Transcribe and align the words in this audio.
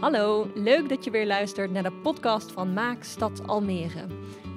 Hallo, 0.00 0.50
leuk 0.54 0.88
dat 0.88 1.04
je 1.04 1.10
weer 1.10 1.26
luistert 1.26 1.70
naar 1.70 1.82
de 1.82 1.92
podcast 1.92 2.52
van 2.52 2.72
Maak 2.72 3.02
Stad 3.02 3.46
Almere. 3.46 4.06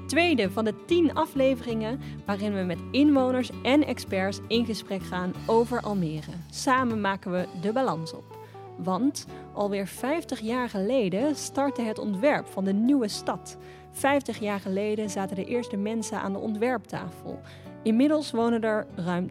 Tweede 0.07 0.51
van 0.51 0.65
de 0.65 0.85
tien 0.85 1.13
afleveringen 1.13 1.99
waarin 2.25 2.53
we 2.53 2.62
met 2.62 2.79
inwoners 2.91 3.49
en 3.63 3.85
experts 3.85 4.39
in 4.47 4.65
gesprek 4.65 5.04
gaan 5.04 5.33
over 5.46 5.81
Almere. 5.81 6.31
Samen 6.49 7.01
maken 7.01 7.31
we 7.31 7.47
de 7.62 7.72
balans 7.72 8.13
op. 8.13 8.37
Want 8.77 9.26
alweer 9.54 9.87
50 9.87 10.40
jaar 10.40 10.69
geleden 10.69 11.35
startte 11.35 11.81
het 11.81 11.99
ontwerp 11.99 12.47
van 12.47 12.63
de 12.63 12.73
nieuwe 12.73 13.08
stad. 13.08 13.58
50 13.92 14.39
jaar 14.39 14.60
geleden 14.60 15.10
zaten 15.10 15.35
de 15.35 15.46
eerste 15.46 15.78
mensen 15.78 16.20
aan 16.20 16.34
de 16.34 16.39
ontwerptafel. 16.39 17.39
Inmiddels 17.84 18.31
wonen 18.31 18.62
er 18.62 18.88
ruim 18.95 19.30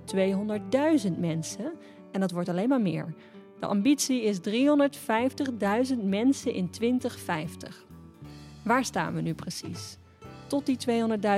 200.000 1.10 1.18
mensen 1.18 1.72
en 2.12 2.20
dat 2.20 2.30
wordt 2.30 2.48
alleen 2.48 2.68
maar 2.68 2.80
meer. 2.80 3.14
De 3.60 3.66
ambitie 3.66 4.22
is 4.22 4.38
350.000 4.38 5.96
mensen 6.02 6.52
in 6.52 6.70
2050. 6.70 7.84
Waar 8.64 8.84
staan 8.84 9.14
we 9.14 9.20
nu 9.20 9.34
precies? 9.34 9.98
Tot 10.46 10.66
die 10.66 10.78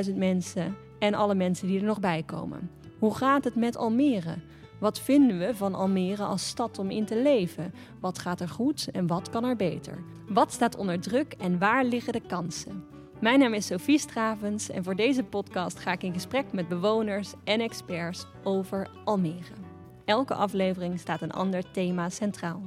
200.000 0.09 0.15
mensen 0.15 0.77
en 0.98 1.15
alle 1.15 1.35
mensen 1.35 1.67
die 1.67 1.79
er 1.79 1.85
nog 1.85 2.01
bij 2.01 2.23
komen. 2.23 2.71
Hoe 2.98 3.15
gaat 3.15 3.45
het 3.45 3.55
met 3.55 3.77
Almere? 3.77 4.35
Wat 4.81 5.01
vinden 5.01 5.39
we 5.39 5.55
van 5.55 5.75
Almere 5.75 6.25
als 6.25 6.48
stad 6.48 6.79
om 6.79 6.91
in 6.91 7.05
te 7.05 7.23
leven? 7.23 7.75
Wat 8.01 8.19
gaat 8.19 8.41
er 8.41 8.48
goed 8.48 8.89
en 8.93 9.07
wat 9.07 9.31
kan 9.31 9.45
er 9.45 9.57
beter? 9.57 9.98
Wat 10.29 10.53
staat 10.53 10.77
onder 10.77 11.01
druk 11.01 11.33
en 11.33 11.59
waar 11.59 11.84
liggen 11.84 12.12
de 12.12 12.27
kansen? 12.27 12.84
Mijn 13.20 13.39
naam 13.39 13.55
is 13.55 13.67
Sophie 13.67 13.98
Stravens 13.98 14.70
en 14.70 14.84
voor 14.84 14.97
deze 14.97 15.23
podcast 15.23 15.79
ga 15.79 15.93
ik 15.93 16.03
in 16.03 16.12
gesprek 16.12 16.53
met 16.53 16.69
bewoners 16.69 17.33
en 17.45 17.61
experts 17.61 18.27
over 18.43 18.91
Almere. 19.05 19.62
Elke 20.05 20.34
aflevering 20.34 20.98
staat 20.98 21.20
een 21.20 21.33
ander 21.33 21.70
thema 21.70 22.09
centraal. 22.09 22.62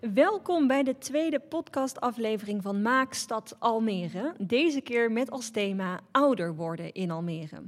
Welkom 0.00 0.66
bij 0.66 0.82
de 0.82 0.98
tweede 0.98 1.40
podcastaflevering 1.40 2.62
van 2.62 2.82
Maakstad 2.82 3.56
Almere. 3.58 4.34
Deze 4.38 4.80
keer 4.80 5.12
met 5.12 5.30
als 5.30 5.50
thema 5.50 6.00
ouder 6.10 6.54
worden 6.54 6.92
in 6.92 7.10
Almere. 7.10 7.62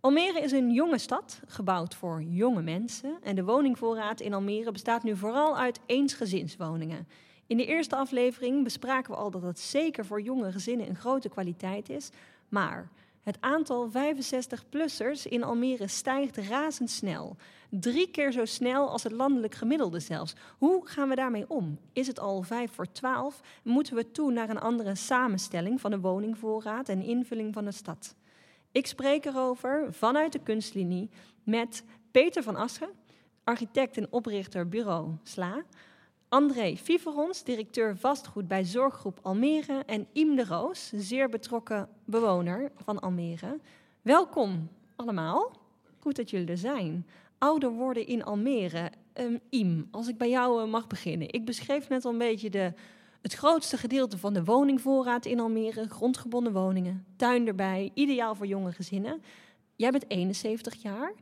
Almere 0.00 0.40
is 0.40 0.52
een 0.52 0.72
jonge 0.72 0.98
stad, 0.98 1.40
gebouwd 1.46 1.94
voor 1.94 2.22
jonge 2.22 2.62
mensen. 2.62 3.18
En 3.22 3.34
de 3.34 3.44
woningvoorraad 3.44 4.20
in 4.20 4.34
Almere 4.34 4.72
bestaat 4.72 5.02
nu 5.02 5.16
vooral 5.16 5.58
uit 5.58 5.80
eensgezinswoningen. 5.86 7.08
In 7.46 7.56
de 7.56 7.66
eerste 7.66 7.96
aflevering 7.96 8.64
bespraken 8.64 9.10
we 9.10 9.16
al 9.16 9.30
dat 9.30 9.42
het 9.42 9.58
zeker 9.58 10.06
voor 10.06 10.20
jonge 10.20 10.52
gezinnen 10.52 10.88
een 10.88 10.96
grote 10.96 11.28
kwaliteit 11.28 11.88
is. 11.88 12.10
Maar 12.48 12.90
het 13.28 13.40
aantal 13.40 13.90
65-plussers 13.90 15.22
in 15.28 15.42
Almere 15.42 15.88
stijgt 15.88 16.36
razendsnel. 16.36 17.36
Drie 17.70 18.10
keer 18.10 18.32
zo 18.32 18.44
snel 18.44 18.90
als 18.90 19.02
het 19.02 19.12
landelijk 19.12 19.54
gemiddelde 19.54 20.00
zelfs. 20.00 20.34
Hoe 20.58 20.88
gaan 20.88 21.08
we 21.08 21.14
daarmee 21.14 21.44
om? 21.48 21.78
Is 21.92 22.06
het 22.06 22.18
al 22.20 22.42
vijf 22.42 22.72
voor 22.72 22.92
twaalf? 22.92 23.40
Moeten 23.62 23.94
we 23.94 24.10
toe 24.10 24.32
naar 24.32 24.50
een 24.50 24.60
andere 24.60 24.94
samenstelling 24.94 25.80
van 25.80 25.90
de 25.90 26.00
woningvoorraad 26.00 26.88
en 26.88 27.02
invulling 27.02 27.54
van 27.54 27.64
de 27.64 27.72
stad? 27.72 28.14
Ik 28.72 28.86
spreek 28.86 29.24
erover 29.24 29.86
vanuit 29.90 30.32
de 30.32 30.42
kunstlinie 30.42 31.10
met 31.42 31.84
Peter 32.10 32.42
van 32.42 32.56
Aschen, 32.56 32.90
architect 33.44 33.96
en 33.96 34.12
oprichter 34.12 34.68
bureau 34.68 35.10
SLA. 35.22 35.62
André 36.30 36.76
Viverons, 36.76 37.44
directeur 37.44 37.96
vastgoed 37.96 38.48
bij 38.48 38.64
Zorggroep 38.64 39.18
Almere. 39.22 39.82
En 39.86 40.06
Iem 40.12 40.36
de 40.36 40.44
Roos, 40.44 40.90
zeer 40.94 41.28
betrokken 41.28 41.88
bewoner 42.04 42.72
van 42.76 43.00
Almere. 43.00 43.58
Welkom 44.02 44.68
allemaal. 44.96 45.52
Goed 45.98 46.16
dat 46.16 46.30
jullie 46.30 46.46
er 46.46 46.58
zijn. 46.58 47.06
Ouder 47.38 47.70
worden 47.70 48.06
in 48.06 48.24
Almere. 48.24 48.90
Um, 49.14 49.40
Iem, 49.50 49.88
als 49.90 50.08
ik 50.08 50.18
bij 50.18 50.28
jou 50.28 50.62
uh, 50.62 50.70
mag 50.70 50.86
beginnen. 50.86 51.32
Ik 51.32 51.44
beschreef 51.44 51.88
net 51.88 52.04
al 52.04 52.12
een 52.12 52.18
beetje 52.18 52.50
de, 52.50 52.72
het 53.22 53.34
grootste 53.34 53.76
gedeelte 53.76 54.18
van 54.18 54.32
de 54.32 54.44
woningvoorraad 54.44 55.26
in 55.26 55.40
Almere. 55.40 55.88
Grondgebonden 55.88 56.52
woningen, 56.52 57.04
tuin 57.16 57.46
erbij, 57.46 57.90
ideaal 57.94 58.34
voor 58.34 58.46
jonge 58.46 58.72
gezinnen. 58.72 59.22
Jij 59.76 59.90
bent 59.90 60.10
71 60.10 60.82
jaar, 60.82 61.12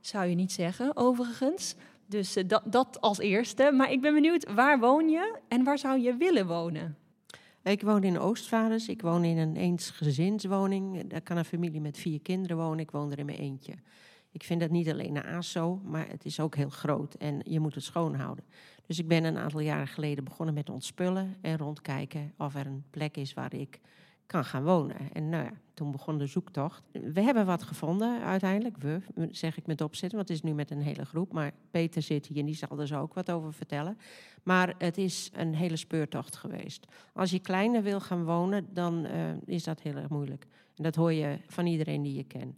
zou 0.00 0.26
je 0.26 0.34
niet 0.34 0.52
zeggen, 0.52 0.96
overigens. 0.96 1.74
Dus 2.10 2.36
uh, 2.36 2.44
dat, 2.46 2.62
dat 2.66 3.00
als 3.00 3.18
eerste. 3.18 3.72
Maar 3.72 3.92
ik 3.92 4.00
ben 4.00 4.14
benieuwd, 4.14 4.52
waar 4.52 4.78
woon 4.78 5.08
je 5.08 5.38
en 5.48 5.64
waar 5.64 5.78
zou 5.78 6.00
je 6.00 6.16
willen 6.16 6.46
wonen? 6.46 6.96
Ik 7.62 7.82
woon 7.82 8.02
in 8.02 8.18
Oostvaarders. 8.18 8.88
Ik 8.88 9.02
woon 9.02 9.24
in 9.24 9.38
een 9.38 9.56
eensgezinswoning. 9.56 11.08
Daar 11.08 11.20
kan 11.20 11.36
een 11.36 11.44
familie 11.44 11.80
met 11.80 11.98
vier 11.98 12.20
kinderen 12.20 12.56
wonen. 12.56 12.78
Ik 12.78 12.90
woon 12.90 13.12
er 13.12 13.18
in 13.18 13.26
mijn 13.26 13.38
eentje. 13.38 13.74
Ik 14.32 14.42
vind 14.42 14.60
dat 14.60 14.70
niet 14.70 14.90
alleen 14.90 15.16
een 15.16 15.24
ASO, 15.24 15.80
maar 15.84 16.08
het 16.08 16.24
is 16.24 16.40
ook 16.40 16.54
heel 16.54 16.68
groot 16.68 17.14
en 17.14 17.40
je 17.42 17.60
moet 17.60 17.74
het 17.74 17.84
schoonhouden. 17.84 18.44
Dus 18.86 18.98
ik 18.98 19.08
ben 19.08 19.24
een 19.24 19.38
aantal 19.38 19.60
jaren 19.60 19.86
geleden 19.86 20.24
begonnen 20.24 20.54
met 20.54 20.70
ontspullen 20.70 21.36
en 21.40 21.58
rondkijken 21.58 22.32
of 22.38 22.54
er 22.54 22.66
een 22.66 22.84
plek 22.90 23.16
is 23.16 23.34
waar 23.34 23.54
ik 23.54 23.80
kan 24.30 24.44
gaan 24.44 24.64
wonen. 24.64 24.96
En 25.12 25.28
nou 25.28 25.44
ja, 25.44 25.52
toen 25.74 25.90
begon 25.90 26.18
de 26.18 26.26
zoektocht. 26.26 26.82
We 26.92 27.20
hebben 27.20 27.46
wat 27.46 27.62
gevonden 27.62 28.22
uiteindelijk. 28.22 28.76
We, 28.76 29.00
zeg 29.30 29.56
ik 29.56 29.66
met 29.66 29.80
opzet, 29.80 30.12
want 30.12 30.28
het 30.28 30.36
is 30.36 30.42
nu 30.42 30.54
met 30.54 30.70
een 30.70 30.82
hele 30.82 31.04
groep. 31.04 31.32
Maar 31.32 31.52
Peter 31.70 32.02
zit 32.02 32.26
hier 32.26 32.38
en 32.38 32.46
die 32.46 32.54
zal 32.54 32.80
er 32.80 32.86
zo 32.86 33.00
ook 33.00 33.14
wat 33.14 33.30
over 33.30 33.52
vertellen. 33.52 33.98
Maar 34.42 34.74
het 34.78 34.98
is 34.98 35.30
een 35.34 35.54
hele 35.54 35.76
speurtocht 35.76 36.36
geweest. 36.36 36.86
Als 37.12 37.30
je 37.30 37.38
kleiner 37.38 37.82
wil 37.82 38.00
gaan 38.00 38.24
wonen, 38.24 38.66
dan 38.72 39.06
uh, 39.06 39.12
is 39.44 39.64
dat 39.64 39.80
heel 39.80 39.94
erg 39.94 40.08
moeilijk. 40.08 40.46
En 40.76 40.82
dat 40.82 40.94
hoor 40.94 41.12
je 41.12 41.38
van 41.46 41.66
iedereen 41.66 42.02
die 42.02 42.14
je 42.14 42.24
kent. 42.24 42.54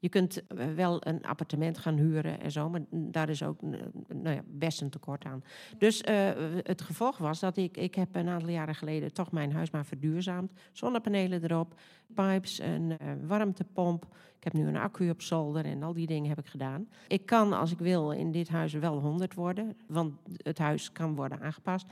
Je 0.00 0.08
kunt 0.08 0.46
eh, 0.46 0.66
wel 0.74 1.06
een 1.06 1.24
appartement 1.24 1.78
gaan 1.78 1.96
huren 1.96 2.40
en 2.40 2.50
zo, 2.50 2.68
maar 2.68 2.80
daar 2.90 3.28
is 3.28 3.42
ook 3.42 3.60
nou 4.08 4.34
ja, 4.34 4.42
best 4.46 4.80
een 4.80 4.90
tekort 4.90 5.24
aan. 5.24 5.44
Dus 5.78 6.02
uh, 6.08 6.30
het 6.62 6.82
gevolg 6.82 7.18
was 7.18 7.40
dat 7.40 7.56
ik, 7.56 7.76
ik 7.76 7.94
heb 7.94 8.16
een 8.16 8.28
aantal 8.28 8.48
jaren 8.48 8.74
geleden 8.74 9.12
toch 9.12 9.32
mijn 9.32 9.52
huis 9.52 9.70
maar 9.70 9.84
verduurzaamd. 9.84 10.52
Zonnepanelen 10.72 11.44
erop, 11.44 11.80
pipes, 12.14 12.60
een 12.60 12.90
uh, 12.90 12.96
warmtepomp. 13.26 14.06
Ik 14.36 14.44
heb 14.44 14.52
nu 14.52 14.66
een 14.66 14.76
accu 14.76 15.10
op 15.10 15.22
zolder 15.22 15.64
en 15.64 15.82
al 15.82 15.92
die 15.92 16.06
dingen 16.06 16.28
heb 16.28 16.38
ik 16.38 16.46
gedaan. 16.46 16.88
Ik 17.08 17.26
kan, 17.26 17.52
als 17.52 17.72
ik 17.72 17.78
wil, 17.78 18.10
in 18.10 18.30
dit 18.30 18.48
huis 18.48 18.72
wel 18.72 18.98
100 18.98 19.34
worden, 19.34 19.76
want 19.86 20.14
het 20.36 20.58
huis 20.58 20.92
kan 20.92 21.14
worden 21.14 21.40
aangepast. 21.40 21.86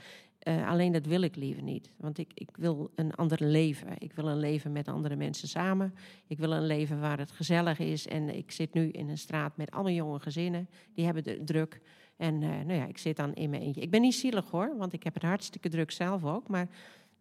Uh, 0.49 0.69
alleen 0.69 0.91
dat 0.91 1.05
wil 1.05 1.21
ik 1.21 1.35
liever 1.35 1.63
niet. 1.63 1.91
Want 1.97 2.17
ik, 2.17 2.31
ik 2.33 2.49
wil 2.57 2.91
een 2.95 3.13
ander 3.13 3.43
leven. 3.43 3.87
Ik 3.97 4.13
wil 4.13 4.27
een 4.27 4.39
leven 4.39 4.71
met 4.71 4.87
andere 4.87 5.15
mensen 5.15 5.47
samen. 5.47 5.93
Ik 6.27 6.37
wil 6.37 6.51
een 6.51 6.65
leven 6.65 6.99
waar 6.99 7.17
het 7.17 7.31
gezellig 7.31 7.79
is. 7.79 8.07
En 8.07 8.35
ik 8.35 8.51
zit 8.51 8.73
nu 8.73 8.89
in 8.89 9.09
een 9.09 9.17
straat 9.17 9.57
met 9.57 9.71
allemaal 9.71 9.93
jonge 9.93 10.19
gezinnen. 10.19 10.69
Die 10.93 11.05
hebben 11.05 11.23
de 11.23 11.43
druk. 11.43 11.81
En 12.17 12.41
uh, 12.41 12.49
nou 12.49 12.73
ja, 12.73 12.85
ik 12.85 12.97
zit 12.97 13.15
dan 13.15 13.33
in 13.33 13.49
mijn 13.49 13.61
eentje. 13.61 13.81
Ik 13.81 13.91
ben 13.91 14.01
niet 14.01 14.15
zielig 14.15 14.49
hoor, 14.49 14.77
want 14.77 14.93
ik 14.93 15.03
heb 15.03 15.13
het 15.13 15.23
hartstikke 15.23 15.69
druk 15.69 15.91
zelf 15.91 16.25
ook. 16.25 16.47
Maar 16.47 16.67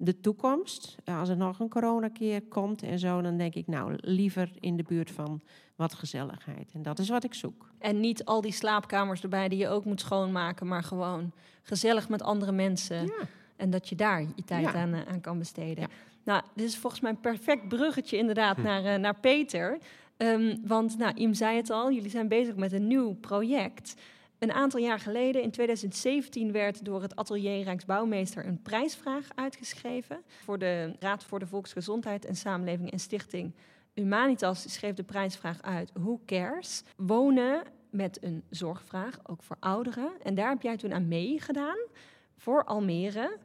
de 0.00 0.20
toekomst, 0.20 0.96
als 1.04 1.28
er 1.28 1.36
nog 1.36 1.58
een 1.58 1.68
coronakeer 1.68 2.42
komt 2.42 2.82
en 2.82 2.98
zo, 2.98 3.20
dan 3.20 3.36
denk 3.36 3.54
ik 3.54 3.66
nou 3.66 3.96
liever 4.00 4.50
in 4.60 4.76
de 4.76 4.82
buurt 4.82 5.10
van 5.10 5.40
wat 5.76 5.94
gezelligheid. 5.94 6.70
En 6.72 6.82
dat 6.82 6.98
is 6.98 7.08
wat 7.08 7.24
ik 7.24 7.34
zoek. 7.34 7.70
En 7.78 8.00
niet 8.00 8.24
al 8.24 8.40
die 8.40 8.52
slaapkamers 8.52 9.22
erbij 9.22 9.48
die 9.48 9.58
je 9.58 9.68
ook 9.68 9.84
moet 9.84 10.00
schoonmaken, 10.00 10.66
maar 10.66 10.82
gewoon 10.82 11.32
gezellig 11.62 12.08
met 12.08 12.22
andere 12.22 12.52
mensen. 12.52 13.06
Ja. 13.06 13.26
En 13.56 13.70
dat 13.70 13.88
je 13.88 13.94
daar 13.94 14.20
je 14.20 14.44
tijd 14.44 14.64
ja. 14.64 14.72
aan, 14.72 14.94
aan, 14.94 15.20
kan 15.20 15.38
besteden. 15.38 15.82
Ja. 15.82 15.88
Nou, 16.24 16.42
dit 16.54 16.66
is 16.66 16.76
volgens 16.76 17.02
mij 17.02 17.10
een 17.10 17.20
perfect 17.20 17.68
bruggetje 17.68 18.16
inderdaad 18.16 18.56
hm. 18.56 18.62
naar, 18.62 18.84
uh, 18.84 18.94
naar 18.94 19.20
Peter. 19.20 19.78
Um, 20.16 20.60
want, 20.66 20.98
nou, 20.98 21.14
Im 21.14 21.34
zei 21.34 21.56
het 21.56 21.70
al, 21.70 21.92
jullie 21.92 22.10
zijn 22.10 22.28
bezig 22.28 22.56
met 22.56 22.72
een 22.72 22.86
nieuw 22.86 23.14
project. 23.14 23.94
Een 24.38 24.52
aantal 24.52 24.80
jaar 24.80 24.98
geleden, 24.98 25.42
in 25.42 25.50
2017, 25.50 26.52
werd 26.52 26.84
door 26.84 27.02
het 27.02 27.16
atelier 27.16 27.62
Rijksbouwmeester 27.62 28.46
een 28.46 28.62
prijsvraag 28.62 29.28
uitgeschreven. 29.34 30.22
Voor 30.44 30.58
de 30.58 30.96
Raad 30.98 31.24
voor 31.24 31.38
de 31.38 31.46
Volksgezondheid 31.46 32.24
en 32.24 32.36
Samenleving 32.36 32.90
en 32.90 32.98
Stichting 32.98 33.54
Humanitas 33.94 34.72
schreef 34.72 34.94
de 34.94 35.02
prijsvraag 35.02 35.62
uit 35.62 35.90
Who 35.94 36.20
Cares? 36.26 36.82
Wonen 36.96 37.62
met 37.90 38.22
een 38.22 38.44
zorgvraag, 38.50 39.18
ook 39.22 39.42
voor 39.42 39.56
ouderen. 39.60 40.12
En 40.22 40.34
daar 40.34 40.48
heb 40.48 40.62
jij 40.62 40.76
toen 40.76 40.94
aan 40.94 41.08
meegedaan 41.08 41.78
voor 42.36 42.64
Almere. 42.64 43.36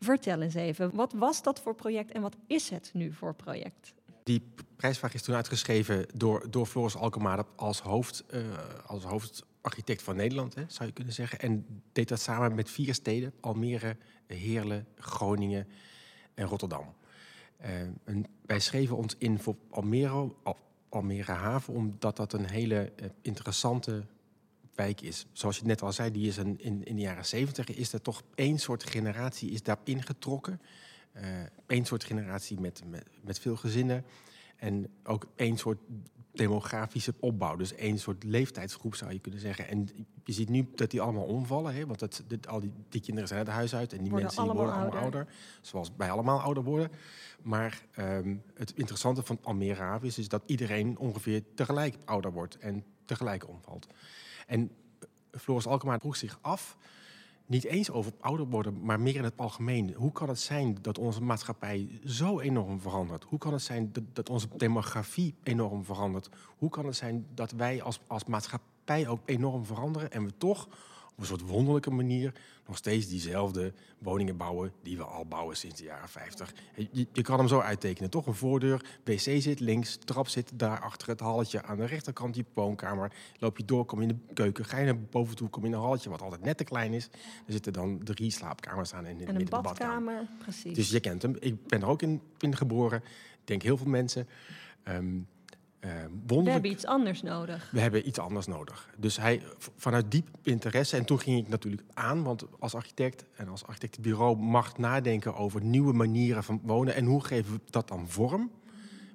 Vertel 0.00 0.40
eens 0.40 0.54
even, 0.54 0.94
wat 0.94 1.12
was 1.12 1.42
dat 1.42 1.60
voor 1.60 1.74
project 1.74 2.10
en 2.10 2.22
wat 2.22 2.36
is 2.46 2.70
het 2.70 2.90
nu 2.92 3.12
voor 3.12 3.34
project? 3.34 3.94
Die 4.26 4.42
prijsvraag 4.76 5.14
is 5.14 5.22
toen 5.22 5.34
uitgeschreven 5.34 6.06
door, 6.14 6.50
door 6.50 6.66
Floris 6.66 6.96
Alkemaar 6.96 7.44
als, 7.56 7.80
hoofd, 7.80 8.24
uh, 8.30 8.40
als 8.86 9.04
hoofdarchitect 9.04 10.02
van 10.02 10.16
Nederland, 10.16 10.54
hè, 10.54 10.64
zou 10.68 10.88
je 10.88 10.94
kunnen 10.94 11.12
zeggen. 11.12 11.38
En 11.38 11.82
deed 11.92 12.08
dat 12.08 12.20
samen 12.20 12.54
met 12.54 12.70
vier 12.70 12.94
steden: 12.94 13.32
Almere, 13.40 13.96
Heerlen, 14.26 14.86
Groningen 14.96 15.68
en 16.34 16.46
Rotterdam. 16.46 16.94
En 18.04 18.24
wij 18.46 18.60
schreven 18.60 18.96
ons 18.96 19.14
in 19.18 19.38
voor 19.38 19.56
Almere, 19.70 20.32
Al, 20.42 20.56
Almere 20.88 21.32
Haven, 21.32 21.74
omdat 21.74 22.16
dat 22.16 22.32
een 22.32 22.48
hele 22.48 22.92
uh, 23.02 23.08
interessante 23.22 24.04
wijk 24.74 25.00
is. 25.00 25.26
Zoals 25.32 25.58
je 25.58 25.64
net 25.64 25.82
al 25.82 25.92
zei, 25.92 26.10
die 26.10 26.28
is 26.28 26.36
een, 26.36 26.60
in, 26.60 26.84
in 26.84 26.96
de 26.96 27.02
jaren 27.02 27.26
zeventig 27.26 27.68
is 27.68 27.92
er 27.92 28.02
toch 28.02 28.22
één 28.34 28.58
soort 28.58 28.84
generatie 28.84 29.50
is 29.50 29.62
daar 29.62 29.78
ingetrokken. 29.84 30.60
Uh, 31.16 31.22
één 31.66 31.84
soort 31.84 32.04
generatie 32.04 32.60
met, 32.60 32.82
met, 32.86 33.04
met 33.20 33.38
veel 33.38 33.56
gezinnen. 33.56 34.04
En 34.56 34.88
ook 35.04 35.26
één 35.36 35.56
soort 35.56 35.78
demografische 36.36 37.14
opbouw. 37.20 37.56
Dus 37.56 37.74
één 37.74 37.98
soort 37.98 38.24
leeftijdsgroep 38.24 38.94
zou 38.94 39.12
je 39.12 39.18
kunnen 39.18 39.40
zeggen. 39.40 39.68
En 39.68 39.88
je 40.24 40.32
ziet 40.32 40.48
nu 40.48 40.68
dat 40.74 40.90
die 40.90 41.00
allemaal 41.00 41.24
omvallen. 41.24 41.74
Hè? 41.74 41.86
Want 41.86 42.00
het, 42.00 42.24
dit, 42.26 42.46
al 42.48 42.60
die, 42.60 42.72
die 42.88 43.00
kinderen 43.00 43.28
zijn 43.28 43.40
het 43.40 43.48
huis 43.48 43.74
uit. 43.74 43.92
En 43.92 43.98
die 43.98 44.10
Worden 44.10 44.26
mensen 44.26 44.44
die 44.44 44.52
worden 44.52 44.74
allemaal 44.74 44.92
ouder. 44.92 45.20
ouder. 45.20 45.34
Zoals 45.60 45.90
wij 45.96 46.10
allemaal 46.10 46.40
ouder 46.40 46.62
worden. 46.62 46.90
Maar 47.42 47.82
ehm, 47.92 48.36
het 48.54 48.72
interessante 48.74 49.22
van 49.22 49.38
Almere 49.42 49.82
Haven 49.82 50.06
is, 50.06 50.18
is 50.18 50.28
dat 50.28 50.42
iedereen 50.46 50.98
ongeveer 50.98 51.42
tegelijk 51.54 51.96
ouder 52.04 52.32
wordt. 52.32 52.58
En 52.58 52.84
tegelijk 53.04 53.48
omvalt. 53.48 53.86
En 54.46 54.70
eh, 55.00 55.08
Floris 55.40 55.66
Alkemaar 55.66 56.00
vroeg 56.00 56.16
zich 56.16 56.38
af 56.40 56.76
niet 57.46 57.64
eens 57.64 57.90
over 57.90 58.12
ouder 58.20 58.46
worden, 58.46 58.84
maar 58.84 59.00
meer 59.00 59.16
in 59.16 59.24
het 59.24 59.36
algemeen. 59.36 59.94
Hoe 59.94 60.12
kan 60.12 60.28
het 60.28 60.40
zijn 60.40 60.78
dat 60.80 60.98
onze 60.98 61.22
maatschappij 61.22 62.00
zo 62.04 62.40
enorm 62.40 62.80
verandert? 62.80 63.24
Hoe 63.24 63.38
kan 63.38 63.52
het 63.52 63.62
zijn 63.62 63.92
dat, 64.12 64.28
onze 64.28 64.48
demografie 64.56 65.34
enorm 65.42 65.84
verandert? 65.84 66.28
Hoe 66.58 66.70
kan 66.70 66.86
het 66.86 66.96
zijn 66.96 67.26
dat 67.34 67.50
wij 67.50 67.82
als, 67.82 68.00
als 68.06 68.24
maatschappij 68.24 69.08
ook 69.08 69.20
enorm 69.24 69.64
veranderen 69.64 70.12
en 70.12 70.24
we 70.24 70.32
toch 70.38 70.68
op 71.16 71.22
een 71.22 71.28
soort 71.28 71.50
wonderlijke 71.50 71.90
manier 71.90 72.32
nog 72.66 72.76
steeds 72.76 73.08
diezelfde 73.08 73.72
woningen 73.98 74.36
bouwen 74.36 74.72
die 74.82 74.96
we 74.96 75.04
al 75.04 75.26
bouwen 75.26 75.56
sinds 75.56 75.78
de 75.78 75.84
jaren 75.84 76.08
50? 76.08 76.54
Je, 76.74 77.06
je 77.12 77.22
kan 77.22 77.38
hem 77.38 77.48
zo 77.48 77.60
uittekenen, 77.60 78.10
toch? 78.10 78.26
Een 78.26 78.34
voordeur, 78.34 78.84
wc 79.04 79.18
zit 79.18 79.60
links, 79.60 79.98
trap 80.04 80.28
zit 80.28 80.52
daar 80.54 80.80
achter 80.80 81.08
het 81.08 81.20
halletje 81.20 81.62
aan 81.62 81.76
de 81.76 81.84
rechterkant 81.84 82.36
je 82.36 82.44
woonkamer. 82.54 83.12
Loop 83.38 83.56
je 83.56 83.64
door, 83.64 83.84
kom 83.84 84.00
je 84.02 84.08
in 84.08 84.20
de 84.26 84.34
keuken, 84.34 84.64
ga 84.64 84.78
je 84.78 84.84
naar 84.84 85.00
boven 85.00 85.36
toe, 85.36 85.48
kom 85.48 85.62
je 85.62 85.68
in 85.68 85.74
een 85.74 85.80
halletje 85.80 86.10
wat 86.10 86.22
altijd 86.22 86.42
net 86.42 86.56
te 86.56 86.64
klein 86.64 86.92
is. 86.92 87.04
Er 87.46 87.52
zitten 87.52 87.72
dan 87.72 88.00
drie 88.04 88.30
slaapkamers 88.30 88.94
aan 88.94 89.04
en 89.04 89.10
in 89.10 89.18
het 89.18 89.28
En 89.28 89.34
een 89.34 89.44
de 89.44 89.50
badkamer. 89.50 90.04
badkamer, 90.04 90.28
precies. 90.38 90.74
Dus 90.74 90.90
je 90.90 91.00
kent 91.00 91.22
hem. 91.22 91.36
Ik 91.40 91.66
ben 91.66 91.80
er 91.82 91.88
ook 91.88 92.02
in, 92.02 92.20
in 92.38 92.56
geboren. 92.56 92.98
Ik 93.40 93.46
denk 93.46 93.62
heel 93.62 93.76
veel 93.76 93.90
mensen. 93.90 94.28
Ehm 94.82 95.18
eh, 95.86 96.04
we 96.26 96.50
hebben 96.50 96.70
iets 96.70 96.84
anders 96.84 97.22
nodig. 97.22 97.70
We 97.72 97.80
hebben 97.80 98.08
iets 98.08 98.18
anders 98.18 98.46
nodig. 98.46 98.88
Dus 98.96 99.16
hij, 99.16 99.42
vanuit 99.76 100.10
diep 100.10 100.28
interesse, 100.42 100.96
en 100.96 101.04
toen 101.04 101.20
ging 101.20 101.38
ik 101.38 101.48
natuurlijk 101.48 101.82
aan, 101.94 102.22
want 102.22 102.44
als 102.58 102.74
architect 102.74 103.24
en 103.36 103.48
als 103.48 103.64
architectenbureau 103.66 104.36
mag 104.36 104.78
nadenken 104.78 105.34
over 105.34 105.64
nieuwe 105.64 105.92
manieren 105.92 106.44
van 106.44 106.60
wonen 106.62 106.94
en 106.94 107.04
hoe 107.04 107.24
geven 107.24 107.52
we 107.52 107.60
dat 107.70 107.88
dan 107.88 108.08
vorm? 108.08 108.50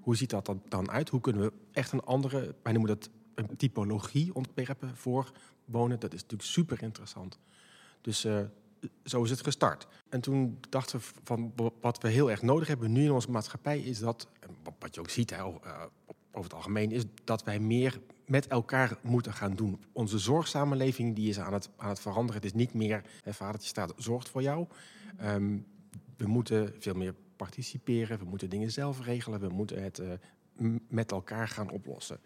Hoe 0.01 0.15
ziet 0.15 0.29
dat 0.29 0.45
dan, 0.45 0.61
dan 0.67 0.91
uit? 0.91 1.09
Hoe 1.09 1.21
kunnen 1.21 1.41
we 1.41 1.51
echt 1.71 1.91
een 1.91 2.03
andere, 2.03 2.55
wij 2.63 2.73
noemen 2.73 2.91
dat 2.97 3.09
een 3.35 3.57
typologie 3.57 4.35
ontwerpen 4.35 4.95
voor 4.97 5.31
wonen? 5.65 5.99
Dat 5.99 6.13
is 6.13 6.21
natuurlijk 6.21 6.49
super 6.49 6.81
interessant. 6.83 7.39
Dus 8.01 8.25
eh, 8.25 8.39
zo 9.03 9.23
is 9.23 9.29
het 9.29 9.41
gestart. 9.43 9.87
En 10.09 10.21
toen 10.21 10.57
dachten 10.69 10.99
we 10.99 11.05
van 11.23 11.53
wat 11.81 12.01
we 12.01 12.09
heel 12.09 12.31
erg 12.31 12.41
nodig 12.41 12.67
hebben 12.67 12.91
nu 12.91 13.03
in 13.03 13.11
onze 13.11 13.31
maatschappij 13.31 13.79
is 13.79 13.99
dat, 13.99 14.27
wat 14.79 14.95
je 14.95 14.99
ook 15.01 15.09
ziet 15.09 15.29
hè, 15.29 15.43
o- 15.43 15.59
eh, 15.63 15.83
over 16.31 16.43
het 16.43 16.53
algemeen, 16.53 16.91
is 16.91 17.03
dat 17.23 17.43
wij 17.43 17.59
meer 17.59 18.01
met 18.25 18.47
elkaar 18.47 18.97
moeten 19.01 19.33
gaan 19.33 19.55
doen. 19.55 19.83
Onze 19.91 20.19
zorgsamenleving 20.19 21.15
die 21.15 21.29
is 21.29 21.39
aan 21.39 21.53
het, 21.53 21.69
aan 21.77 21.89
het 21.89 21.99
veranderen. 21.99 22.41
Het 22.41 22.45
is 22.45 22.53
niet 22.53 22.73
meer, 22.73 23.03
hè, 23.23 23.33
vadertje 23.33 23.67
staat, 23.67 23.93
zorgt 23.97 24.29
voor 24.29 24.41
jou. 24.41 24.67
Ehm, 25.17 25.57
we 26.17 26.27
moeten 26.27 26.73
veel 26.79 26.93
meer 26.93 27.15
participeren, 27.35 28.19
we 28.19 28.25
moeten 28.25 28.49
dingen 28.49 28.71
zelf 28.71 29.05
regelen, 29.05 29.39
we 29.39 29.49
moeten 29.49 29.83
het 29.83 29.99
eh, 29.99 30.09
met 30.87 31.11
elkaar 31.11 31.47
gaan 31.47 31.69
oplossen. 31.69 32.19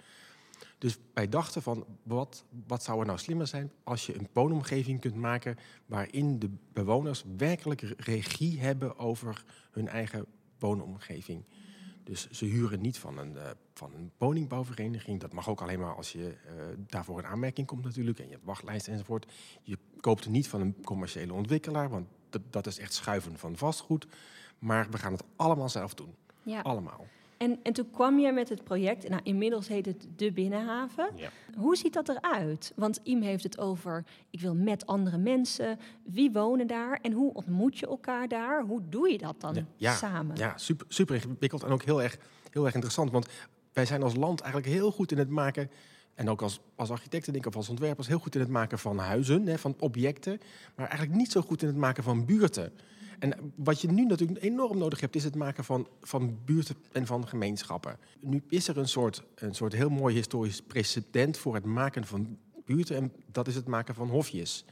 Dus 0.78 0.98
wij 1.14 1.30
dachten 1.30 1.62
van, 1.62 1.86
wat, 2.04 2.46
wat 2.68 2.84
zou 2.84 3.00
er 3.00 3.06
nou 3.06 3.20
slimmer 3.20 3.48
zijn 3.48 3.72
als 3.84 4.06
je 4.06 4.20
een 4.20 4.28
woonomgeving 4.34 5.00
kunt 5.00 5.16
maken 5.16 5.58
waarin 5.86 6.40
de 6.40 6.50
bewoners 6.74 7.24
werkelijk 7.38 7.82
re- 7.82 7.94
regie 7.98 8.60
hebben 8.60 8.98
over 8.98 9.44
hun 9.72 9.88
eigen 9.88 10.26
woonomgeving. 10.60 11.44
Dus 12.06 12.30
ze 12.30 12.46
huren 12.46 12.82
niet 12.82 12.98
van 12.98 13.18
een, 13.18 13.38
eh, 13.38 13.50
van 13.74 13.94
een 13.94 14.12
woningbouwvereniging. 14.18 15.20
Dat 15.20 15.34
mag 15.34 15.50
ook 15.50 15.62
alleen 15.62 15.80
maar 15.80 15.96
als 15.96 16.12
je 16.12 16.36
eh, 16.46 16.54
daarvoor 16.78 17.20
in 17.20 17.26
aanmerking 17.26 17.68
komt 17.68 17.84
natuurlijk. 17.84 18.20
En 18.20 18.26
je 18.26 18.32
hebt 18.32 18.46
wachtlijsten 18.46 18.94
enzovoort. 18.94 19.32
Je 19.64 19.78
koopt 20.00 20.30
niet 20.30 20.48
van 20.48 20.62
een 20.62 20.76
commerciële 20.84 21.34
ontwikkelaar, 21.34 21.90
want 21.90 22.08
dat, 22.30 22.42
dat 22.50 22.68
is 22.68 22.80
echt 22.80 22.94
schuiven 22.94 23.38
van 23.38 23.58
vastgoed. 23.58 24.08
Maar 24.60 24.90
we 24.90 24.98
gaan 24.98 25.12
het 25.12 25.24
allemaal 25.36 25.70
zelf 25.70 25.94
doen. 25.94 26.16
Ja. 26.44 26.62
Allemaal. 26.62 27.08
En, 27.38 27.60
en 27.64 27.74
toen 27.74 27.92
kwam 27.92 28.20
je 28.20 28.32
met 28.32 28.50
het 28.50 28.64
project, 28.64 29.10
nou, 29.10 29.22
inmiddels 29.24 29.68
heet 29.68 29.86
het 29.86 30.08
De 30.16 30.32
Binnenhaven. 30.32 31.10
Ja. 31.16 31.30
Hoe 31.58 31.76
ziet 31.76 31.94
dat 31.94 32.10
eruit? 32.10 32.74
Want 32.76 33.00
Iem 33.04 33.22
heeft 33.22 33.44
het 33.44 33.60
over, 33.60 34.04
ik 34.30 34.40
wil 34.40 34.56
met 34.56 34.86
andere 34.86 35.18
mensen. 35.18 35.80
Wie 36.04 36.32
wonen 36.32 36.68
daar 36.68 37.00
en 37.02 37.12
hoe 37.12 37.34
ontmoet 37.34 37.78
je 37.78 37.88
elkaar 37.88 38.28
daar? 38.28 38.64
Hoe 38.64 38.82
doe 38.90 39.12
je 39.12 39.18
dat 39.18 39.42
dan 39.42 39.68
Ja, 39.76 39.96
samen? 39.96 40.36
Ja, 40.36 40.58
super, 40.58 40.86
super 40.90 41.16
ingewikkeld 41.16 41.64
en 41.64 41.72
ook 41.72 41.84
heel 41.84 42.02
erg, 42.02 42.18
heel 42.52 42.66
erg 42.66 42.74
interessant. 42.74 43.12
Want 43.12 43.28
wij 43.74 43.86
zijn 43.86 44.04
als 44.04 44.16
land 44.16 44.42
eigenlijk 44.42 44.74
heel 44.74 44.92
goed 44.92 45.12
in 45.12 45.18
het 45.18 45.30
maken... 45.30 45.70
en 46.16 46.30
ook 46.30 46.42
als, 46.42 46.60
als 46.76 46.90
architecten, 46.90 47.34
denk 47.34 47.46
ik, 47.46 47.52
of 47.52 47.58
als 47.58 47.70
ontwerpers... 47.70 48.08
heel 48.08 48.20
goed 48.20 48.36
in 48.36 48.42
het 48.42 48.50
maken 48.50 48.80
van 48.80 48.98
huizen, 48.98 49.48
hè, 49.48 49.58
van 49.58 49.76
objecten... 49.80 50.40
maar 50.76 50.88
eigenlijk 50.88 51.18
niet 51.18 51.32
zo 51.32 51.42
goed 51.42 51.62
in 51.62 51.68
het 51.68 51.78
maken 51.78 52.04
van 52.04 52.26
buurten. 52.26 52.74
En 53.20 53.54
wat 53.56 53.82
je 53.82 53.92
nu 53.92 54.06
natuurlijk 54.06 54.44
enorm 54.44 54.78
nodig 54.78 55.00
hebt... 55.00 55.16
is 55.16 55.24
het 55.24 55.36
maken 55.36 55.64
van, 55.64 55.88
van 56.02 56.38
buurten 56.46 56.76
en 56.92 57.06
van 57.06 57.28
gemeenschappen. 57.28 57.98
Nu 58.20 58.44
is 58.50 58.68
er 58.68 58.78
een 58.78 58.88
soort, 58.88 59.24
een 59.36 59.56
soort 59.56 59.74
heel 59.74 59.90
mooi 59.90 60.16
historisch 60.16 60.62
precedent... 60.62 61.38
voor 61.38 61.56
het 61.56 61.66
maken 61.66 62.06
van 62.06 62.38
buurten 62.66 62.96
en 62.96 63.14
dat 63.32 63.48
is 63.48 63.56
het 63.56 63.68
maken 63.68 63.96
van 63.96 64.10
hofjes... 64.10 64.66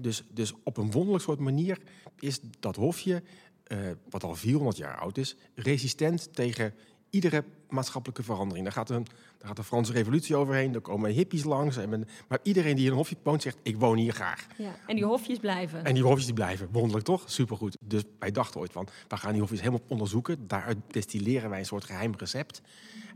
Dus, 0.00 0.24
dus 0.30 0.54
op 0.62 0.76
een 0.76 0.90
wonderlijk 0.90 1.24
soort 1.24 1.38
manier 1.38 1.78
is 2.18 2.40
dat 2.60 2.76
hofje, 2.76 3.22
eh, 3.64 3.78
wat 4.10 4.24
al 4.24 4.34
400 4.34 4.76
jaar 4.76 4.98
oud 4.98 5.18
is, 5.18 5.36
resistent 5.54 6.34
tegen 6.34 6.74
iedere 7.12 7.44
maatschappelijke 7.68 8.22
verandering. 8.22 8.64
Daar 8.64 8.74
gaat, 8.74 8.90
een, 8.90 9.04
daar 9.38 9.46
gaat 9.46 9.56
de 9.56 9.64
Franse 9.64 9.92
revolutie 9.92 10.36
overheen, 10.36 10.74
er 10.74 10.80
komen 10.80 11.10
hippies 11.10 11.44
langs. 11.44 11.76
En 11.76 11.88
men- 11.88 12.08
maar 12.28 12.38
iedereen 12.42 12.74
die 12.76 12.84
in 12.84 12.90
een 12.90 12.96
hofje 12.96 13.16
woont 13.22 13.42
zegt, 13.42 13.56
ik 13.62 13.76
woon 13.76 13.96
hier 13.96 14.12
graag. 14.12 14.46
Ja, 14.58 14.74
En 14.86 14.94
die 14.96 15.04
hofjes 15.04 15.38
blijven. 15.38 15.84
En 15.84 15.94
die 15.94 16.02
hofjes 16.02 16.24
die 16.24 16.34
blijven, 16.34 16.68
wonderlijk 16.70 17.04
toch? 17.04 17.22
Supergoed. 17.26 17.76
Dus 17.80 18.02
wij 18.18 18.30
dachten 18.30 18.60
ooit 18.60 18.72
van, 18.72 18.88
we 19.08 19.16
gaan 19.16 19.32
die 19.32 19.40
hofjes 19.40 19.60
helemaal 19.60 19.80
onderzoeken. 19.88 20.46
Daaruit 20.46 20.76
destilleren 20.90 21.50
wij 21.50 21.58
een 21.58 21.64
soort 21.66 21.84
geheim 21.84 22.12
recept. 22.16 22.60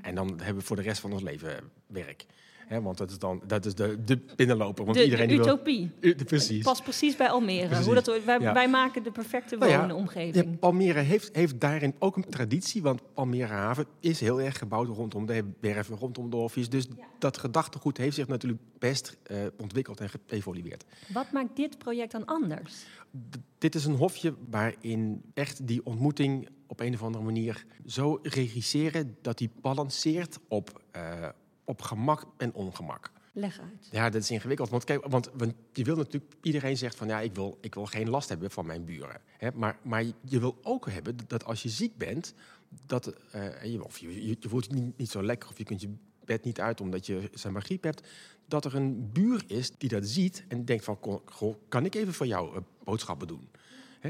En 0.03 0.15
dan 0.15 0.29
hebben 0.29 0.57
we 0.63 0.67
voor 0.67 0.77
de 0.77 0.83
rest 0.83 1.01
van 1.01 1.13
ons 1.13 1.23
leven 1.23 1.71
werk. 1.87 2.27
Hè, 2.67 2.83
want 2.83 2.99
dat 2.99 3.11
is 3.11 3.19
dan 3.19 3.43
dat 3.47 3.65
is 3.67 3.75
de, 3.75 4.05
de 4.05 4.21
binnenloper. 4.37 4.85
Want 4.85 4.97
de, 4.97 5.05
iedereen 5.05 5.29
de 5.29 5.35
die 5.35 5.43
wil- 5.43 5.53
utopie. 5.55 5.91
U- 6.01 6.15
Precies. 6.15 6.65
Past 6.65 6.83
precies 6.83 7.17
bij 7.17 7.29
Almere. 7.31 7.67
Precies. 7.67 7.85
Hoe 7.85 7.95
dat, 7.95 8.25
wij, 8.25 8.41
Ja. 8.41 8.53
wij 8.53 8.69
maken 8.69 9.03
de 9.03 9.11
perfecte 9.11 9.57
Nou 9.57 9.71
ja, 9.71 9.81
woonomgeving. 9.81 10.45
Ja, 10.51 10.57
Almere 10.61 11.01
heeft, 11.01 11.37
heeft 11.37 11.61
daarin 11.61 11.95
ook 11.99 12.17
een 12.17 12.25
traditie, 12.29 12.83
want 12.83 13.01
Almere 13.15 13.53
Haven 13.53 13.87
is 14.01 14.21
heel 14.21 14.41
erg 14.41 14.59
gebouwd 14.59 14.89
rondom 14.89 15.27
de 15.27 15.45
werven, 15.61 15.97
rondom 15.97 16.31
de 16.31 16.37
hofjes. 16.37 16.69
Dus 16.69 16.87
dat 17.19 17.39
gedachtegoed 17.39 17.97
heeft 17.97 18.15
zich 18.17 18.29
natuurlijk 18.29 18.63
best 18.79 19.17
eh, 19.23 19.39
ontwikkeld 19.59 20.01
en 20.01 20.09
geëvolueerd. 20.27 20.85
Wat 21.13 21.33
maakt 21.33 21.57
dit 21.57 21.79
project 21.79 22.13
dan 22.13 22.25
anders? 22.25 22.85
D- 23.31 23.37
dit 23.59 23.75
is 23.75 23.85
een 23.85 23.95
hofje 23.97 24.35
waarin 24.51 25.23
echt 25.35 25.67
die 25.67 25.81
ontmoeting 25.87 26.49
op 26.67 26.81
een 26.81 26.95
of 26.95 27.03
andere 27.03 27.25
manier 27.25 27.65
zo 27.87 28.19
regisseren 28.23 29.17
dat 29.23 29.39
die 29.39 29.51
balanceert 29.61 30.39
op, 30.49 30.83
eh, 30.91 31.29
op 31.67 31.83
gemak 31.83 32.25
en 32.37 32.53
ongemak. 32.55 33.11
Leg 33.33 33.61
uit. 33.61 33.89
Ja, 33.91 34.11
dat 34.11 34.23
is 34.23 34.31
ingewikkeld. 34.31 34.69
Want, 34.69 34.85
kijk, 34.85 35.07
want, 35.07 35.31
want 35.35 35.55
je 35.73 35.85
wil 35.85 35.97
natuurlijk, 35.97 36.35
iedereen 36.43 36.77
zegt 36.77 36.97
van 36.97 37.09
ja, 37.09 37.21
ik 37.21 37.35
wil, 37.35 37.59
ik 37.61 37.75
wil 37.75 37.87
geen 37.87 38.09
last 38.11 38.29
hebben 38.29 38.51
van 38.51 38.67
mijn 38.67 38.85
buren. 38.85 39.21
Hè? 39.39 39.49
Maar, 39.55 39.79
maar 39.83 40.05
je 40.21 40.41
wil 40.41 40.59
ook 40.63 40.91
hebben 40.91 41.17
dat 41.27 41.45
als 41.45 41.63
je 41.63 41.69
ziek 41.69 41.97
bent, 41.97 42.35
dat, 42.87 43.15
eh, 43.31 43.65
je, 43.65 43.85
of 43.85 43.99
je, 43.99 44.27
je, 44.27 44.37
je 44.41 44.49
voelt 44.49 44.65
je 44.67 44.73
niet, 44.73 44.99
niet 44.99 45.11
zo 45.11 45.23
lekker 45.23 45.49
of 45.49 45.59
je 45.59 45.65
kunt 45.65 45.81
je 45.81 45.95
bed 46.25 46.45
niet 46.45 46.61
uit 46.61 46.81
omdat 46.81 47.07
je 47.07 47.31
zeg 47.35 47.53
maar, 47.53 47.63
griep 47.63 47.83
hebt, 47.83 48.09
dat 48.49 48.65
er 48.65 48.75
een 48.75 49.13
buur 49.13 49.45
is 49.47 49.71
die 49.79 49.89
dat 49.89 50.07
ziet 50.07 50.45
en 50.49 50.65
denkt 50.65 50.85
van 50.85 51.01
"Ko- 51.01 51.23
goh, 51.25 51.55
kan 51.69 51.85
ik 51.85 51.95
even 51.95 52.15
voor 52.15 52.27
jou 52.27 52.57
eh, 52.57 52.63
boodschappen 52.85 53.27
doen? 53.29 53.49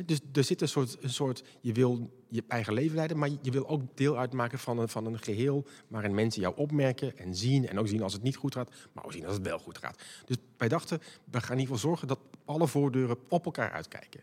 Dus 0.04 0.20
er 0.32 0.44
zit 0.44 0.60
een 0.60 0.68
soort, 0.68 0.96
een 1.00 1.10
soort, 1.10 1.44
je 1.60 1.72
wil 1.72 2.10
je 2.28 2.44
eigen 2.48 2.72
leven 2.72 2.96
leiden, 2.96 3.18
maar 3.18 3.28
je 3.42 3.50
wil 3.50 3.68
ook 3.68 3.82
deel 3.94 4.18
uitmaken 4.18 4.58
van 4.58 4.78
een, 4.78 4.88
van 4.88 5.06
een 5.06 5.18
geheel 5.18 5.66
waarin 5.88 6.14
mensen 6.14 6.40
jou 6.42 6.56
opmerken 6.56 7.18
en 7.18 7.34
zien. 7.34 7.68
En 7.68 7.78
ook 7.78 7.88
zien 7.88 8.02
als 8.02 8.12
het 8.12 8.22
niet 8.22 8.36
goed 8.36 8.54
gaat, 8.54 8.70
maar 8.92 9.04
ook 9.04 9.12
zien 9.12 9.26
als 9.26 9.34
het 9.34 9.46
wel 9.46 9.58
goed 9.58 9.78
gaat. 9.78 10.02
Dus 10.24 10.36
wij 10.56 10.68
dachten, 10.68 10.98
we 11.30 11.40
gaan 11.40 11.52
in 11.52 11.60
ieder 11.60 11.74
geval 11.74 11.90
zorgen 11.90 12.08
dat 12.08 12.18
alle 12.44 12.66
voordeuren 12.66 13.16
op 13.28 13.44
elkaar 13.44 13.70
uitkijken. 13.70 14.20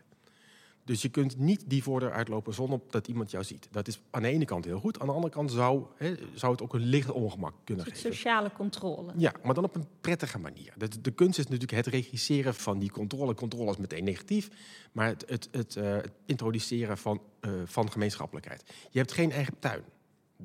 Dus 0.84 1.02
je 1.02 1.08
kunt 1.08 1.38
niet 1.38 1.64
die 1.66 1.82
voordeur 1.82 2.12
uitlopen 2.12 2.54
zonder 2.54 2.80
dat 2.90 3.08
iemand 3.08 3.30
jou 3.30 3.44
ziet. 3.44 3.68
Dat 3.70 3.88
is 3.88 4.00
aan 4.10 4.22
de 4.22 4.28
ene 4.28 4.44
kant 4.44 4.64
heel 4.64 4.78
goed. 4.80 5.00
Aan 5.00 5.06
de 5.06 5.12
andere 5.12 5.32
kant 5.32 5.50
zou, 5.52 5.84
hè, 5.96 6.14
zou 6.34 6.52
het 6.52 6.62
ook 6.62 6.74
een 6.74 6.80
licht 6.80 7.10
ongemak 7.10 7.54
kunnen 7.64 7.84
geven. 7.84 7.98
sociale 8.12 8.52
controle. 8.52 9.12
Ja, 9.16 9.32
maar 9.42 9.54
dan 9.54 9.64
op 9.64 9.74
een 9.74 9.86
prettige 10.00 10.38
manier. 10.38 10.72
De, 10.76 11.00
de 11.00 11.10
kunst 11.10 11.38
is 11.38 11.44
natuurlijk 11.44 11.72
het 11.72 11.86
regisseren 11.86 12.54
van 12.54 12.78
die 12.78 12.90
controle. 12.90 13.34
Controle 13.34 13.70
is 13.70 13.76
meteen 13.76 14.04
negatief. 14.04 14.48
Maar 14.92 15.06
het, 15.06 15.24
het, 15.28 15.48
het, 15.50 15.76
eh, 15.76 15.92
het 15.92 16.12
introduceren 16.26 16.98
van, 16.98 17.20
eh, 17.40 17.50
van 17.64 17.90
gemeenschappelijkheid. 17.90 18.64
Je 18.90 18.98
hebt 18.98 19.12
geen 19.12 19.32
eigen 19.32 19.58
tuin. 19.58 19.82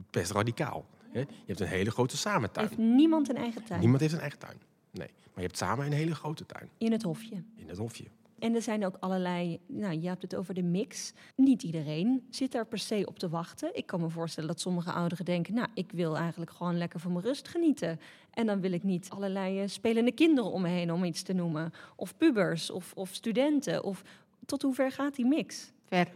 Best 0.10 0.32
radicaal. 0.32 0.86
Hè? 1.12 1.20
Je 1.20 1.28
hebt 1.46 1.60
een 1.60 1.68
hele 1.68 1.92
grote 1.92 2.18
samentuin. 2.18 2.68
Heeft 2.68 2.80
niemand 2.80 3.30
een 3.30 3.38
eigen 3.38 3.64
tuin? 3.64 3.80
Niemand 3.80 4.02
heeft 4.02 4.14
een 4.14 4.20
eigen 4.20 4.40
tuin. 4.40 4.58
Nee, 4.92 5.08
maar 5.08 5.36
je 5.36 5.42
hebt 5.42 5.58
samen 5.58 5.86
een 5.86 5.92
hele 5.92 6.16
grote 6.16 6.46
tuin 6.46 6.70
In 6.78 6.92
het 6.92 7.04
hofje. 7.04 7.44
in 7.56 7.70
het 7.70 7.78
hofje. 7.78 8.06
En 8.40 8.56
er 8.56 8.62
zijn 8.62 8.86
ook 8.86 8.96
allerlei, 9.00 9.60
nou 9.68 10.00
je 10.00 10.08
hebt 10.08 10.22
het 10.22 10.36
over 10.36 10.54
de 10.54 10.64
mix. 10.64 11.14
Niet 11.36 11.64
iedereen 11.64 12.28
zit 12.30 12.52
daar 12.52 12.66
per 12.66 12.78
se 12.78 13.06
op 13.06 13.20
te 13.20 13.30
wachten. 13.30 13.76
Ik 13.76 13.86
kan 13.86 14.02
me 14.02 14.10
voorstellen 14.10 14.50
dat 14.50 14.60
sommige 14.60 14.92
ouderen 14.92 15.26
denken, 15.26 15.54
nou 15.54 15.68
ik 15.74 15.92
wil 15.92 16.18
eigenlijk 16.18 16.52
gewoon 16.52 16.78
lekker 16.78 17.00
van 17.00 17.12
mijn 17.12 17.26
rust 17.26 17.48
genieten. 17.48 18.00
En 18.34 18.46
dan 18.46 18.62
wil 18.62 18.72
ik 18.72 18.84
niet 18.84 19.10
allerlei 19.10 19.62
eh, 19.62 19.68
spelende 19.68 20.12
kinderen 20.12 20.52
om 20.52 20.62
me 20.62 20.70
heen, 20.70 20.94
om 20.94 21.04
iets 21.04 21.22
te 21.22 21.34
noemen. 21.34 21.74
Of 21.96 22.18
pubers, 22.18 22.72
of, 22.72 22.92
of 22.96 23.14
studenten. 23.14 23.84
Of 23.84 24.04
tot 24.46 24.62
hoe 24.62 24.74
ver 24.74 24.92
gaat 24.92 25.16
die 25.16 25.26
mix? 25.26 25.72
Ver. 25.86 26.08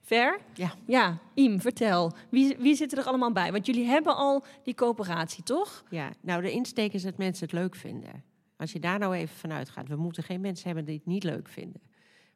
Ver? 0.00 0.40
Ja. 0.54 0.72
Ja, 0.86 1.18
Iem, 1.34 1.60
vertel. 1.60 2.12
Wie, 2.28 2.56
wie 2.58 2.74
zit 2.74 2.96
er 2.98 3.04
allemaal 3.04 3.32
bij? 3.32 3.52
Want 3.52 3.66
jullie 3.66 3.86
hebben 3.86 4.16
al 4.16 4.44
die 4.62 4.74
coöperatie, 4.74 5.42
toch? 5.44 5.84
Ja, 5.90 6.10
nou 6.20 6.42
de 6.42 6.50
insteek 6.50 6.92
is 6.92 7.02
dat 7.02 7.16
mensen 7.16 7.44
het 7.44 7.54
leuk 7.54 7.74
vinden. 7.74 8.22
Als 8.56 8.72
je 8.72 8.80
daar 8.80 8.98
nou 8.98 9.14
even 9.14 9.36
vanuit 9.36 9.68
gaat, 9.68 9.88
we 9.88 9.96
moeten 9.96 10.22
geen 10.22 10.40
mensen 10.40 10.66
hebben 10.66 10.84
die 10.84 10.96
het 10.96 11.06
niet 11.06 11.24
leuk 11.24 11.48
vinden. 11.48 11.80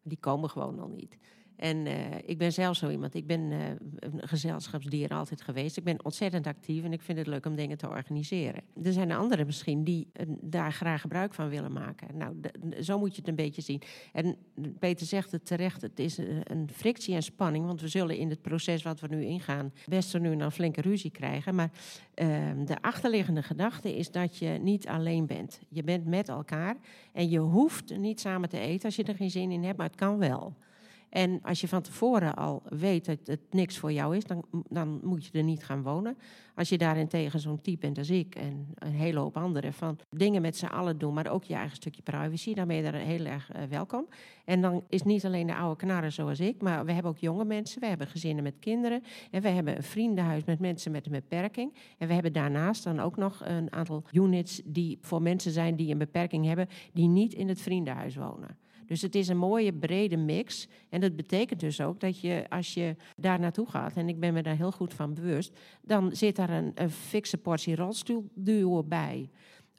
Die 0.03 0.19
komen 0.21 0.51
gewoon 0.51 0.79
al 0.79 0.89
niet. 0.89 1.19
En 1.61 1.87
uh, 1.87 1.93
ik 2.25 2.39
ben 2.39 2.53
zelf 2.53 2.77
zo 2.77 2.91
iemand. 2.91 3.15
Ik 3.15 3.27
ben 3.27 3.41
uh, 3.41 3.59
een 3.97 4.29
gezelschapsdier 4.29 5.11
altijd 5.11 5.43
geweest. 5.43 5.77
Ik 5.77 5.85
ben 5.85 6.05
ontzettend 6.05 6.47
actief 6.47 6.85
en 6.85 6.93
ik 6.93 7.03
vind 7.03 7.19
het 7.19 7.27
leuk 7.27 7.47
om 7.47 7.57
dingen 7.57 7.79
te 7.79 7.89
organiseren. 7.89 8.63
Er 8.83 8.93
zijn 8.93 9.13
anderen 9.13 9.47
misschien 9.47 9.85
die 9.85 10.07
uh, 10.21 10.27
daar 10.41 10.73
graag 10.73 11.01
gebruik 11.01 11.35
van 11.35 11.49
willen 11.49 11.73
maken. 11.73 12.17
Nou, 12.17 12.35
zo 12.83 12.99
moet 12.99 13.15
je 13.15 13.21
het 13.21 13.29
een 13.29 13.35
beetje 13.35 13.63
zien. 13.63 13.83
En 14.13 14.37
Peter 14.79 15.07
zegt 15.07 15.33
het 15.33 15.47
terecht, 15.47 15.83
het 15.83 15.99
is 15.99 16.19
een 16.45 16.69
frictie 16.73 17.15
en 17.15 17.23
spanning. 17.23 17.67
Want 17.67 17.81
we 17.81 17.89
zullen 17.89 18.17
in 18.17 18.31
het 18.31 18.43
proces 18.43 18.83
wat 18.83 19.01
we 19.01 19.07
nu 19.07 19.25
ingaan 19.25 19.73
best 19.87 20.15
er 20.15 20.21
nu 20.21 20.31
een 20.31 20.53
flinke 20.53 20.81
ruzie 20.81 21.11
krijgen. 21.11 21.55
Maar 21.55 21.71
ehm, 22.15 22.65
de 22.65 22.83
achterliggende 22.83 23.43
gedachte 23.43 23.97
is 23.97 24.11
dat 24.11 24.37
je 24.37 24.49
niet 24.49 24.87
alleen 24.89 25.27
bent. 25.27 25.61
Je 25.69 25.83
bent 25.83 26.07
met 26.07 26.29
elkaar 26.29 26.77
en 27.13 27.29
je 27.29 27.39
hoeft 27.39 27.97
niet 27.97 28.21
samen 28.21 28.49
te 28.49 28.59
eten 28.59 28.85
als 28.85 28.97
je 28.97 29.05
er 29.05 29.15
geen 29.15 29.31
zin 29.31 29.51
in 29.51 29.65
hebt, 29.65 29.77
maar 29.77 29.87
het 29.87 29.97
kan 29.97 30.19
wel. 30.19 30.57
En 31.11 31.41
als 31.43 31.61
je 31.61 31.69
van 31.69 31.83
tevoren 31.83 32.35
al 32.35 32.63
weet 32.69 33.05
dat 33.05 33.19
het 33.25 33.41
niks 33.51 33.79
voor 33.79 33.93
jou 33.93 34.17
is, 34.17 34.25
dan, 34.25 34.45
dan 34.69 35.01
moet 35.03 35.27
je 35.27 35.39
er 35.39 35.45
niet 35.45 35.65
gaan 35.65 35.83
wonen. 35.83 36.17
Als 36.55 36.69
je 36.69 36.79
daarentegen 36.79 37.41
zo'n 37.41 37.61
type 37.61 37.79
bent 37.81 37.99
als 37.99 38.11
ik 38.11 38.35
en 38.35 38.69
een 38.75 38.93
hele 38.93 39.19
hoop 39.19 39.37
anderen, 39.37 39.73
van 39.73 39.99
dingen 40.11 40.43
met 40.43 40.57
z'n 40.57 40.67
allen 40.67 40.99
doen, 40.99 41.15
maar 41.15 41.31
ook 41.31 41.45
je 41.45 41.55
eigen 41.55 41.77
stukje 41.77 42.03
privacy, 42.03 42.55
dan 42.55 42.67
ben 42.67 42.77
je 42.77 42.83
daar 42.83 42.95
heel 42.95 43.25
erg 43.25 43.51
uh, 43.57 43.63
welkom. 43.63 44.07
En 44.45 44.61
dan 44.61 44.85
is 44.89 45.03
niet 45.03 45.25
alleen 45.25 45.47
de 45.47 45.55
oude 45.55 45.77
knarren 45.77 46.13
zoals 46.13 46.41
ik, 46.41 46.63
maar 46.63 46.85
we 46.85 46.93
hebben 46.93 47.11
ook 47.11 47.19
jonge 47.19 47.45
mensen, 47.45 47.81
we 47.81 47.87
hebben 47.87 48.07
gezinnen 48.07 48.43
met 48.43 48.59
kinderen 48.59 49.03
en 49.31 49.43
we 49.43 49.49
hebben 49.49 49.77
een 49.77 49.83
vriendenhuis 49.83 50.45
met 50.45 50.59
mensen 50.59 50.93
met 50.93 51.07
een 51.07 51.13
beperking. 51.13 51.75
En 51.99 52.09
we 52.09 52.15
hebben 52.15 52.33
daarnaast 52.33 52.85
dan 52.85 53.01
ook 53.01 53.17
nog 53.17 53.41
een 53.45 53.73
aantal 53.73 54.05
units 54.13 54.61
die 54.65 54.99
voor 55.01 55.23
mensen 55.23 55.53
zijn 55.53 55.77
die 55.77 55.93
een 55.93 55.99
beperking 55.99 56.47
hebben, 56.47 56.69
die 56.93 57.09
niet 57.09 57.35
in 57.35 57.49
het 57.49 57.61
vriendenhuis 57.61 58.17
wonen. 58.17 58.59
Dus 58.91 59.03
het 59.03 59.15
is 59.15 59.29
een 59.29 59.37
mooie 59.37 59.73
brede 59.73 60.17
mix. 60.17 60.69
En 60.89 61.01
dat 61.01 61.17
betekent 61.17 61.61
dus 61.61 61.81
ook 61.81 62.01
dat 62.01 62.21
je, 62.21 62.47
als 62.49 62.75
je 62.75 62.97
daar 63.17 63.41
naartoe 63.41 63.71
gaat, 63.71 63.97
en 63.97 64.09
ik 64.09 64.21
ben 64.21 64.33
me 64.33 64.43
daar 64.43 64.57
heel 64.57 64.73
goed 64.73 64.95
van 64.95 65.15
bewust, 65.15 65.59
dan 65.83 66.17
zit 66.17 66.37
daar 66.37 66.51
een, 66.51 66.73
een 66.75 66.91
fikse 66.91 67.39
portie 67.39 67.77
rolstoelduo 67.77 68.83
bij 68.85 69.31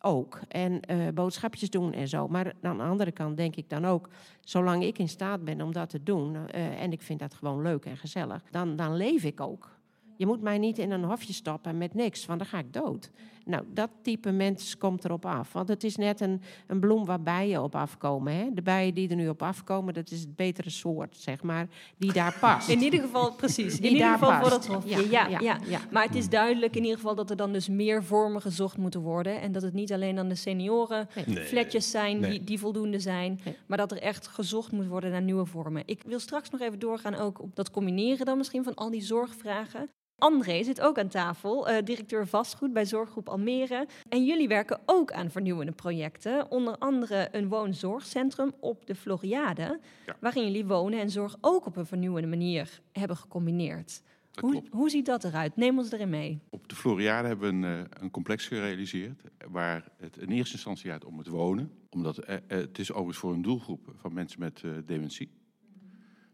ook. 0.02 0.40
En 0.48 0.80
uh, 0.92 1.08
boodschapjes 1.14 1.70
doen 1.70 1.94
en 1.94 2.08
zo. 2.08 2.28
Maar 2.28 2.54
aan 2.62 2.78
de 2.78 2.84
andere 2.84 3.12
kant 3.12 3.38
denk 3.38 3.56
ik 3.56 3.70
dan 3.70 3.86
ook, 3.86 4.10
zolang 4.42 4.84
ik 4.84 4.98
in 4.98 5.10
staat 5.10 5.44
ben 5.44 5.62
om 5.62 5.72
dat 5.72 5.90
te 5.90 6.04
doen, 6.04 6.34
uh, 6.34 6.82
en 6.82 6.92
ik 6.92 7.02
vind 7.02 7.20
dat 7.20 7.34
gewoon 7.34 7.62
leuk 7.62 7.86
en 7.86 7.98
gezellig, 7.98 8.44
dan, 8.52 8.76
dan 8.76 8.96
leef 8.96 9.24
ik 9.24 9.40
ook. 9.40 9.80
Je 10.18 10.26
moet 10.26 10.42
mij 10.42 10.58
niet 10.58 10.78
in 10.78 10.92
een 10.92 11.04
hofje 11.04 11.34
stappen 11.34 11.78
met 11.78 11.94
niks, 11.94 12.26
want 12.26 12.40
dan 12.40 12.48
ga 12.48 12.60
ik 12.60 12.74
dood. 12.74 13.12
Nou, 13.46 13.64
dat 13.74 13.90
type 14.02 14.32
mens 14.32 14.78
komt 14.78 15.06
erop 15.06 15.26
af. 15.26 15.54
Want 15.54 15.68
het 15.68 15.84
is 15.84 15.96
net 15.96 16.22
een, 16.22 16.42
een 16.68 16.80
bloem 16.80 17.06
waar 17.06 17.22
bijen 17.22 17.64
op 17.64 17.76
afkomen. 17.76 18.34
Hè? 18.34 18.50
De 18.54 18.62
bijen 18.62 18.94
die 18.94 19.10
er 19.10 19.16
nu 19.16 19.30
op 19.30 19.42
afkomen, 19.42 19.94
dat 19.94 20.12
is 20.12 20.20
het 20.20 20.36
betere 20.36 20.70
soort, 20.70 21.18
zeg 21.18 21.44
maar, 21.44 21.68
die 21.98 22.14
daar 22.14 22.38
past. 22.40 22.70
In 22.70 22.82
ieder 22.82 23.02
geval, 23.02 23.34
precies. 23.34 23.80
in 23.80 23.92
ieder 23.92 24.12
geval 24.12 24.40
voor 24.40 24.50
dat 24.50 24.68
hofje. 24.68 25.10
Ja, 25.10 25.28
ja, 25.28 25.60
ja, 25.68 25.80
Maar 25.92 26.04
het 26.04 26.16
is 26.16 26.30
duidelijk 26.30 26.76
in 26.76 26.82
ieder 26.82 26.98
geval 26.98 27.16
dat 27.16 27.30
er 27.30 27.36
dan 27.36 27.54
dus 27.54 27.70
meer 27.70 28.04
vormen 28.04 28.42
gezocht 28.42 28.78
moeten 28.78 29.02
worden. 29.02 29.42
En 29.42 29.52
dat 29.52 29.62
het 29.62 29.74
niet 29.74 29.94
alleen 29.94 30.16
dan 30.16 30.28
de 30.28 30.36
senioren 30.36 31.08
nee. 31.26 31.46
flatjes 31.46 31.92
zijn 31.92 32.20
nee. 32.20 32.30
die, 32.32 32.44
die 32.44 32.60
voldoende 32.60 33.00
zijn. 33.00 33.40
Nee. 33.44 33.58
Maar 33.66 33.78
dat 33.78 33.92
er 33.92 34.02
echt 34.02 34.28
gezocht 34.28 34.72
moet 34.72 34.88
worden 34.88 35.12
naar 35.12 35.22
nieuwe 35.22 35.46
vormen. 35.46 35.84
Ik 35.86 36.04
wil 36.06 36.20
straks 36.20 36.50
nog 36.50 36.62
even 36.62 36.80
doorgaan 36.80 37.16
ook 37.16 37.42
op 37.42 37.56
dat 37.56 37.72
combineren 37.72 38.26
dan 38.26 38.38
misschien 38.38 38.64
van 38.64 38.76
al 38.76 38.90
die 38.90 39.02
zorgvragen. 39.02 39.90
André 40.22 40.64
zit 40.64 40.82
ook 40.82 41.00
aan 41.00 41.08
tafel, 41.08 41.70
uh, 41.70 41.78
directeur 41.84 42.28
vastgoed 42.28 42.74
bij 42.74 42.86
Zorggroep 42.86 43.30
Almere. 43.30 43.88
En 44.10 44.26
jullie 44.26 44.48
werken 44.48 44.80
ook 44.86 45.12
aan 45.12 45.32
vernieuwende 45.32 45.72
projecten. 45.72 46.52
Onder 46.52 46.78
andere 46.78 47.30
een 47.32 47.48
woonzorgcentrum 47.48 48.52
op 48.60 48.86
de 48.86 48.96
Floriade. 48.96 49.80
Ja. 50.06 50.16
Waarin 50.20 50.46
jullie 50.46 50.66
wonen 50.66 51.00
en 51.00 51.10
zorg 51.10 51.38
ook 51.42 51.66
op 51.66 51.76
een 51.76 51.86
vernieuwende 51.86 52.28
manier 52.28 52.82
hebben 52.92 53.18
gecombineerd. 53.18 54.02
Hoe, 54.40 54.64
hoe, 54.70 54.90
ziet 54.90 55.06
dat 55.06 55.24
eruit? 55.24 55.56
Neem 55.56 55.78
ons 55.78 55.92
erin 55.92 56.10
mee. 56.10 56.40
Op 56.50 56.68
de 56.68 56.76
Floriade 56.76 57.28
hebben 57.28 57.62
we 57.62 57.68
een, 57.68 57.88
een, 58.00 58.12
complex 58.12 58.48
gerealiseerd. 58.48 59.22
Waar 59.50 59.92
het 59.98 60.18
in 60.18 60.30
eerste 60.30 60.54
instantie 60.54 60.90
gaat 60.90 61.06
om 61.06 61.18
het 61.18 61.28
wonen. 61.28 61.72
Omdat 61.90 62.30
uh, 62.30 62.36
het 62.48 62.80
is 62.80 62.92
overigens 62.92 63.18
voor 63.18 63.34
een 63.34 63.42
doelgroep 63.42 63.94
van 63.96 64.14
mensen 64.14 64.40
met 64.40 64.64
dementie. 64.86 65.32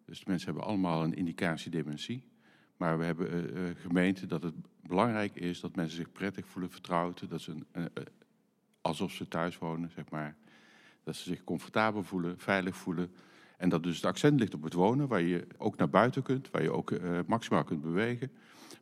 Dus 0.05 0.19
de 0.19 0.25
mensen 0.27 0.47
hebben 0.47 0.67
allemaal 0.67 1.03
een 1.03 1.13
indicatie 1.13 1.71
dementie. 1.71 2.23
Maar 2.77 2.97
we 2.97 3.05
hebben 3.05 3.57
uh, 3.57 3.69
gemeente 3.75 4.25
dat 4.25 4.43
het 4.43 4.53
belangrijk 4.81 5.35
is 5.35 5.59
dat 5.59 5.75
mensen 5.75 5.97
zich 5.97 6.11
prettig 6.11 6.47
voelen, 6.47 6.71
vertrouwd. 6.71 7.29
Dat 7.29 7.41
ze 7.41 7.55
uh, 7.73 7.85
alsof 8.81 9.11
ze 9.11 9.27
thuis 9.27 9.57
wonen, 9.57 9.89
zeg 9.89 10.09
maar. 10.09 10.35
Dat 11.03 11.15
ze 11.15 11.23
zich 11.23 11.43
comfortabel 11.43 12.03
voelen, 12.03 12.39
veilig 12.39 12.75
voelen. 12.75 13.11
En 13.57 13.69
dat 13.69 13.83
dus 13.83 13.95
het 13.95 14.05
accent 14.05 14.39
ligt 14.39 14.53
op 14.53 14.63
het 14.63 14.73
wonen, 14.73 15.07
waar 15.07 15.21
je 15.21 15.47
ook 15.57 15.77
naar 15.77 15.89
buiten 15.89 16.23
kunt, 16.23 16.49
waar 16.51 16.63
je 16.63 16.71
ook 16.71 16.93
maximaal 17.27 17.63
kunt 17.63 17.81
bewegen. 17.81 18.31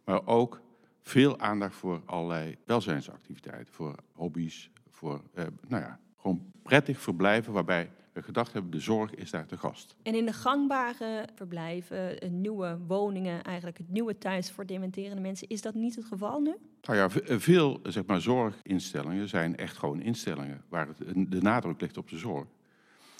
Maar 0.03 0.27
ook 0.27 0.61
veel 1.01 1.39
aandacht 1.39 1.75
voor 1.75 2.01
allerlei 2.05 2.57
welzijnsactiviteiten, 2.65 3.73
voor 3.73 3.95
hobby's, 4.11 4.71
voor 4.89 5.21
nou 5.67 5.83
ja, 5.83 5.99
gewoon 6.17 6.51
prettig 6.63 6.99
verblijven 6.99 7.53
waarbij 7.53 7.91
gedacht 8.23 8.53
hebben, 8.53 8.71
de 8.71 8.79
zorg 8.79 9.15
is 9.15 9.31
daar 9.31 9.45
te 9.45 9.57
gast. 9.57 9.95
En 10.03 10.15
in 10.15 10.25
de 10.25 10.33
gangbare 10.33 11.27
verblijven, 11.35 12.19
eh, 12.19 12.29
nieuwe 12.29 12.77
woningen, 12.87 13.43
eigenlijk 13.43 13.77
het 13.77 13.89
nieuwe 13.89 14.17
thuis 14.17 14.51
voor 14.51 14.65
dementerende 14.65 15.21
mensen, 15.21 15.47
is 15.47 15.61
dat 15.61 15.73
niet 15.73 15.95
het 15.95 16.05
geval 16.05 16.39
nu? 16.39 16.55
Nou 16.81 16.97
ja, 16.97 17.21
eh, 17.21 17.37
veel 17.37 17.79
zeg 17.83 18.05
maar, 18.05 18.21
zorginstellingen 18.21 19.29
zijn 19.29 19.55
echt 19.55 19.77
gewoon 19.77 20.01
instellingen 20.01 20.63
waar 20.69 20.87
het, 20.87 20.97
de 21.31 21.41
nadruk 21.41 21.81
ligt 21.81 21.97
op 21.97 22.09
de 22.09 22.17
zorg. 22.17 22.45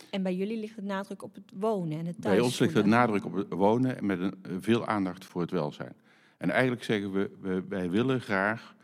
En 0.10 0.24
bij 0.24 0.36
jullie 0.36 0.60
ligt 0.60 0.76
de 0.76 0.82
nadruk 0.82 1.24
op 1.24 1.36
het 1.36 1.52
wonen 1.54 2.00
en 2.00 2.06
het 2.06 2.22
thuis. 2.22 2.36
Bij 2.36 2.46
ons 2.46 2.60
ligt 2.60 2.74
de 2.74 2.84
nadruk 2.84 3.26
op 3.26 3.34
het 3.34 3.54
wonen 3.54 4.06
met 4.06 4.20
een, 4.20 4.34
eh, 4.42 4.52
veel 4.60 4.86
aandacht 4.86 5.26
voor 5.26 5.42
het 5.42 5.52
welzijn. 5.52 5.94
En 6.38 6.50
eigenlijk 6.50 6.84
zeggen 6.84 7.12
we, 7.12 7.32
we 7.42 7.64
wij 7.70 7.90
willen 7.90 8.22
graag 8.22 8.76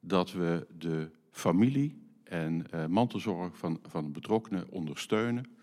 dat 0.00 0.32
we 0.32 0.66
de 0.78 1.10
familie 1.30 2.04
en 2.24 2.64
uh, 2.74 2.86
mantelzorg 2.86 3.56
van, 3.56 3.80
van 3.86 4.12
betrokkenen 4.12 4.66
ondersteunen 4.70 5.55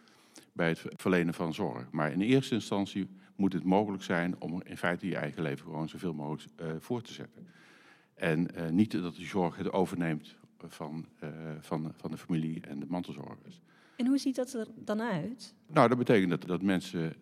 bij 0.53 0.69
het 0.69 0.85
verlenen 0.87 1.33
van 1.33 1.53
zorg. 1.53 1.91
Maar 1.91 2.11
in 2.11 2.21
eerste 2.21 2.53
instantie 2.53 3.09
moet 3.35 3.53
het 3.53 3.63
mogelijk 3.63 4.03
zijn 4.03 4.35
om 4.39 4.61
in 4.63 4.77
feite 4.77 5.07
je 5.07 5.15
eigen 5.15 5.41
leven 5.41 5.65
gewoon 5.65 5.89
zoveel 5.89 6.13
mogelijk 6.13 6.61
uh, 6.61 6.67
voor 6.79 7.01
te 7.01 7.13
zetten. 7.13 7.47
En 8.13 8.47
uh, 8.57 8.69
niet 8.69 8.91
dat 8.91 9.15
de 9.15 9.25
zorg 9.25 9.55
het 9.55 9.71
overneemt 9.71 10.35
van, 10.57 11.05
uh, 11.23 11.29
van, 11.59 11.93
van 11.95 12.11
de 12.11 12.17
familie 12.17 12.61
en 12.61 12.79
de 12.79 12.85
mantelzorgers. 12.89 13.61
En 13.95 14.07
hoe 14.07 14.17
ziet 14.17 14.35
dat 14.35 14.53
er 14.53 14.67
dan 14.75 15.01
uit? 15.01 15.55
Nou, 15.67 15.87
dat 15.89 15.97
betekent 15.97 16.29
dat, 16.29 16.41
dat 16.45 16.61
mensen 16.61 17.15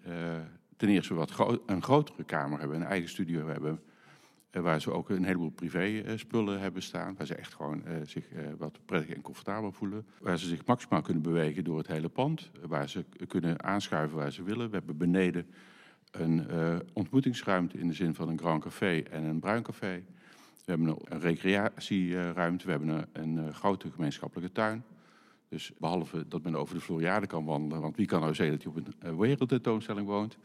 ten 0.81 0.89
eerste 0.89 1.13
wat 1.13 1.31
gro 1.31 1.63
een 1.65 1.83
grotere 1.83 2.23
kamer 2.23 2.59
hebben, 2.59 2.81
een 2.81 2.87
eigen 2.87 3.09
studio 3.09 3.47
hebben, 3.47 3.71
eh, 3.71 3.90
waar 4.51 4.81
ze 4.81 4.91
ook 4.91 5.09
een 5.09 5.23
heleboel 5.23 5.49
privé-spullen 5.49 6.59
hebben 6.59 6.81
staan. 6.81 7.15
Waar 7.17 7.27
ze 7.27 7.35
echt 7.35 7.53
gewoon 7.53 7.81
uh, 7.87 7.93
zich 8.05 8.25
wat 8.57 8.79
prettig 8.85 9.15
en 9.15 9.21
comfortabel 9.21 9.71
voelen. 9.71 10.05
Waar 10.19 10.39
ze 10.39 10.47
zich 10.47 10.65
maximaal 10.65 11.01
kunnen 11.01 11.23
bewegen 11.23 11.63
door 11.63 11.77
het 11.77 11.87
hele 11.87 12.09
pand. 12.09 12.51
waar 12.67 12.89
ze 12.89 13.05
kunnen 13.27 13.63
aanschuiven 13.63 14.17
waar 14.17 14.31
ze 14.31 14.43
willen. 14.43 14.69
We 14.69 14.75
hebben 14.75 14.97
beneden 14.97 15.45
een 16.11 16.47
ontmoetingsruimte 16.93 17.77
in 17.77 17.87
de 17.87 17.93
zin 17.93 18.15
van 18.15 18.29
een 18.29 18.39
Grand 18.39 18.63
Café 18.63 19.03
en 19.11 19.23
een 19.23 19.39
Bruin 19.39 19.63
Café. 19.63 20.03
We 20.65 20.71
hebben 20.71 20.87
een, 20.87 21.19
recreatieruimte. 21.19 22.65
We 22.65 22.71
hebben 22.71 23.07
een, 23.13 23.53
grote 23.53 23.91
gemeenschappelijke 23.91 24.53
tuin. 24.53 24.83
Dus 25.49 25.71
behalve 25.77 26.27
dat 26.27 26.43
men 26.43 26.55
over 26.55 26.75
de 26.75 26.81
Floriade 26.81 27.27
kan 27.27 27.45
wandelen, 27.45 27.81
want 27.81 27.95
wie 27.95 28.05
kan 28.05 28.21
nou 28.21 28.35
zeggen 28.35 28.57
dat 28.57 28.73
hij 28.73 28.83
op 28.83 28.93
een 28.99 29.17
wereldtentoonstelling 29.17 30.07
woont, 30.07 30.37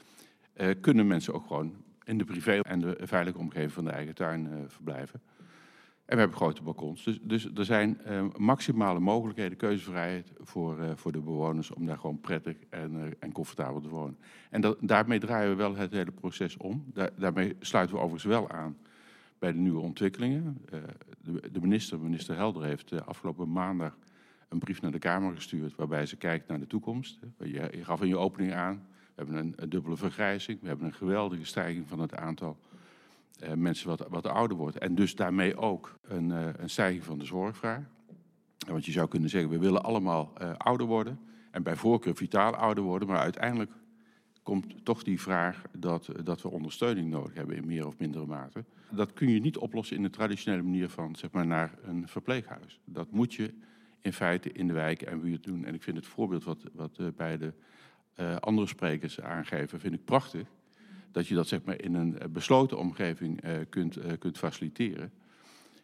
kunnen 0.80 1.06
mensen 1.06 1.34
ook 1.34 1.46
gewoon 1.46 1.74
in 2.06 2.18
de 2.18 2.24
privé 2.24 2.60
en 2.60 2.80
de 2.80 2.96
veilige 3.00 3.38
omgeving 3.38 3.72
van 3.72 3.84
de 3.84 3.90
eigen 3.90 4.14
tuin 4.14 4.44
uh, 4.44 4.54
verblijven. 4.66 5.20
En 6.04 6.14
we 6.14 6.18
hebben 6.18 6.36
grote 6.36 6.62
balkons. 6.62 7.04
Dus, 7.04 7.18
dus 7.22 7.50
er 7.54 7.64
zijn 7.64 8.00
uh, 8.08 8.24
maximale 8.36 9.00
mogelijkheden, 9.00 9.56
keuzevrijheid 9.56 10.32
voor, 10.40 10.78
uh, 10.80 10.90
voor 10.94 11.12
de 11.12 11.20
bewoners 11.20 11.70
om 11.70 11.86
daar 11.86 11.98
gewoon 11.98 12.20
prettig 12.20 12.56
en, 12.70 13.14
en 13.18 13.32
comfortabel 13.32 13.80
te 13.80 13.88
wonen. 13.88 14.18
En 14.50 14.60
dat, 14.60 14.78
daarmee 14.80 15.18
draaien 15.18 15.50
we 15.50 15.56
wel 15.56 15.76
het 15.76 15.92
hele 15.92 16.12
proces 16.12 16.56
om. 16.56 16.84
Daar, 16.92 17.10
daarmee 17.16 17.56
sluiten 17.60 17.96
we 17.96 18.02
overigens 18.02 18.32
wel 18.32 18.50
aan 18.50 18.76
bij 19.38 19.52
de 19.52 19.58
nieuwe 19.58 19.80
ontwikkelingen. 19.80 20.64
De, 21.20 21.50
de, 21.52 21.60
minister, 21.60 22.00
minister 22.00 22.36
Helder, 22.36 22.64
heeft 22.64 23.06
afgelopen 23.06 23.52
maandag 23.52 23.98
een 24.48 24.58
brief 24.58 24.80
naar 24.80 24.90
de 24.90 24.98
Kamer 24.98 25.34
gestuurd 25.34 25.74
waarbij 25.74 26.06
ze 26.06 26.16
kijkt 26.16 26.48
naar 26.48 26.58
de 26.58 26.66
toekomst. 26.66 27.18
Je, 27.38 27.68
je 27.72 27.84
gaf 27.84 28.00
in 28.00 28.08
je 28.08 28.18
opening 28.18 28.52
aan, 28.52 28.86
we 29.16 29.24
hebben 29.24 29.54
een, 29.56 29.68
dubbele 29.68 29.96
vergrijzing, 29.96 30.60
we 30.60 30.68
hebben 30.68 30.86
een 30.86 30.94
geweldige 30.94 31.44
stijging 31.44 31.88
van 31.88 31.98
het 31.98 32.14
aantal 32.14 32.56
uh, 33.42 33.52
mensen 33.52 33.88
wat, 33.88 34.06
wat 34.08 34.26
ouder 34.26 34.56
wordt. 34.56 34.78
En 34.78 34.94
dus 34.94 35.14
daarmee 35.14 35.56
ook 35.56 35.98
een, 36.02 36.28
uh, 36.28 36.48
een 36.56 36.70
stijging 36.70 37.04
van 37.04 37.18
de 37.18 37.24
zorgvraag. 37.24 37.84
Want 38.66 38.84
je 38.84 38.92
zou 38.92 39.08
kunnen 39.08 39.30
zeggen, 39.30 39.50
we 39.50 39.58
willen 39.58 39.82
allemaal 39.82 40.32
uh, 40.42 40.52
ouder 40.56 40.86
worden. 40.86 41.18
En 41.50 41.62
bij 41.62 41.76
voorkeur 41.76 42.16
vitaal 42.16 42.54
ouder 42.54 42.84
worden. 42.84 43.08
Maar 43.08 43.18
uiteindelijk 43.18 43.70
komt 44.42 44.84
toch 44.84 45.02
die 45.02 45.20
vraag 45.20 45.62
dat, 45.72 46.08
dat 46.24 46.42
we 46.42 46.50
ondersteuning 46.50 47.10
nodig 47.10 47.34
hebben 47.34 47.56
in 47.56 47.66
meer 47.66 47.86
of 47.86 47.98
mindere 47.98 48.26
mate. 48.26 48.64
Dat 48.90 49.12
kun 49.12 49.28
je 49.28 49.40
niet 49.40 49.56
oplossen 49.56 49.96
in 49.96 50.02
de 50.02 50.10
traditionele 50.10 50.62
manier 50.62 50.88
van 50.88 51.16
zeg 51.16 51.30
maar, 51.30 51.46
naar 51.46 51.74
een 51.82 52.08
verpleeghuis. 52.08 52.80
Dat 52.84 53.10
moet 53.10 53.34
je 53.34 53.54
in 54.00 54.12
feite 54.12 54.52
in 54.52 54.66
de 54.66 54.72
wijk 54.72 55.02
en 55.02 55.20
buurt 55.20 55.44
doen. 55.44 55.64
En 55.64 55.74
ik 55.74 55.82
vind 55.82 55.96
het 55.96 56.06
voorbeeld 56.06 56.44
wat, 56.44 56.62
wat 56.72 56.98
uh, 57.00 57.06
beide 57.16 57.54
uh, 58.16 58.36
andere 58.36 58.66
sprekers 58.66 59.20
aangeven, 59.20 59.80
vind 59.80 59.94
ik 59.94 60.04
prachtig. 60.04 60.46
Dat 61.12 61.26
je 61.26 61.34
dat 61.34 61.48
zeg 61.48 61.64
maar, 61.64 61.80
in 61.82 61.94
een 61.94 62.18
besloten 62.30 62.78
omgeving 62.78 63.44
uh, 63.44 63.52
kunt, 63.68 63.98
kunt 64.18 64.38
faciliteren. 64.38 65.12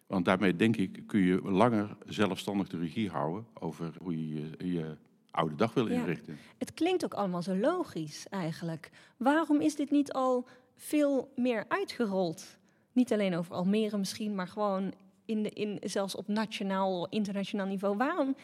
Want 0.06 0.24
daarmee 0.24 0.56
denk 0.56 0.76
ik 0.76 1.02
kun 1.06 1.20
je 1.20 1.42
langer 1.42 1.96
zelfstandig 2.06 2.68
de 2.68 2.78
regie 2.78 3.10
houden 3.10 3.46
over 3.54 3.92
hoe 3.98 4.28
je 4.28 4.34
je, 4.34 4.72
je 4.72 4.96
oude 5.30 5.54
dag 5.54 5.74
wil 5.74 5.86
inrichten. 5.86 6.32
Ja. 6.32 6.38
Het 6.58 6.74
klinkt 6.74 7.04
ook 7.04 7.14
allemaal 7.14 7.42
zo 7.42 7.56
logisch 7.56 8.26
eigenlijk. 8.28 8.90
Waarom 9.16 9.60
is 9.60 9.76
dit 9.76 9.90
niet 9.90 10.12
al 10.12 10.48
veel 10.76 11.32
meer 11.36 11.64
uitgerold? 11.68 12.58
Niet 12.92 13.12
alleen 13.12 13.36
over 13.36 13.54
Almere 13.54 13.98
misschien, 13.98 14.34
maar 14.34 14.48
gewoon 14.48 14.94
in 15.24 15.42
de, 15.42 15.50
in, 15.50 15.78
zelfs 15.82 16.14
op 16.14 16.28
nationaal, 16.28 17.08
internationaal 17.08 17.66
niveau. 17.66 17.96
Waarom 17.96 18.36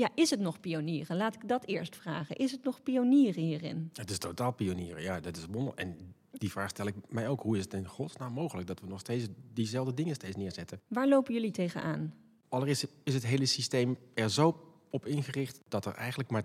ja, 0.00 0.10
is 0.14 0.30
het 0.30 0.40
nog 0.40 0.60
pionieren? 0.60 1.16
Laat 1.16 1.34
ik 1.34 1.48
dat 1.48 1.64
eerst 1.66 1.96
vragen. 1.96 2.36
Is 2.36 2.50
het 2.52 2.64
nog 2.64 2.82
pionieren 2.82 3.42
hierin? 3.42 3.90
Het 3.92 4.10
is 4.10 4.18
totaal 4.18 4.52
pionieren, 4.52 5.02
ja. 5.02 5.20
Dat 5.20 5.36
is 5.36 5.46
wonder. 5.46 5.74
En 5.74 5.96
die 6.32 6.50
vraag 6.50 6.70
stel 6.70 6.86
ik 6.86 6.94
mij 7.08 7.28
ook. 7.28 7.40
Hoe 7.40 7.56
is 7.56 7.64
het 7.64 7.74
in 7.74 7.86
godsnaam 7.86 8.32
mogelijk 8.32 8.66
dat 8.66 8.80
we 8.80 8.86
nog 8.86 9.00
steeds 9.00 9.26
diezelfde 9.52 9.94
dingen 9.94 10.14
steeds 10.14 10.36
neerzetten? 10.36 10.80
Waar 10.88 11.08
lopen 11.08 11.34
jullie 11.34 11.50
tegenaan? 11.50 12.14
Allereerst 12.48 12.86
is 13.02 13.14
het 13.14 13.26
hele 13.26 13.46
systeem 13.46 13.96
er 14.14 14.30
zo 14.30 14.74
op 14.90 15.06
ingericht 15.06 15.60
dat 15.68 15.84
er 15.84 15.94
eigenlijk 15.94 16.30
maar 16.30 16.44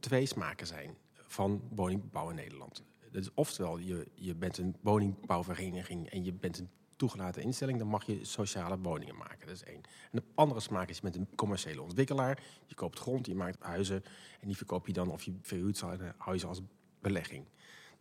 twee 0.00 0.26
smaken 0.26 0.66
zijn 0.66 0.96
van 1.12 1.62
woningbouw 1.74 2.28
in 2.28 2.36
Nederland. 2.36 2.82
Dat 3.10 3.22
is 3.22 3.34
oftewel, 3.34 3.78
je, 3.78 4.06
je 4.14 4.34
bent 4.34 4.58
een 4.58 4.76
woningbouwvereniging 4.80 6.10
en 6.10 6.24
je 6.24 6.32
bent 6.32 6.58
een 6.58 6.68
toegelaten 6.98 7.42
instelling, 7.42 7.78
dan 7.78 7.88
mag 7.88 8.06
je 8.06 8.24
sociale 8.24 8.78
woningen 8.78 9.16
maken. 9.16 9.46
Dat 9.46 9.56
is 9.56 9.64
één. 9.64 9.80
En 9.82 10.18
de 10.18 10.22
andere 10.34 10.60
smaak 10.60 10.88
is 10.88 10.96
je 10.96 11.02
bent 11.02 11.16
een 11.16 11.28
commerciële 11.34 11.82
ontwikkelaar. 11.82 12.42
Je 12.66 12.74
koopt 12.74 12.98
grond, 12.98 13.26
je 13.26 13.34
maakt 13.34 13.62
huizen 13.62 14.02
en 14.40 14.46
die 14.46 14.56
verkoop 14.56 14.86
je 14.86 14.92
dan 14.92 15.10
of 15.10 15.22
je 15.22 15.34
verhuurt 15.42 15.76
ze 15.76 15.86
en 15.86 16.14
hou 16.16 16.34
je 16.34 16.40
ze 16.40 16.46
als 16.46 16.60
belegging. 17.00 17.44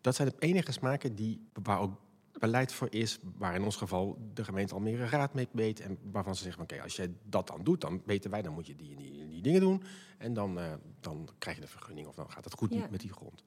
Dat 0.02 0.16
zijn 0.16 0.28
de 0.28 0.36
enige 0.40 0.72
smaken 0.72 1.16
die, 1.16 1.48
waar 1.64 1.80
ook 1.80 1.94
beleid 2.40 2.74
voor 2.74 2.88
is, 2.92 3.20
waar 3.38 3.56
in 3.56 3.64
ons 3.64 3.76
geval 3.76 4.18
de 4.34 4.44
gemeente 4.44 4.74
Almere 4.74 5.06
Raad 5.06 5.34
mee 5.34 5.48
weet 5.52 5.80
en 5.80 5.98
waarvan 6.12 6.36
ze 6.36 6.44
zeggen, 6.44 6.64
oké, 6.64 6.82
als 6.82 6.96
jij 6.96 7.14
dat 7.24 7.48
dan 7.48 7.64
doet, 7.64 7.82
dan 7.82 8.02
weten 8.06 8.32
wij, 8.32 8.42
dan 8.42 8.54
moet 8.54 8.68
je 8.68 8.76
die, 8.76 8.96
die, 8.96 9.28
die 9.28 9.42
dingen 9.42 9.62
doen 9.62 9.84
en 10.18 10.34
dan, 10.34 10.60
uh, 10.60 10.74
dan 11.00 11.30
krijg 11.38 11.56
je 11.56 11.62
de 11.62 11.70
vergunning 11.70 12.08
of 12.08 12.16
dan 12.16 12.32
gaat 12.32 12.44
het 12.44 12.54
goed 12.54 12.74
ja. 12.74 12.88
met 12.90 13.00
die 13.00 13.14
grond. 13.14 13.44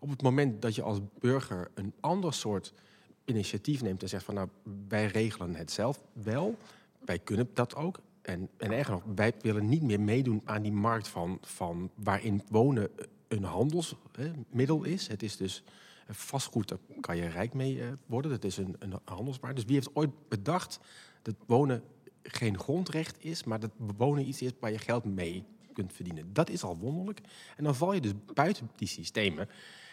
Op 0.00 0.10
het 0.10 0.22
moment 0.22 0.62
dat 0.62 0.74
je 0.74 0.82
als 0.82 0.98
burger 1.18 1.70
een 1.74 1.94
ander 2.00 2.34
soort 2.34 2.72
initiatief 3.26 3.82
neemt 3.82 4.02
en 4.02 4.08
zegt 4.08 4.24
van 4.24 4.34
nou, 4.34 4.48
wij 4.88 5.06
regelen 5.06 5.54
het 5.54 5.70
zelf 5.70 6.00
wel, 6.12 6.58
wij 7.04 7.18
kunnen 7.18 7.50
dat 7.54 7.74
ook. 7.74 8.00
En, 8.22 8.48
en 8.56 8.72
erger 8.72 8.92
nog, 8.92 9.02
wij 9.14 9.32
willen 9.40 9.68
niet 9.68 9.82
meer 9.82 10.00
meedoen 10.00 10.42
aan 10.44 10.62
die 10.62 10.72
markt 10.72 11.08
van, 11.08 11.38
van 11.40 11.90
waarin 11.94 12.42
wonen 12.50 12.90
een 13.28 13.44
handelsmiddel 13.44 14.84
is. 14.84 15.06
Het 15.06 15.22
is 15.22 15.36
dus 15.36 15.62
vastgoed, 16.08 16.68
daar 16.68 16.78
kan 17.00 17.16
je 17.16 17.28
rijk 17.28 17.54
mee 17.54 17.76
uh, 17.76 17.86
worden. 18.06 18.30
Dat 18.30 18.44
is 18.44 18.56
een, 18.56 18.76
een. 18.78 19.54
Dus 19.54 19.64
wie 19.64 19.74
heeft 19.74 19.94
ooit 19.94 20.28
bedacht 20.28 20.80
dat 21.22 21.34
wonen 21.46 21.82
geen 22.22 22.58
grondrecht 22.58 23.24
is, 23.24 23.44
maar 23.44 23.60
dat 23.60 23.70
wonen 23.96 24.28
iets 24.28 24.42
is 24.42 24.50
waar 24.60 24.72
je 24.72 24.78
geld 24.78 25.04
mee 25.04 25.44
kunt 25.72 25.92
verdienen. 25.92 26.32
Dat 26.32 26.50
is 26.50 26.62
al 26.62 26.76
wonderlijk. 26.76 27.20
En 27.56 27.64
dan 27.64 27.74
val 27.74 27.92
je 27.92 28.00
dus 28.00 28.12
buiten 28.34 28.70
die 28.76 28.88
systemen. 28.88 29.48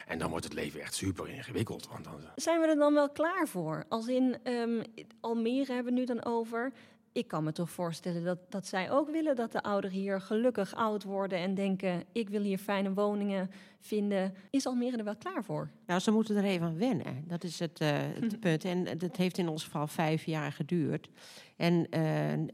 En 0.08 0.20
dan 0.20 0.30
wordt 0.30 0.46
het 0.46 0.54
leven 0.54 0.82
echt 0.82 0.94
super 0.94 1.30
ingewikkeld. 1.30 1.88
Want 1.88 2.04
dan... 2.04 2.22
Zijn 2.36 2.62
we 2.62 2.68
er 2.68 2.76
dan 2.76 2.94
wel 2.94 3.10
klaar 3.10 3.48
voor? 3.48 3.86
Als 3.90 4.08
in 4.08 4.38
um, 4.44 4.84
Almere 5.20 5.74
hebben 5.74 5.94
we 5.94 6.00
nu 6.00 6.06
dan 6.06 6.26
over. 6.26 6.72
Ik 7.12 7.28
kan 7.28 7.44
me 7.44 7.52
toch 7.52 7.70
voorstellen 7.70 8.24
dat, 8.24 8.38
dat 8.50 8.68
zij 8.68 8.92
ook 8.92 9.10
willen 9.10 9.36
dat 9.36 9.52
de 9.52 9.64
ouderen 9.64 9.98
hier 9.98 10.22
gelukkig 10.22 10.76
oud 10.76 11.04
worden 11.04 11.38
en 11.40 11.56
denken: 11.56 12.04
ik 12.12 12.30
wil 12.30 12.42
hier 12.42 12.58
fijne 12.58 12.94
woningen 12.94 13.52
vinden. 13.86 14.34
Is 14.50 14.66
Almere 14.66 14.98
er 14.98 15.04
wel 15.04 15.16
klaar 15.16 15.44
voor? 15.44 15.70
Nou, 15.86 16.00
ze 16.00 16.12
moeten 16.12 16.36
er 16.36 16.44
even 16.44 16.66
aan 16.66 16.78
wennen. 16.78 17.24
Dat 17.28 17.44
is 17.44 17.60
het, 17.60 17.82
uh, 17.82 17.90
het 17.92 18.40
punt. 18.46 18.66
En 18.66 18.98
dat 18.98 19.16
heeft 19.16 19.38
in 19.38 19.48
ons 19.48 19.64
geval 19.64 19.88
vijf 19.88 20.24
jaar 20.24 20.52
geduurd. 20.52 21.10
En 21.56 21.74
uh, 21.74 21.82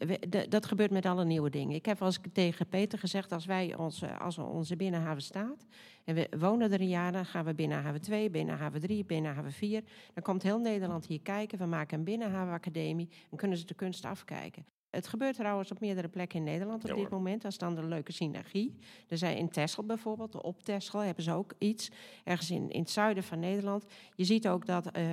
we, 0.08 0.46
dat 0.50 0.66
gebeurt 0.66 0.92
met 0.92 1.06
alle 1.06 1.26
nieuwe 1.26 1.50
dingen. 1.50 1.76
Ik 1.76 1.86
heb 1.86 2.02
als 2.02 2.20
tegen 2.34 2.68
Peter 2.68 3.00
gezegd: 3.00 3.32
als 3.32 3.46
wij 3.46 3.76
onze, 3.76 4.18
als 4.18 4.38
onze 4.38 4.76
binnenhaven 4.76 5.22
staat 5.22 5.66
en 6.04 6.16
we 6.16 6.30
wonen 6.38 6.72
er 6.72 6.82
een 6.82 6.88
jaar, 6.88 7.12
dan 7.12 7.26
gaan 7.26 7.46
we 7.46 7.54
binnenhaven 7.54 8.02
2, 8.02 8.30
binnenhaven 8.30 8.80
3, 8.82 9.06
binnenhaven 9.06 9.52
4. 9.52 9.84
Dan 10.14 10.24
komt 10.24 10.44
heel 10.44 10.60
Nederland 10.60 11.06
hier 11.06 11.22
kijken. 11.22 11.58
We 11.58 11.66
maken 11.66 11.98
een 11.98 12.04
binnenhavenacademie 12.04 13.10
en 13.32 13.38
kunnen 13.38 13.58
ze 13.58 13.66
de 13.66 13.74
kunst 13.74 14.06
afkijken. 14.06 14.66
Het 14.90 15.08
gebeurt 15.08 15.36
trouwens 15.36 15.72
op 15.72 15.80
meerdere 15.80 16.08
plekken 16.08 16.40
in 16.40 16.46
Nederland 16.46 16.84
op 16.84 16.90
Ja, 16.90 16.96
dit 16.96 17.10
moment. 17.10 17.42
Dat 17.42 17.52
is 17.52 17.58
dan 17.58 17.76
de 17.76 17.84
leuke 17.84 18.12
synergie. 18.12 18.76
Er 19.08 19.18
zijn 19.18 19.38
in 19.38 19.50
Texel 19.50 19.84
bijvoorbeeld, 19.84 20.42
op 20.42 20.64
Texel 20.64 21.00
hebben 21.00 21.24
ze 21.24 21.32
ook 21.32 21.54
iets. 21.58 21.90
Ergens 22.24 22.52
in, 22.52 22.70
in 22.70 22.80
het 22.80 22.90
zuiden 22.90 23.24
van 23.24 23.40
Nederland. 23.40 23.86
Je 24.16 24.24
ziet 24.24 24.48
ook 24.48 24.66
dat 24.66 24.92
eh, 24.92 25.06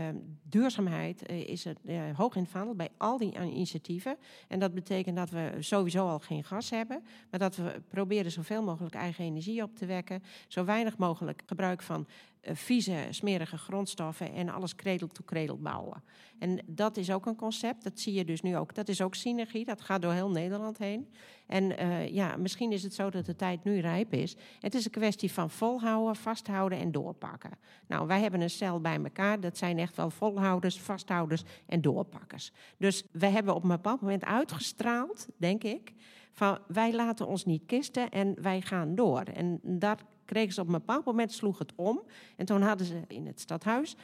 duurzaamheid 0.42 1.26
eh, 1.26 1.48
is 1.48 1.64
er, 1.64 1.76
eh, 1.84 2.00
hoog 2.16 2.34
in 2.34 2.42
het 2.42 2.50
vaandel 2.50 2.74
bij 2.74 2.88
al 2.96 3.18
die 3.18 3.34
initiatieven. 3.34 4.16
En 4.48 4.58
dat 4.58 4.74
betekent 4.74 5.16
dat 5.16 5.30
we 5.30 5.52
sowieso 5.58 6.08
al 6.08 6.18
geen 6.18 6.44
gas 6.44 6.70
hebben. 6.70 7.02
Maar 7.30 7.40
dat 7.40 7.56
we 7.56 7.82
proberen 7.88 8.32
zoveel 8.32 8.62
mogelijk 8.62 8.94
eigen 8.94 9.24
energie 9.24 9.62
op 9.62 9.76
te 9.76 9.86
wekken. 9.86 10.22
Zo 10.48 10.64
weinig 10.64 10.96
mogelijk 10.96 11.42
gebruik 11.46 11.82
van 11.82 12.06
vieze, 12.52 13.06
smerige 13.11 13.56
grondstoffen 13.56 14.32
en 14.32 14.48
alles 14.48 14.74
cradle 14.74 15.09
to 15.09 15.22
cradle 15.24 15.56
bouwen. 15.56 16.02
En 16.38 16.62
dat 16.66 16.96
is 16.96 17.11
ook 17.11 17.26
een 17.26 17.37
concept, 17.37 17.85
dat 17.85 18.00
zie 18.00 18.12
je 18.12 18.24
dus 18.24 18.42
nu 18.42 18.56
ook. 18.56 18.74
Dat 18.74 18.88
is 18.88 19.00
ook 19.00 19.14
synergie, 19.14 19.64
dat 19.64 19.80
gaat 19.80 20.02
door 20.02 20.12
heel 20.12 20.30
Nederland 20.30 20.78
heen. 20.78 21.09
En 21.46 21.82
uh, 21.82 22.09
ja, 22.09 22.37
misschien 22.37 22.72
is 22.72 22.82
het 22.82 22.94
zo 22.94 23.11
dat 23.11 23.26
de 23.26 23.37
tijd 23.37 23.64
nu 23.64 23.78
rijp 23.78 24.12
is. 24.12 24.37
Het 24.61 24.74
is 24.74 24.85
een 24.85 24.90
kwestie 24.90 25.32
van 25.32 25.50
volhouden, 25.50 26.16
vasthouden 26.16 26.78
en 26.78 26.92
doorpakken. 26.92 27.50
Nou, 27.87 28.06
wij 28.06 28.20
hebben 28.20 28.40
een 28.40 28.50
cel 28.50 28.80
bij 28.80 28.96
elkaar, 29.02 29.40
dat 29.40 29.56
zijn 29.56 29.78
echt 29.78 29.96
wel 29.96 30.11
volhouders, 30.11 30.80
vasthouders 30.80 31.42
en 31.66 31.80
doorpakkers. 31.80 32.52
Dus 32.78 33.04
we 33.12 33.26
hebben 33.26 33.54
op 33.54 33.62
een 33.62 33.68
bepaald 33.68 34.00
moment 34.00 34.24
uitgestraald, 34.24 35.26
denk 35.37 35.64
ik, 35.64 35.92
van 36.32 36.59
wij 36.68 36.94
laten 36.94 37.26
ons 37.26 37.44
niet 37.44 37.62
kisten 37.66 38.11
en 38.11 38.42
wij 38.42 38.61
gaan 38.61 38.94
door. 38.94 39.22
En 39.22 39.61
daar 39.62 39.98
kregen 40.26 40.52
ze 40.52 40.60
op 40.60 40.66
een 40.66 40.72
bepaald 40.72 41.04
moment, 41.04 41.32
sloeg 41.32 41.58
het 41.58 41.72
om. 41.76 42.02
En 42.36 42.46
toen 42.46 42.62
hadden 42.62 42.86
ze 42.86 43.02
in 43.08 43.26
het 43.26 43.40
stadhuis, 43.40 43.96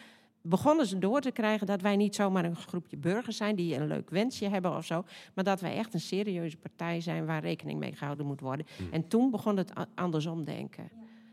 begonnen 0.43 0.87
ze 0.87 0.99
door 0.99 1.21
te 1.21 1.31
krijgen 1.31 1.67
dat 1.67 1.81
wij 1.81 1.97
niet 1.97 2.15
zomaar 2.15 2.45
een 2.45 2.57
groepje 2.57 2.97
burgers 2.97 3.37
zijn 3.37 3.57
die 3.57 3.77
een 3.77 3.87
leuk 3.87 4.11
wensje 4.11 4.49
hebben 4.49 4.77
of 4.77 4.85
zo, 4.85 5.05
maar 5.35 5.45
dat 5.45 5.61
wij 5.61 5.77
echt 5.77 5.95
een 5.95 6.01
serieuze 6.01 6.57
partij 6.57 7.01
zijn 7.01 7.27
waar 7.27 7.41
rekening 7.41 7.79
mee 7.79 7.93
gehouden 7.93 8.27
moet 8.27 8.41
worden. 8.41 8.67
En 8.91 9.09
toen 9.09 9.31
begon 9.31 9.57
het 9.57 9.73
andersom 9.95 10.45
denken. 10.45 10.91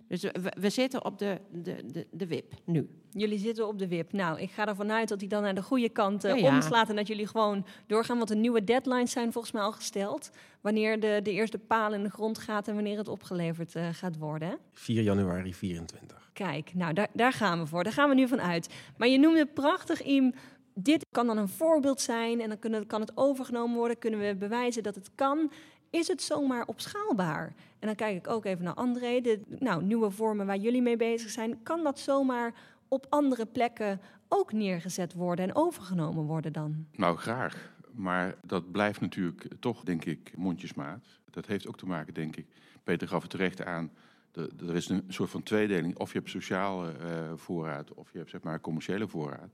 Dus 0.09 0.21
we, 0.21 0.53
we 0.59 0.69
zitten 0.69 1.05
op 1.05 1.17
de, 1.19 1.37
de, 1.51 1.83
de, 1.91 2.07
de 2.11 2.27
wip 2.27 2.53
nu. 2.65 2.89
Jullie 3.11 3.39
zitten 3.39 3.67
op 3.67 3.79
de 3.79 3.87
wip. 3.87 4.11
Nou, 4.13 4.39
ik 4.39 4.51
ga 4.51 4.65
ervan 4.67 4.91
uit 4.91 5.07
dat 5.09 5.19
hij 5.19 5.29
dan 5.29 5.41
naar 5.41 5.55
de 5.55 5.61
goede 5.63 5.89
kant 5.89 6.21
Ja, 6.21 6.33
ja. 6.35 6.55
omslaat 6.55 6.89
en 6.89 6.95
dat 6.95 7.07
jullie 7.07 7.27
gewoon 7.27 7.65
doorgaan. 7.87 8.17
Want 8.17 8.29
de 8.29 8.35
nieuwe 8.35 8.63
deadlines 8.63 9.11
zijn 9.11 9.31
volgens 9.31 9.53
mij 9.53 9.61
al 9.63 9.71
gesteld. 9.71 10.29
Wanneer 10.61 10.99
de, 10.99 11.19
de 11.23 11.31
eerste 11.31 11.57
paal 11.57 11.93
in 11.93 12.03
de 12.03 12.09
grond 12.09 12.37
gaat 12.37 12.67
en 12.67 12.73
wanneer 12.75 12.97
het 12.97 13.07
opgeleverd 13.07 13.75
eh, 13.75 13.87
gaat 13.91 14.17
worden. 14.17 14.47
hè? 14.47 14.55
4 14.73 15.01
januari 15.01 15.53
24. 15.53 16.29
Kijk, 16.33 16.71
nou 16.73 16.93
daar, 16.93 17.07
daar 17.13 17.33
gaan 17.33 17.59
we 17.59 17.65
voor. 17.67 17.83
Daar 17.83 17.93
gaan 17.93 18.09
we 18.09 18.15
nu 18.15 18.27
van 18.27 18.41
uit. 18.41 18.73
Maar 18.97 19.07
je 19.07 19.17
noemde 19.17 19.45
prachtig, 19.45 20.03
Im. 20.03 20.33
Dit 20.73 21.05
kan 21.11 21.27
dan 21.27 21.37
een 21.37 21.47
voorbeeld 21.47 22.01
zijn 22.01 22.41
en 22.41 22.49
dan 22.49 22.59
kunnen, 22.59 22.87
kan 22.87 23.01
het 23.01 23.11
overgenomen 23.17 23.77
worden. 23.77 23.99
Kunnen 23.99 24.19
we 24.19 24.35
bewijzen 24.35 24.83
dat 24.83 24.95
het 24.95 25.09
kan. 25.15 25.51
Is 25.89 26.07
het 26.07 26.21
zomaar 26.21 26.65
opschaalbaar? 26.65 27.53
En 27.79 27.87
dan 27.87 27.95
kijk 27.95 28.17
ik 28.17 28.27
ook 28.27 28.45
even 28.45 28.63
naar 28.63 28.73
André. 28.73 29.21
De 29.21 29.41
nou, 29.59 29.83
nieuwe 29.83 30.09
vormen 30.11 30.45
waar 30.45 30.57
jullie 30.57 30.81
mee 30.81 30.97
bezig 30.97 31.29
zijn. 31.29 31.63
Kan 31.63 31.83
dat 31.83 31.99
zomaar 31.99 32.53
op 32.87 33.05
andere 33.09 33.45
plekken 33.45 34.01
ook 34.27 34.51
neergezet 34.53 35.13
worden 35.13 35.45
en 35.47 35.55
overgenomen 35.55 36.23
worden 36.23 36.53
dan? 36.53 36.85
Nou, 36.95 37.17
graag. 37.17 37.71
Maar 37.91 38.35
dat 38.45 38.71
blijft 38.71 39.01
natuurlijk 39.01 39.47
toch, 39.59 39.83
denk 39.83 40.05
ik, 40.05 40.33
mondjesmaat. 40.37 41.05
Dat 41.29 41.45
heeft 41.45 41.67
ook 41.67 41.77
te 41.77 41.85
maken, 41.85 42.13
denk 42.13 42.35
ik. 42.35 42.45
Peter 42.83 43.07
gaf 43.07 43.21
het 43.21 43.31
terecht 43.31 43.63
aan. 43.65 43.91
de- 44.31 44.49
Er 44.67 44.75
is 44.75 44.89
een 44.89 45.03
soort 45.07 45.29
van 45.29 45.43
tweedeling. 45.43 45.97
Of 45.97 46.11
je 46.11 46.17
hebt 46.17 46.29
sociale 46.29 46.91
eh, 46.91 47.31
voorraad, 47.35 47.93
of 47.93 48.11
je 48.11 48.17
hebt 48.17 48.29
zeg 48.29 48.41
maar 48.41 48.61
commerciële 48.61 49.07
voorraad. 49.07 49.49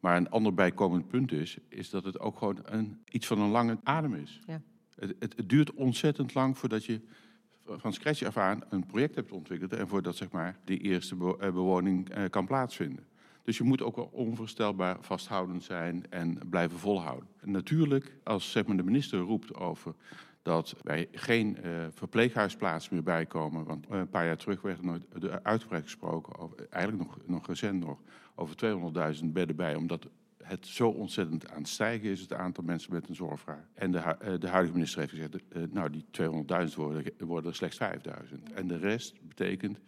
Maar 0.00 0.16
een 0.16 0.30
ander 0.30 0.54
bijkomend 0.54 1.08
punt 1.08 1.32
is, 1.32 1.58
is 1.68 1.90
dat 1.90 2.04
het 2.04 2.18
ook 2.20 2.38
gewoon 2.38 2.58
een, 2.64 3.00
iets 3.10 3.26
van 3.26 3.38
een 3.40 3.50
lange 3.50 3.78
adem 3.82 4.14
is. 4.14 4.40
Ja. 4.46 4.60
Het, 4.98 5.34
duurt 5.46 5.72
ontzettend 5.72 6.34
lang 6.34 6.58
voordat 6.58 6.84
je 6.84 7.00
van 7.64 7.92
scratch 7.92 8.22
af 8.22 8.36
aan 8.36 8.62
een 8.68 8.86
project 8.86 9.14
hebt 9.14 9.32
ontwikkeld 9.32 9.72
en 9.72 9.88
voordat 9.88 10.16
zeg 10.16 10.30
maar, 10.30 10.58
de 10.64 10.78
eerste 10.78 11.14
eh, 11.14 11.52
bewoning 11.52 12.08
eh, 12.08 12.24
kan 12.30 12.46
plaatsvinden. 12.46 13.06
Dus 13.42 13.56
je 13.56 13.64
moet 13.64 13.82
ook 13.82 13.96
wel 13.96 14.10
onvoorstelbaar 14.12 14.96
vasthoudend 15.00 15.64
zijn 15.64 16.04
en 16.10 16.38
blijven 16.50 16.78
volhouden. 16.78 17.28
En 17.40 17.50
natuurlijk, 17.50 18.16
als 18.24 18.50
zeg 18.50 18.66
maar, 18.66 18.76
de 18.76 18.82
minister 18.82 19.18
roept 19.18 19.54
over 19.54 19.94
dat 20.42 20.74
wij 20.82 21.08
geen 21.12 21.56
uh, 21.64 21.86
verpleeghuisplaatsen 21.90 22.94
meer 22.94 23.02
bijkomen. 23.02 23.64
Want 23.64 23.86
uh, 23.90 23.98
een 23.98 24.08
paar 24.08 24.26
jaar 24.26 24.36
terug 24.36 24.62
werd 24.62 24.78
er 24.78 24.84
nooit 24.84 25.04
uitgebreid 25.42 25.82
gesproken, 25.82 26.38
over, 26.38 26.66
eigenlijk 26.70 27.08
nog, 27.08 27.18
nog 27.26 27.46
recent 27.46 27.84
nog, 27.84 27.98
over 28.34 28.56
200.000 29.16 29.24
bedden 29.24 29.56
bij. 29.56 29.74
Omdat 29.74 30.08
het 30.46 30.66
zo 30.66 30.88
ontzettend 30.88 31.50
aan 31.50 31.58
het 31.58 31.68
stijgen 31.68 32.10
is, 32.10 32.20
het 32.20 32.32
aantal 32.32 32.64
mensen 32.64 32.92
met 32.92 33.08
een 33.08 33.14
zorgvraag. 33.14 33.68
En 33.74 33.90
de, 33.90 33.98
uh, 33.98 34.40
de 34.40 34.48
huidige 34.48 34.74
minister 34.74 35.00
heeft 35.00 35.12
gezegd, 35.12 35.72
nou 35.72 35.90
die 35.90 36.04
200.000 36.68 36.74
worden, 36.74 37.12
worden 37.18 37.50
er 37.50 37.56
slechts 37.56 37.78
5.000. 37.78 38.54
En 38.54 38.66
de 38.68 38.78
rest 38.78 39.14
betekent 39.28 39.78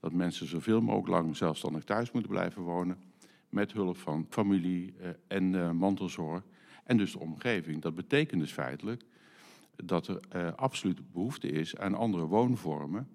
dat 0.00 0.12
mensen 0.12 0.46
zoveel 0.46 0.80
mogelijk 0.80 1.08
lang 1.08 1.36
zelfstandig 1.36 1.84
thuis 1.84 2.10
moeten 2.10 2.30
blijven 2.30 2.62
wonen. 2.62 2.98
Met 3.48 3.72
hulp 3.72 3.96
van 3.96 4.26
familie 4.28 4.94
en 5.26 5.76
mantelzorg. 5.76 6.42
En 6.84 6.96
dus 6.96 7.12
de 7.12 7.18
omgeving. 7.18 7.82
Dat 7.82 7.94
betekent 7.94 8.40
dus 8.40 8.52
feitelijk 8.52 9.02
dat 9.76 10.06
er 10.06 10.54
absoluut 10.54 11.12
behoefte 11.12 11.48
is 11.48 11.76
aan 11.76 11.94
andere 11.94 12.24
woonvormen 12.24 13.08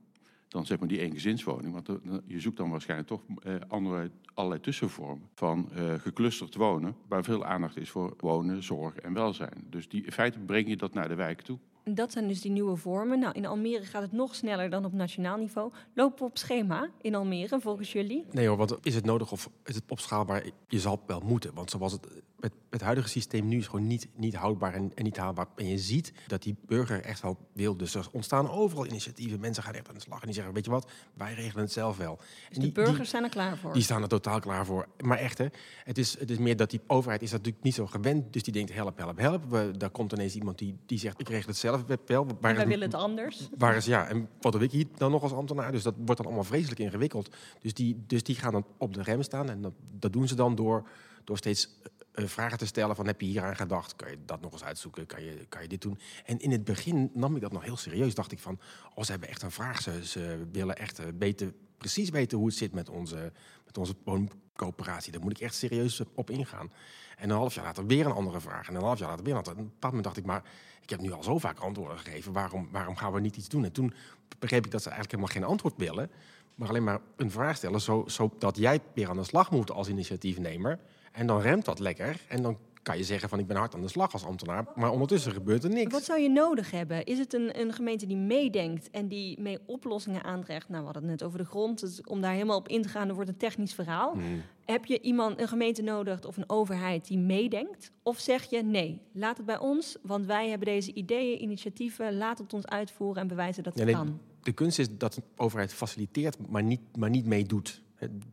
dan 0.53 0.65
zeg 0.65 0.79
maar 0.79 0.87
die 0.87 0.99
eengezinswoning. 0.99 1.73
Want 1.73 1.89
uh, 1.89 1.95
je 2.25 2.39
zoekt 2.39 2.57
dan 2.57 2.69
waarschijnlijk 2.69 3.09
toch 3.09 3.21
uh, 3.43 3.55
andere, 3.67 4.11
allerlei 4.33 4.61
tussenvormen 4.61 5.29
van 5.33 5.69
geclusterd 5.97 6.55
wonen, 6.55 6.95
waar 7.07 7.23
veel 7.23 7.45
aandacht 7.45 7.77
is 7.77 7.89
voor 7.89 8.13
wonen, 8.17 8.63
zorg 8.63 8.95
en 8.95 9.13
welzijn. 9.13 9.65
Dus 9.69 9.89
die, 9.89 10.05
in 10.05 10.11
feite 10.11 10.39
breng 10.39 10.67
je 10.67 10.77
dat 10.77 10.93
naar 10.93 11.07
de 11.07 11.15
wijk 11.15 11.41
toe. 11.41 11.57
Dat 11.83 12.11
zijn 12.11 12.27
dus 12.27 12.41
die 12.41 12.51
nieuwe 12.51 12.75
vormen. 12.75 13.19
Nou, 13.19 13.33
in 13.33 13.45
Almere 13.45 13.83
gaat 13.83 14.01
het 14.01 14.11
nog 14.11 14.35
sneller 14.35 14.69
dan 14.69 14.85
op 14.85 14.93
nationaal 14.93 15.37
niveau. 15.37 15.71
Lopen 15.93 16.17
we 16.17 16.23
op 16.25 16.37
schema 16.37 16.89
in 17.01 17.15
Almere, 17.15 17.59
volgens 17.59 17.91
jullie? 17.91 18.25
Nee 18.31 18.47
hoor, 18.47 18.57
want 18.57 18.77
is 18.81 18.95
het 18.95 19.05
nodig 19.05 19.31
of 19.31 19.49
is 19.65 19.75
het 19.75 19.83
opschaalbaar? 19.87 20.43
Je 20.67 20.79
zal 20.79 21.03
wel 21.07 21.21
moeten, 21.25 21.53
want 21.53 21.69
zoals 21.69 21.91
het 21.91 22.07
het, 22.43 22.53
het 22.69 22.81
huidige 22.81 23.07
systeem 23.07 23.47
nu 23.47 23.57
is 23.57 23.67
gewoon 23.67 23.87
niet, 23.87 24.07
niet 24.15 24.35
houdbaar 24.35 24.73
en, 24.73 24.91
en, 24.95 25.03
niet 25.03 25.17
haalbaar. 25.17 25.47
En 25.55 25.67
je 25.67 25.77
ziet 25.77 26.13
dat 26.27 26.43
die 26.43 26.55
burger 26.65 27.01
echt 27.01 27.21
wel 27.21 27.37
wil. 27.53 27.77
Dus 27.77 27.95
er 27.95 28.07
ontstaan 28.11 28.49
overal 28.49 28.85
initiatieven. 28.85 29.39
Mensen 29.39 29.63
gaan 29.63 29.73
echt 29.73 29.87
aan 29.87 29.93
de 29.93 30.01
slag 30.01 30.19
en 30.19 30.25
die 30.25 30.35
zeggen, 30.35 30.53
weet 30.53 30.65
je 30.65 30.71
wat, 30.71 30.91
wij 31.13 31.33
regelen 31.33 31.63
het 31.63 31.73
zelf 31.73 31.97
wel. 31.97 32.19
Dus 32.49 32.57
de 32.57 32.71
burgers 32.71 33.09
zijn 33.09 33.23
er 33.23 33.29
klaar 33.29 33.57
voor? 33.57 33.73
Die 33.73 33.81
staan 33.81 34.01
er 34.01 34.07
totaal 34.07 34.39
klaar 34.39 34.65
voor. 34.65 34.87
Maar 35.03 35.17
echt, 35.17 35.37
hè, 35.37 35.47
het, 35.83 35.97
is, 35.97 36.19
het 36.19 36.29
is 36.29 36.37
meer 36.37 36.55
dat 36.55 36.69
die 36.69 36.81
overheid 36.87 37.21
is 37.21 37.29
dat 37.29 37.37
natuurlijk 37.37 37.65
niet 37.65 37.75
zo 37.75 37.85
gewend. 37.85 38.33
Dus 38.33 38.43
die 38.43 38.53
denkt, 38.53 38.73
help, 38.73 38.97
help, 38.97 39.17
help. 39.17 39.43
We, 39.49 39.71
daar 39.77 39.89
komt 39.89 40.11
ineens 40.11 40.35
iemand 40.35 40.57
die, 40.57 40.77
die 40.85 40.99
zegt, 40.99 41.19
ik 41.19 41.29
regel 41.29 41.47
het 41.47 41.57
zelf 41.57 41.83
wel. 42.05 42.25
Waar 42.39 42.55
wij 42.55 42.67
willen 42.67 42.85
het 42.91 42.93
anders. 42.93 43.49
Waar 43.57 43.75
is, 43.75 43.85
ja, 43.85 44.07
en 44.07 44.29
wat 44.41 44.51
doe 44.51 44.61
ik 44.61 44.71
hier 44.71 44.85
dan 44.97 45.11
nog 45.11 45.23
als 45.23 45.33
ambtenaar? 45.33 45.71
Dus 45.71 45.83
dat 45.83 45.93
wordt 45.97 46.17
dan 46.17 46.25
allemaal 46.25 46.43
vreselijk 46.43 46.79
ingewikkeld. 46.79 47.35
Dus 47.59 47.73
die, 47.73 48.03
dus 48.07 48.23
die 48.23 48.35
gaan 48.35 48.51
dan 48.51 48.65
op 48.77 48.93
de 48.93 49.03
rem 49.03 49.21
staan. 49.21 49.49
En 49.49 49.61
dat, 49.61 49.73
dat 49.99 50.13
doen 50.13 50.27
ze 50.27 50.35
dan 50.35 50.55
door, 50.55 50.87
door 51.23 51.37
steeds 51.37 51.69
vragen 52.13 52.57
te 52.57 52.65
stellen 52.65 52.95
van 52.95 53.05
heb 53.05 53.21
je 53.21 53.27
hier 53.27 53.43
aan 53.43 53.55
gedacht? 53.55 53.95
Kan 53.95 54.09
je 54.09 54.17
dat 54.25 54.41
nog 54.41 54.51
eens 54.51 54.63
uitzoeken? 54.63 55.05
Kan 55.05 55.23
je, 55.23 55.45
kan 55.49 55.61
je 55.61 55.67
dit 55.67 55.81
doen? 55.81 55.99
En 56.25 56.39
in 56.39 56.51
het 56.51 56.63
begin 56.63 57.11
nam 57.13 57.35
ik 57.35 57.41
dat 57.41 57.51
nog 57.51 57.63
heel 57.63 57.77
serieus. 57.77 58.15
Dacht 58.15 58.31
ik 58.31 58.39
van, 58.39 58.59
oh, 58.95 59.03
ze 59.03 59.11
hebben 59.11 59.29
echt 59.29 59.41
een 59.41 59.51
vraag. 59.51 59.81
Ze, 59.81 60.47
willen 60.51 60.77
echt 60.77 60.99
uh, 60.99 61.05
beter, 61.13 61.53
precies 61.77 62.09
weten 62.09 62.37
hoe 62.37 62.47
het 62.47 62.55
zit 62.55 62.73
met 62.73 62.89
onze, 62.89 63.31
met 63.65 63.77
onze 63.77 63.93
wooncoöperatie. 64.03 65.11
Daar 65.11 65.21
moet 65.21 65.31
ik 65.31 65.39
echt 65.39 65.55
serieus 65.55 66.01
op 66.13 66.29
ingaan. 66.29 66.71
En 67.17 67.29
een 67.29 67.35
half 67.35 67.55
jaar 67.55 67.65
later 67.65 67.85
weer 67.85 68.05
een 68.05 68.11
andere 68.11 68.41
vraag. 68.41 68.67
En 68.67 68.75
een 68.75 68.81
half 68.81 68.99
jaar 68.99 69.09
later 69.09 69.25
weer 69.25 69.33
een 69.33 69.39
andere. 69.39 69.55
En 69.55 69.63
op 69.63 69.71
bepaald 69.71 69.93
moment 69.93 70.03
dacht 70.03 70.17
ik, 70.17 70.25
maar 70.25 70.43
ik 70.81 70.89
heb 70.89 70.99
nu 70.99 71.11
al 71.11 71.23
zo 71.23 71.37
vaak 71.37 71.59
antwoorden 71.59 71.97
gegeven. 71.97 72.33
Waarom, 72.33 72.69
waarom 72.71 72.95
gaan 72.95 73.13
we 73.13 73.19
niet 73.19 73.37
iets 73.37 73.49
doen? 73.49 73.63
En 73.63 73.71
toen 73.71 73.93
begreep 74.39 74.65
ik 74.65 74.71
dat 74.71 74.81
ze 74.81 74.89
eigenlijk 74.89 75.19
helemaal 75.19 75.41
geen 75.41 75.51
antwoord 75.51 75.77
willen. 75.77 76.11
Maar 76.55 76.69
alleen 76.69 76.83
maar 76.83 76.99
een 77.15 77.31
vraag 77.31 77.55
stellen, 77.55 77.81
zodat 78.11 78.57
jij 78.57 78.79
weer 78.93 79.09
aan 79.09 79.17
de 79.17 79.23
slag 79.23 79.51
moet 79.51 79.71
als 79.71 79.87
initiatiefnemer. 79.87 80.79
En 81.13 81.27
dan 81.27 81.41
remt 81.41 81.65
dat 81.65 81.79
lekker. 81.79 82.21
En 82.27 82.41
dan 82.41 82.57
kan 82.83 82.97
je 82.97 83.03
zeggen 83.03 83.29
van 83.29 83.39
ik 83.39 83.47
ben 83.47 83.57
hard 83.57 83.75
aan 83.75 83.81
de 83.81 83.87
slag 83.87 84.13
als 84.13 84.25
ambtenaar. 84.25 84.65
Maar 84.75 84.91
ondertussen 84.91 85.31
gebeurt 85.31 85.63
er 85.63 85.69
niks. 85.69 85.91
Wat 85.91 86.03
zou 86.03 86.19
je 86.19 86.29
nodig 86.29 86.71
hebben? 86.71 87.05
Is 87.05 87.19
het 87.19 87.33
een, 87.33 87.59
een 87.59 87.73
gemeente 87.73 88.05
die 88.05 88.17
meedenkt 88.17 88.89
en 88.89 89.07
die 89.07 89.41
mee 89.41 89.59
oplossingen 89.65 90.23
aandraagt? 90.23 90.69
Nou, 90.69 90.79
we 90.79 90.85
hadden 90.85 91.01
het 91.01 91.11
net 91.11 91.23
over 91.23 91.39
de 91.39 91.45
grond. 91.45 91.79
Dus 91.79 92.01
om 92.03 92.21
daar 92.21 92.33
helemaal 92.33 92.57
op 92.57 92.67
in 92.67 92.81
te 92.81 92.89
gaan, 92.89 93.13
wordt 93.13 93.29
een 93.29 93.37
technisch 93.37 93.73
verhaal. 93.73 94.11
Hmm. 94.13 94.41
Heb 94.65 94.85
je 94.85 95.01
iemand, 95.01 95.39
een 95.39 95.47
gemeente 95.47 95.81
nodig 95.81 96.25
of 96.25 96.37
een 96.37 96.49
overheid 96.49 97.07
die 97.07 97.17
meedenkt? 97.17 97.91
Of 98.03 98.19
zeg 98.19 98.49
je 98.49 98.63
nee, 98.63 99.01
laat 99.11 99.37
het 99.37 99.45
bij 99.45 99.59
ons, 99.59 99.97
want 100.01 100.25
wij 100.25 100.49
hebben 100.49 100.67
deze 100.67 100.93
ideeën, 100.93 101.41
initiatieven, 101.41 102.17
laat 102.17 102.37
het 102.37 102.53
ons 102.53 102.65
uitvoeren 102.65 103.21
en 103.21 103.27
bewijzen 103.27 103.63
dat 103.63 103.73
het 103.73 103.85
nee, 103.85 103.93
kan. 103.93 104.19
De 104.41 104.51
kunst 104.51 104.79
is 104.79 104.97
dat 104.97 105.13
de 105.13 105.21
overheid 105.35 105.73
faciliteert, 105.73 106.49
maar 106.49 106.63
niet, 106.63 106.81
maar 106.97 107.09
niet 107.09 107.25
meedoet. 107.25 107.81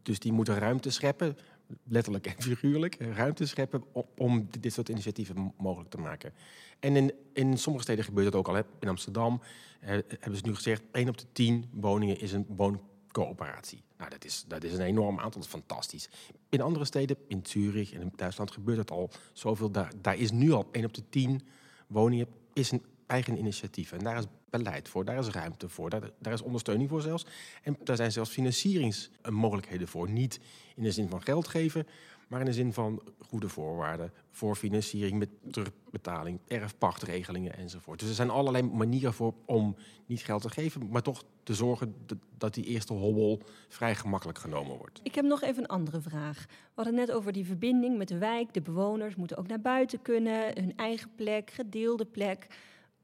Dus 0.03 0.19
die 0.19 0.33
moeten 0.33 0.59
ruimte 0.59 0.91
scheppen, 0.91 1.37
letterlijk 1.85 2.27
en 2.27 2.43
figuurlijk, 2.43 2.95
ruimte 2.95 3.47
scheppen 3.47 3.85
om 4.17 4.49
dit 4.61 4.73
soort 4.73 4.89
initiatieven 4.89 5.55
mogelijk 5.59 5.91
te 5.91 5.99
maken. 5.99 6.33
En 6.79 6.97
in, 6.97 7.13
in 7.33 7.59
sommige 7.59 7.85
steden 7.85 8.05
gebeurt 8.05 8.27
het 8.27 8.35
ook 8.35 8.49
al. 8.49 8.63
In 8.81 8.89
Amsterdam 8.89 9.41
eh, 9.81 9.89
hebben 9.91 10.37
ze 10.37 10.47
nu 10.47 10.55
gezegd, 10.55 10.83
1 10.93 11.09
op 11.09 11.19
de 11.19 11.27
10 11.33 11.65
woningen 11.73 12.21
is 12.21 12.33
een 12.33 12.47
wooncoöperatie. 12.49 13.83
Nou, 13.99 14.11
dat 14.11 14.25
is, 14.25 14.45
dat 14.49 14.65
is 14.65 14.73
een 14.73 14.81
enorm 14.81 15.19
aantal, 15.19 15.41
dat 15.41 15.45
is 15.45 15.57
fantastisch. 15.59 16.09
In 16.49 16.61
andere 16.61 16.85
steden, 16.85 17.17
in 17.29 17.41
Zurich 17.43 17.93
en 17.93 18.01
in 18.01 18.13
Duitsland, 18.17 18.51
gebeurt 18.51 18.79
het 18.79 18.91
al 18.91 19.11
zoveel. 19.33 19.71
Daar, 19.71 19.93
daar 20.01 20.19
is 20.19 20.31
nu 20.31 20.53
al 20.53 20.69
1 20.73 20.85
op 20.85 20.95
de 20.95 21.03
10 21.09 21.41
woningen 21.87 22.27
is 22.53 22.71
een 22.71 22.85
eigen 23.07 23.39
initiatief. 23.39 23.93
En 23.93 23.99
daar 23.99 24.19
is 24.19 24.25
beleid 24.51 24.89
voor, 24.89 25.05
daar 25.05 25.19
is 25.19 25.29
ruimte 25.29 25.69
voor, 25.69 25.91
daar, 26.19 26.33
is 26.33 26.43
ondersteuning 26.43 26.89
voor 26.89 27.03
zelfs. 27.03 27.27
En 27.63 27.77
daar 27.85 27.97
zijn 27.97 28.13
zelfs 28.13 28.31
financieringsmogelijkheden 28.31 29.89
voor. 29.89 30.11
Niet 30.11 30.41
in 30.77 30.83
de 30.83 30.93
zin 30.93 31.09
van 31.09 31.23
geld 31.23 31.49
geven, 31.49 31.87
maar 32.29 32.41
in 32.41 32.47
de 32.47 32.53
zin 32.53 32.73
van 32.73 33.03
goede 33.19 33.49
voorwaarden 33.49 34.13
voor 34.31 34.57
financiering 34.57 35.19
met 35.19 35.29
terugbetaling, 35.51 36.41
erfpachtregelingen 36.47 37.57
enzovoort. 37.57 37.99
Dus 37.99 38.09
er 38.09 38.15
zijn 38.15 38.31
allerlei 38.31 38.63
manieren 38.63 39.13
voor 39.13 39.35
om 39.45 39.77
niet 40.07 40.23
geld 40.23 40.43
te 40.43 40.51
geven, 40.51 40.89
maar 40.91 41.03
toch 41.03 41.25
te 41.43 41.55
zorgen 41.55 41.95
dat 42.39 42.55
die 42.55 42.65
eerste 42.65 42.93
hobbel 42.93 43.43
vrij 43.69 43.95
gemakkelijk 43.95 44.39
genomen 44.39 44.77
wordt. 44.77 45.01
Ik 45.03 45.15
heb 45.15 45.25
nog 45.25 45.43
even 45.43 45.63
een 45.63 45.69
andere 45.69 46.01
vraag. 46.01 46.47
We 46.49 46.55
hadden 46.75 46.95
net 46.95 47.13
over 47.13 47.33
die 47.33 47.47
verbinding 47.47 47.99
met 47.99 48.09
de 48.09 48.19
wijk. 48.19 48.55
De 48.55 48.63
bewoners 48.63 49.15
moeten 49.15 49.37
ook 49.37 49.47
naar 49.47 49.61
buiten 49.61 50.03
kunnen, 50.03 50.61
hun 50.61 50.77
eigen 50.77 51.11
plek, 51.15 51.51
gedeelde 51.51 52.05
plek 52.05 52.47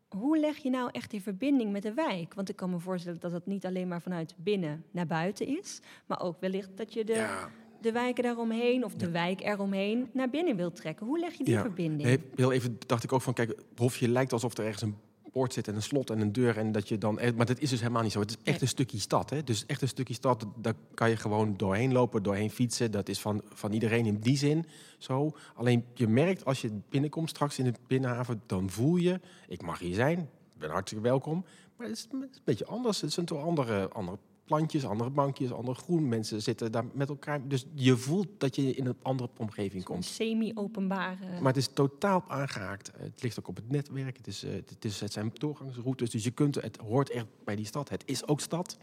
hoe 0.08 0.38
leg 0.38 0.56
je 0.56 0.70
nou 0.70 0.88
echt 0.92 1.10
die 1.10 1.22
verbinding 1.22 1.72
met 1.72 1.82
de 1.82 1.94
wijk? 1.94 2.34
Want 2.34 2.48
ik 2.48 2.56
kan 2.56 2.70
me 2.70 2.78
voorstellen 2.78 3.20
dat 3.20 3.32
het 3.32 3.46
niet 3.46 3.66
alleen 3.66 3.88
maar 3.88 4.02
vanuit 4.02 4.34
binnen 4.38 4.84
naar 4.90 5.06
buiten 5.06 5.46
is, 5.58 5.80
maar 6.06 6.20
ook 6.20 6.40
wellicht 6.40 6.76
dat 6.76 6.92
je 6.92 7.04
de, 7.04 7.12
Ja. 7.12 7.48
de 7.80 7.92
wijken 7.92 8.22
daaromheen 8.22 8.84
of 8.84 8.94
de 8.94 9.10
wijk 9.10 9.40
eromheen 9.40 10.08
naar 10.12 10.30
binnen 10.30 10.56
wilt 10.56 10.76
trekken. 10.76 11.06
Hoe 11.06 11.18
leg 11.18 11.34
je 11.34 11.44
die 11.44 11.54
Ja. 11.54 11.60
verbinding? 11.60 12.02
Nee, 12.08 12.18
heel 12.34 12.52
even 12.52 12.76
dacht 12.86 13.04
ik 13.04 13.12
ook 13.12 13.22
van, 13.22 13.34
kijk, 13.34 13.60
Hofje 13.76 14.08
lijkt 14.08 14.32
alsof 14.32 14.58
er 14.58 14.64
ergens 14.64 14.82
een 14.82 14.96
poort 15.32 15.52
zit 15.52 15.68
en 15.68 15.74
een 15.74 15.82
slot 15.82 16.10
en 16.10 16.20
een 16.20 16.32
deur 16.32 16.58
en 16.58 16.72
dat 16.72 16.88
je 16.88 16.98
dan, 16.98 17.14
maar 17.36 17.46
dat 17.46 17.58
is 17.58 17.70
dus 17.70 17.80
helemaal 17.80 18.02
niet 18.02 18.12
zo. 18.12 18.20
Het 18.20 18.30
is 18.30 18.36
echt 18.42 18.60
een 18.60 18.68
stukje 18.68 18.98
stad, 18.98 19.30
hè? 19.30 19.44
Dus 19.44 19.66
echt 19.66 19.82
een 19.82 19.88
stukje 19.88 20.14
stad, 20.14 20.46
daar 20.56 20.74
kan 20.94 21.10
je 21.10 21.16
gewoon 21.16 21.56
doorheen 21.56 21.92
lopen, 21.92 22.22
doorheen 22.22 22.50
fietsen. 22.50 22.90
Dat 22.90 23.08
is 23.08 23.20
van, 23.20 23.42
van 23.48 23.72
iedereen 23.72 24.06
in 24.06 24.18
die 24.20 24.36
zin 24.36 24.66
zo. 24.98 25.36
Alleen 25.54 25.84
je 25.94 26.08
merkt 26.08 26.44
als 26.44 26.60
je 26.60 26.70
binnenkomt 26.88 27.30
straks 27.30 27.58
in 27.58 27.64
de 27.64 27.74
binnenhaven, 27.86 28.42
dan 28.46 28.70
voel 28.70 28.96
je, 28.96 29.20
ik 29.48 29.62
mag 29.62 29.78
hier 29.78 29.94
zijn, 29.94 30.18
ik 30.18 30.58
ben 30.58 30.70
hartstikke 30.70 31.04
welkom. 31.04 31.44
Maar 31.76 31.86
het 31.86 31.96
is, 31.96 32.02
het 32.02 32.30
is 32.30 32.36
een 32.36 32.42
beetje 32.44 32.66
anders. 32.66 33.00
Het 33.00 33.12
zijn 33.12 33.26
toch 33.26 33.44
andere, 33.44 33.88
andere 33.88 34.18
plantjes, 34.46 34.84
andere 34.84 35.10
bankjes, 35.10 35.52
ander 35.52 35.74
groen. 35.74 36.08
Mensen 36.08 36.42
zitten 36.42 36.72
daar 36.72 36.84
met 36.92 37.08
elkaar. 37.08 37.48
Dus 37.48 37.66
je 37.74 37.96
voelt 37.96 38.28
dat 38.38 38.56
je 38.56 38.74
in 38.74 38.86
een 38.86 38.96
andere 39.02 39.28
omgeving 39.36 39.82
Een 39.82 39.88
komt. 39.88 40.04
semi-openbare. 40.04 41.40
Maar 41.40 41.52
het 41.52 41.56
is 41.56 41.68
totaal 41.68 42.24
aangehaakt. 42.28 42.92
Het 42.96 43.22
ligt 43.22 43.38
ook 43.38 43.48
op 43.48 43.56
het 43.56 43.70
netwerk. 43.70 44.16
Het, 44.16 44.26
is, 44.26 44.44
eh, 44.44 44.52
het, 44.52 44.84
is, 44.84 45.00
het 45.00 45.12
zijn 45.12 45.30
doorgangsroutes. 45.34 46.10
Dus 46.10 46.24
je 46.24 46.30
kunt, 46.30 46.54
het 46.54 46.76
hoort 46.76 47.10
echt 47.10 47.26
bij 47.44 47.56
die 47.56 47.66
stad. 47.66 47.88
Het 47.88 48.02
is 48.06 48.26
ook 48.28 48.40
stad. 48.40 48.78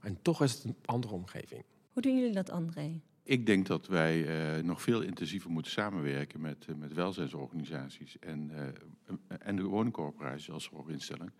En 0.00 0.18
toch 0.22 0.42
is 0.42 0.52
het 0.52 0.64
een 0.64 0.76
andere 0.84 1.14
omgeving. 1.14 1.64
Hoe 1.92 2.02
doen 2.02 2.18
jullie 2.18 2.34
dat, 2.34 2.50
André? 2.50 3.00
Ik 3.28 3.46
denk 3.46 3.66
dat 3.66 3.86
wij 3.86 4.26
eh, 4.26 4.62
nog 4.64 4.82
veel 4.82 5.00
intensiever 5.00 5.50
moeten 5.50 5.72
samenwerken 5.72 6.40
met, 6.40 6.66
eh, 6.68 6.74
met 6.74 6.92
welzijnsorganisaties 6.92 8.18
en, 8.18 8.50
eh, 8.50 9.36
en 9.38 9.56
de 9.56 9.62
woningcorporaties 9.62 10.50
als 10.50 10.64
zorginstelling. 10.64 11.30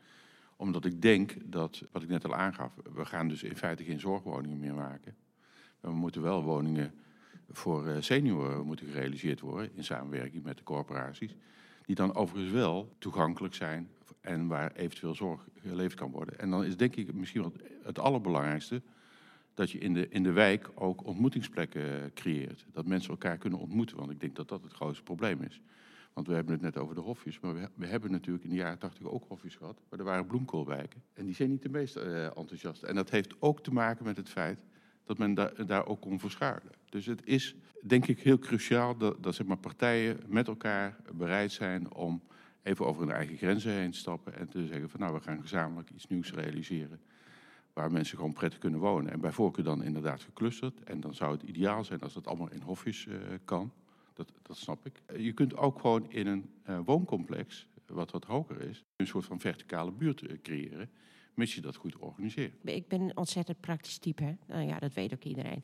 Omdat 0.60 0.84
ik 0.84 1.02
denk 1.02 1.36
dat, 1.44 1.82
wat 1.92 2.02
ik 2.02 2.08
net 2.08 2.24
al 2.24 2.34
aangaf, 2.34 2.72
we 2.94 3.04
gaan 3.04 3.28
dus 3.28 3.42
in 3.42 3.56
feite 3.56 3.84
geen 3.84 4.00
zorgwoningen 4.00 4.58
meer 4.58 4.74
maken. 4.74 5.16
Maar 5.80 5.90
we 5.90 5.96
moeten 5.96 6.22
wel 6.22 6.42
woningen 6.42 6.94
voor 7.50 7.86
eh, 7.86 7.96
senioren 8.00 8.66
moeten 8.66 8.86
gerealiseerd 8.86 9.40
worden 9.40 9.70
in 9.74 9.84
samenwerking 9.84 10.42
met 10.42 10.56
de 10.56 10.62
corporaties. 10.62 11.34
Die 11.86 11.94
dan 11.94 12.14
overigens 12.14 12.52
wel 12.52 12.94
toegankelijk 12.98 13.54
zijn 13.54 13.88
en 14.20 14.46
waar 14.46 14.72
eventueel 14.72 15.14
zorg 15.14 15.48
geleverd 15.62 15.94
kan 15.94 16.10
worden. 16.10 16.38
En 16.38 16.50
dan 16.50 16.64
is 16.64 16.76
denk 16.76 16.96
ik 16.96 17.14
misschien 17.14 17.42
wel 17.42 17.52
het 17.82 17.98
allerbelangrijkste 17.98 18.82
dat 19.54 19.70
je 19.70 19.78
in 19.78 19.94
de, 19.94 20.08
in 20.08 20.22
de 20.22 20.32
wijk 20.32 20.70
ook 20.74 21.06
ontmoetingsplekken 21.06 22.12
creëert. 22.14 22.64
Dat 22.72 22.86
mensen 22.86 23.10
elkaar 23.10 23.38
kunnen 23.38 23.58
ontmoeten, 23.58 23.96
want 23.96 24.10
ik 24.10 24.20
denk 24.20 24.36
dat 24.36 24.48
dat 24.48 24.62
het 24.62 24.72
grootste 24.72 25.02
probleem 25.02 25.42
is. 25.42 25.60
Want 26.18 26.30
we 26.30 26.36
hebben 26.36 26.52
het 26.52 26.62
net 26.62 26.76
over 26.76 26.94
de 26.94 27.00
hofjes, 27.00 27.40
maar 27.40 27.54
we, 27.54 27.68
we 27.74 27.86
hebben 27.86 28.10
natuurlijk 28.10 28.44
in 28.44 28.50
de 28.50 28.56
jaren 28.56 28.78
tachtig 28.78 29.06
ook 29.06 29.24
hofjes 29.28 29.54
gehad. 29.56 29.80
Maar 29.90 29.98
er 29.98 30.04
waren 30.04 30.26
bloemkoolwijken. 30.26 31.02
En 31.12 31.24
die 31.24 31.34
zijn 31.34 31.50
niet 31.50 31.62
de 31.62 31.68
meest 31.68 31.96
uh, 31.96 32.24
enthousiast. 32.24 32.82
En 32.82 32.94
dat 32.94 33.10
heeft 33.10 33.34
ook 33.38 33.62
te 33.62 33.72
maken 33.72 34.04
met 34.04 34.16
het 34.16 34.28
feit 34.28 34.58
dat 35.04 35.18
men 35.18 35.34
da 35.34 35.52
daar 35.66 35.86
ook 35.86 36.00
kon 36.00 36.20
verschuilen. 36.20 36.72
Dus 36.88 37.06
het 37.06 37.26
is 37.26 37.54
denk 37.82 38.06
ik 38.06 38.20
heel 38.20 38.38
cruciaal 38.38 38.96
dat, 38.96 39.22
dat 39.22 39.34
zeg 39.34 39.46
maar, 39.46 39.56
partijen 39.56 40.20
met 40.26 40.48
elkaar 40.48 40.96
bereid 41.14 41.52
zijn 41.52 41.94
om 41.94 42.22
even 42.62 42.86
over 42.86 43.02
hun 43.02 43.12
eigen 43.12 43.36
grenzen 43.36 43.72
heen 43.72 43.90
te 43.90 43.98
stappen 43.98 44.36
en 44.36 44.48
te 44.48 44.66
zeggen 44.66 44.90
van 44.90 45.00
nou 45.00 45.14
we 45.14 45.20
gaan 45.20 45.40
gezamenlijk 45.40 45.90
iets 45.90 46.06
nieuws 46.06 46.32
realiseren 46.32 47.00
waar 47.72 47.92
mensen 47.92 48.16
gewoon 48.16 48.32
prettig 48.32 48.58
kunnen 48.58 48.80
wonen. 48.80 49.12
En 49.12 49.20
bij 49.20 49.32
voorkeur 49.32 49.64
dan 49.64 49.82
inderdaad 49.82 50.22
geclusterd. 50.22 50.82
En 50.84 51.00
dan 51.00 51.14
zou 51.14 51.32
het 51.32 51.42
ideaal 51.42 51.84
zijn 51.84 52.00
als 52.00 52.14
dat 52.14 52.26
allemaal 52.26 52.50
in 52.50 52.60
hofjes 52.60 53.06
uh, 53.06 53.14
kan. 53.44 53.72
Dat, 54.18 54.32
dat 54.42 54.56
snap 54.56 54.86
ik. 54.86 55.00
Je 55.16 55.32
kunt 55.32 55.56
ook 55.56 55.80
gewoon 55.80 56.10
in 56.10 56.26
een 56.26 56.50
uh, 56.68 56.78
wooncomplex, 56.84 57.68
wat 57.86 58.10
wat 58.10 58.24
hoger 58.24 58.60
is, 58.60 58.84
een 58.96 59.06
soort 59.06 59.24
van 59.24 59.40
verticale 59.40 59.92
buurt 59.92 60.22
uh, 60.22 60.38
creëren 60.42 60.90
mits 61.38 61.54
je 61.54 61.60
dat 61.60 61.76
goed 61.76 61.96
organiseert. 61.96 62.52
Ik 62.62 62.88
ben 62.88 63.00
een 63.00 63.16
ontzettend 63.16 63.60
praktisch 63.60 63.98
type. 63.98 64.24
Hè? 64.24 64.32
Nou 64.46 64.66
ja, 64.66 64.78
dat 64.78 64.92
weet 64.92 65.12
ook 65.12 65.22
iedereen. 65.22 65.62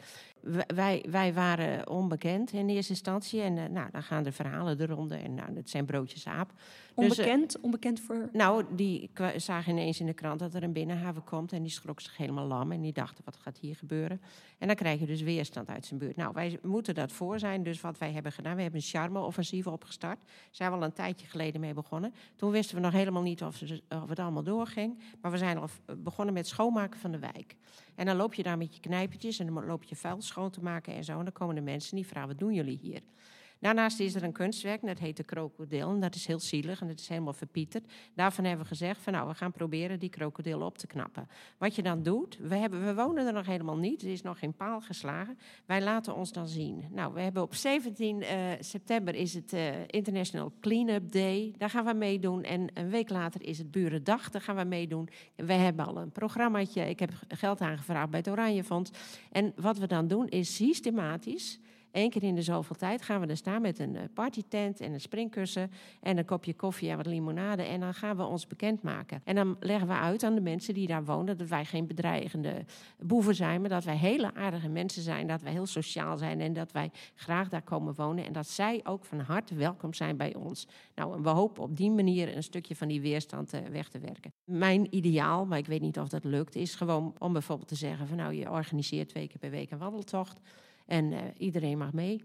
Wij, 0.66 1.04
wij 1.10 1.34
waren 1.34 1.88
onbekend 1.88 2.52
in 2.52 2.68
eerste 2.68 2.92
instantie. 2.92 3.40
En 3.40 3.56
uh, 3.56 3.64
nou, 3.64 3.90
dan 3.90 4.02
gaan 4.02 4.22
de 4.22 4.32
verhalen 4.32 4.78
de 4.78 4.86
ronde. 4.86 5.16
En 5.16 5.34
nou, 5.34 5.54
dat 5.54 5.68
zijn 5.68 5.84
broodjes 5.84 6.26
aap. 6.26 6.52
Onbekend? 6.94 7.46
Dus, 7.46 7.56
uh, 7.56 7.64
onbekend 7.64 8.00
voor? 8.00 8.28
Nou, 8.32 8.64
die 8.70 9.10
zagen 9.36 9.72
ineens 9.72 10.00
in 10.00 10.06
de 10.06 10.14
krant 10.14 10.38
dat 10.38 10.54
er 10.54 10.62
een 10.62 10.72
binnenhaven 10.72 11.24
komt. 11.24 11.52
En 11.52 11.62
die 11.62 11.72
schrok 11.72 12.00
zich 12.00 12.16
helemaal 12.16 12.46
lam. 12.46 12.72
En 12.72 12.80
die 12.80 12.92
dachten, 12.92 13.24
wat 13.24 13.36
gaat 13.36 13.58
hier 13.58 13.76
gebeuren? 13.76 14.20
En 14.58 14.66
dan 14.66 14.76
krijg 14.76 15.00
je 15.00 15.06
dus 15.06 15.22
weerstand 15.22 15.68
uit 15.68 15.86
zijn 15.86 16.00
buurt. 16.00 16.16
Nou, 16.16 16.32
wij 16.34 16.58
moeten 16.62 16.94
dat 16.94 17.12
voor 17.12 17.38
zijn. 17.38 17.62
Dus 17.62 17.80
wat 17.80 17.98
wij 17.98 18.12
hebben 18.12 18.32
gedaan, 18.32 18.56
we 18.56 18.62
hebben 18.62 18.80
een 18.80 18.86
charme-offensief 18.86 19.66
opgestart. 19.66 20.18
Daar 20.20 20.48
zijn 20.50 20.70
we 20.70 20.76
al 20.76 20.82
een 20.82 20.92
tijdje 20.92 21.26
geleden 21.26 21.60
mee 21.60 21.74
begonnen. 21.74 22.14
Toen 22.36 22.50
wisten 22.50 22.76
we 22.76 22.82
nog 22.82 22.92
helemaal 22.92 23.22
niet 23.22 23.42
of, 23.42 23.62
of 23.88 24.08
het 24.08 24.18
allemaal 24.18 24.42
doorging. 24.42 24.98
Maar 25.20 25.30
we 25.30 25.38
zijn 25.38 25.58
al 25.58 25.63
begonnen 25.98 26.34
met 26.34 26.46
schoonmaken 26.46 27.00
van 27.00 27.10
de 27.10 27.18
wijk. 27.18 27.56
En 27.94 28.06
dan 28.06 28.16
loop 28.16 28.34
je 28.34 28.42
daar 28.42 28.58
met 28.58 28.74
je 28.74 28.80
knijpertjes 28.80 29.38
en 29.38 29.46
dan 29.46 29.66
loop 29.66 29.84
je 29.84 29.96
vuil 29.96 30.22
schoon 30.22 30.50
te 30.50 30.62
maken 30.62 30.94
en 30.94 31.04
zo. 31.04 31.18
En 31.18 31.24
dan 31.24 31.32
komen 31.32 31.54
de 31.54 31.60
mensen 31.60 31.96
die 31.96 32.06
vragen, 32.06 32.28
wat 32.28 32.38
doen 32.38 32.54
jullie 32.54 32.78
hier? 32.78 33.00
Daarnaast 33.64 34.00
is 34.00 34.14
er 34.14 34.22
een 34.22 34.32
kunstwerk, 34.32 34.86
dat 34.86 34.98
heet 34.98 35.16
de 35.16 35.24
krokodil. 35.24 35.90
En 35.90 36.00
dat 36.00 36.14
is 36.14 36.26
heel 36.26 36.40
zielig 36.40 36.80
en 36.80 36.86
dat 36.86 37.00
is 37.00 37.08
helemaal 37.08 37.32
verpieterd. 37.32 37.92
Daarvan 38.14 38.44
hebben 38.44 38.62
we 38.62 38.68
gezegd 38.68 39.00
van 39.00 39.12
nou, 39.12 39.28
we 39.28 39.34
gaan 39.34 39.52
proberen 39.52 39.98
die 39.98 40.08
krokodil 40.08 40.60
op 40.60 40.78
te 40.78 40.86
knappen. 40.86 41.28
Wat 41.58 41.74
je 41.74 41.82
dan 41.82 42.02
doet, 42.02 42.38
we, 42.40 42.56
hebben, 42.56 42.84
we 42.84 42.94
wonen 42.94 43.26
er 43.26 43.32
nog 43.32 43.46
helemaal 43.46 43.76
niet. 43.76 44.02
Er 44.02 44.08
is 44.08 44.22
nog 44.22 44.38
geen 44.38 44.54
paal 44.54 44.80
geslagen. 44.80 45.38
Wij 45.66 45.82
laten 45.82 46.14
ons 46.14 46.32
dan 46.32 46.48
zien. 46.48 46.84
Nou, 46.90 47.14
we 47.14 47.20
hebben 47.20 47.42
op 47.42 47.54
17 47.54 48.20
uh, 48.20 48.28
september 48.60 49.14
is 49.14 49.34
het 49.34 49.52
uh, 49.52 49.66
International 49.86 50.52
Cleanup 50.60 51.12
Day. 51.12 51.54
Daar 51.58 51.70
gaan 51.70 51.84
we 51.84 51.94
meedoen. 51.94 52.42
En 52.42 52.68
een 52.74 52.90
week 52.90 53.08
later 53.08 53.42
is 53.42 53.58
het 53.58 53.70
Burendag. 53.70 54.30
Daar 54.30 54.42
gaan 54.42 54.56
we 54.56 54.64
meedoen. 54.64 55.08
We 55.36 55.52
hebben 55.52 55.86
al 55.86 55.96
een 55.96 56.12
programmaatje. 56.12 56.88
Ik 56.88 57.00
heb 57.00 57.10
geld 57.28 57.60
aangevraagd 57.60 58.10
bij 58.10 58.18
het 58.18 58.28
Oranje 58.28 58.64
Fonds. 58.64 58.90
En 59.30 59.52
wat 59.56 59.78
we 59.78 59.86
dan 59.86 60.08
doen 60.08 60.28
is 60.28 60.54
systematisch 60.54 61.60
Eén 61.94 62.10
keer 62.10 62.22
in 62.22 62.34
de 62.34 62.42
zoveel 62.42 62.76
tijd 62.76 63.02
gaan 63.02 63.20
we 63.20 63.26
er 63.26 63.36
staan 63.36 63.62
met 63.62 63.78
een 63.78 63.96
partytent 64.14 64.80
en 64.80 64.92
een 64.92 65.00
springkussen 65.00 65.70
en 66.00 66.18
een 66.18 66.24
kopje 66.24 66.54
koffie 66.54 66.90
en 66.90 66.96
wat 66.96 67.06
limonade. 67.06 67.62
En 67.62 67.80
dan 67.80 67.94
gaan 67.94 68.16
we 68.16 68.22
ons 68.22 68.46
bekendmaken. 68.46 69.20
En 69.24 69.34
dan 69.34 69.56
leggen 69.60 69.88
we 69.88 69.94
uit 69.94 70.22
aan 70.22 70.34
de 70.34 70.40
mensen 70.40 70.74
die 70.74 70.86
daar 70.86 71.04
wonen 71.04 71.38
dat 71.38 71.48
wij 71.48 71.64
geen 71.64 71.86
bedreigende 71.86 72.64
boeven 72.98 73.34
zijn, 73.34 73.60
maar 73.60 73.70
dat 73.70 73.84
wij 73.84 73.96
hele 73.96 74.34
aardige 74.34 74.68
mensen 74.68 75.02
zijn, 75.02 75.26
dat 75.26 75.42
wij 75.42 75.52
heel 75.52 75.66
sociaal 75.66 76.16
zijn 76.16 76.40
en 76.40 76.52
dat 76.52 76.72
wij 76.72 76.90
graag 77.14 77.48
daar 77.48 77.62
komen 77.62 77.94
wonen. 77.94 78.24
En 78.24 78.32
dat 78.32 78.48
zij 78.48 78.80
ook 78.84 79.04
van 79.04 79.20
harte 79.20 79.54
welkom 79.54 79.94
zijn 79.94 80.16
bij 80.16 80.34
ons. 80.34 80.66
Nou, 80.94 81.14
en 81.14 81.22
we 81.22 81.28
hopen 81.28 81.62
op 81.62 81.76
die 81.76 81.90
manier 81.90 82.36
een 82.36 82.42
stukje 82.42 82.76
van 82.76 82.88
die 82.88 83.00
weerstand 83.00 83.50
weg 83.70 83.88
te 83.88 83.98
werken. 83.98 84.32
Mijn 84.44 84.94
ideaal, 84.94 85.46
maar 85.46 85.58
ik 85.58 85.66
weet 85.66 85.80
niet 85.80 85.98
of 85.98 86.08
dat 86.08 86.24
lukt, 86.24 86.54
is 86.54 86.74
gewoon 86.74 87.14
om 87.18 87.32
bijvoorbeeld 87.32 87.68
te 87.68 87.74
zeggen 87.74 88.06
van 88.06 88.16
nou, 88.16 88.32
je 88.32 88.50
organiseert 88.50 89.08
twee 89.08 89.26
keer 89.26 89.38
per 89.38 89.50
week 89.50 89.70
een 89.70 89.78
wandeltocht. 89.78 90.40
En 90.86 91.12
uh, 91.12 91.18
iedereen 91.38 91.78
mag 91.78 91.92
mee. 91.92 92.22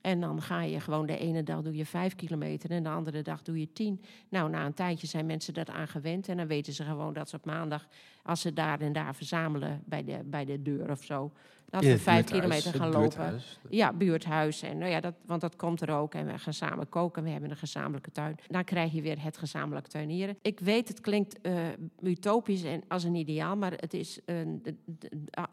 En 0.00 0.20
dan 0.20 0.42
ga 0.42 0.62
je 0.62 0.80
gewoon 0.80 1.06
de 1.06 1.18
ene 1.18 1.42
dag 1.42 1.62
doe 1.62 1.76
je 1.76 1.86
vijf 1.86 2.14
kilometer 2.14 2.70
en 2.70 2.82
de 2.82 2.88
andere 2.88 3.22
dag 3.22 3.42
doe 3.42 3.60
je 3.60 3.72
tien. 3.72 4.02
Nou, 4.28 4.50
na 4.50 4.66
een 4.66 4.74
tijdje 4.74 5.06
zijn 5.06 5.26
mensen 5.26 5.54
dat 5.54 5.70
aan 5.70 5.88
gewend. 5.88 6.28
En 6.28 6.36
dan 6.36 6.46
weten 6.46 6.72
ze 6.72 6.84
gewoon 6.84 7.12
dat 7.12 7.28
ze 7.28 7.36
op 7.36 7.44
maandag, 7.44 7.88
als 8.22 8.40
ze 8.40 8.52
daar 8.52 8.80
en 8.80 8.92
daar 8.92 9.14
verzamelen 9.14 9.82
bij 9.86 10.04
de, 10.04 10.20
bij 10.24 10.44
de 10.44 10.62
deur 10.62 10.90
of 10.90 11.04
zo, 11.04 11.32
dat 11.70 11.84
we 11.84 11.98
vijf 11.98 12.24
kilometer 12.24 12.74
gaan 12.74 12.90
lopen. 12.90 13.40
Ja, 13.68 13.92
buurthuis. 13.92 14.62
En, 14.62 14.78
nou 14.78 14.90
ja, 14.90 15.00
dat, 15.00 15.14
want 15.26 15.40
dat 15.40 15.56
komt 15.56 15.80
er 15.80 15.90
ook. 15.90 16.14
En 16.14 16.26
we 16.26 16.38
gaan 16.38 16.52
samen 16.52 16.88
koken. 16.88 17.22
We 17.22 17.30
hebben 17.30 17.50
een 17.50 17.56
gezamenlijke 17.56 18.10
tuin. 18.10 18.38
Dan 18.48 18.64
krijg 18.64 18.92
je 18.92 19.02
weer 19.02 19.22
het 19.22 19.36
gezamenlijk 19.36 19.86
tuinieren. 19.86 20.36
Ik 20.42 20.60
weet, 20.60 20.88
het 20.88 21.00
klinkt 21.00 21.38
uh, 21.42 21.58
utopisch 22.02 22.62
en 22.62 22.82
als 22.88 23.04
een 23.04 23.14
ideaal. 23.14 23.56
Maar 23.56 23.72
het 23.72 23.94
is, 23.94 24.20
uh, 24.26 24.36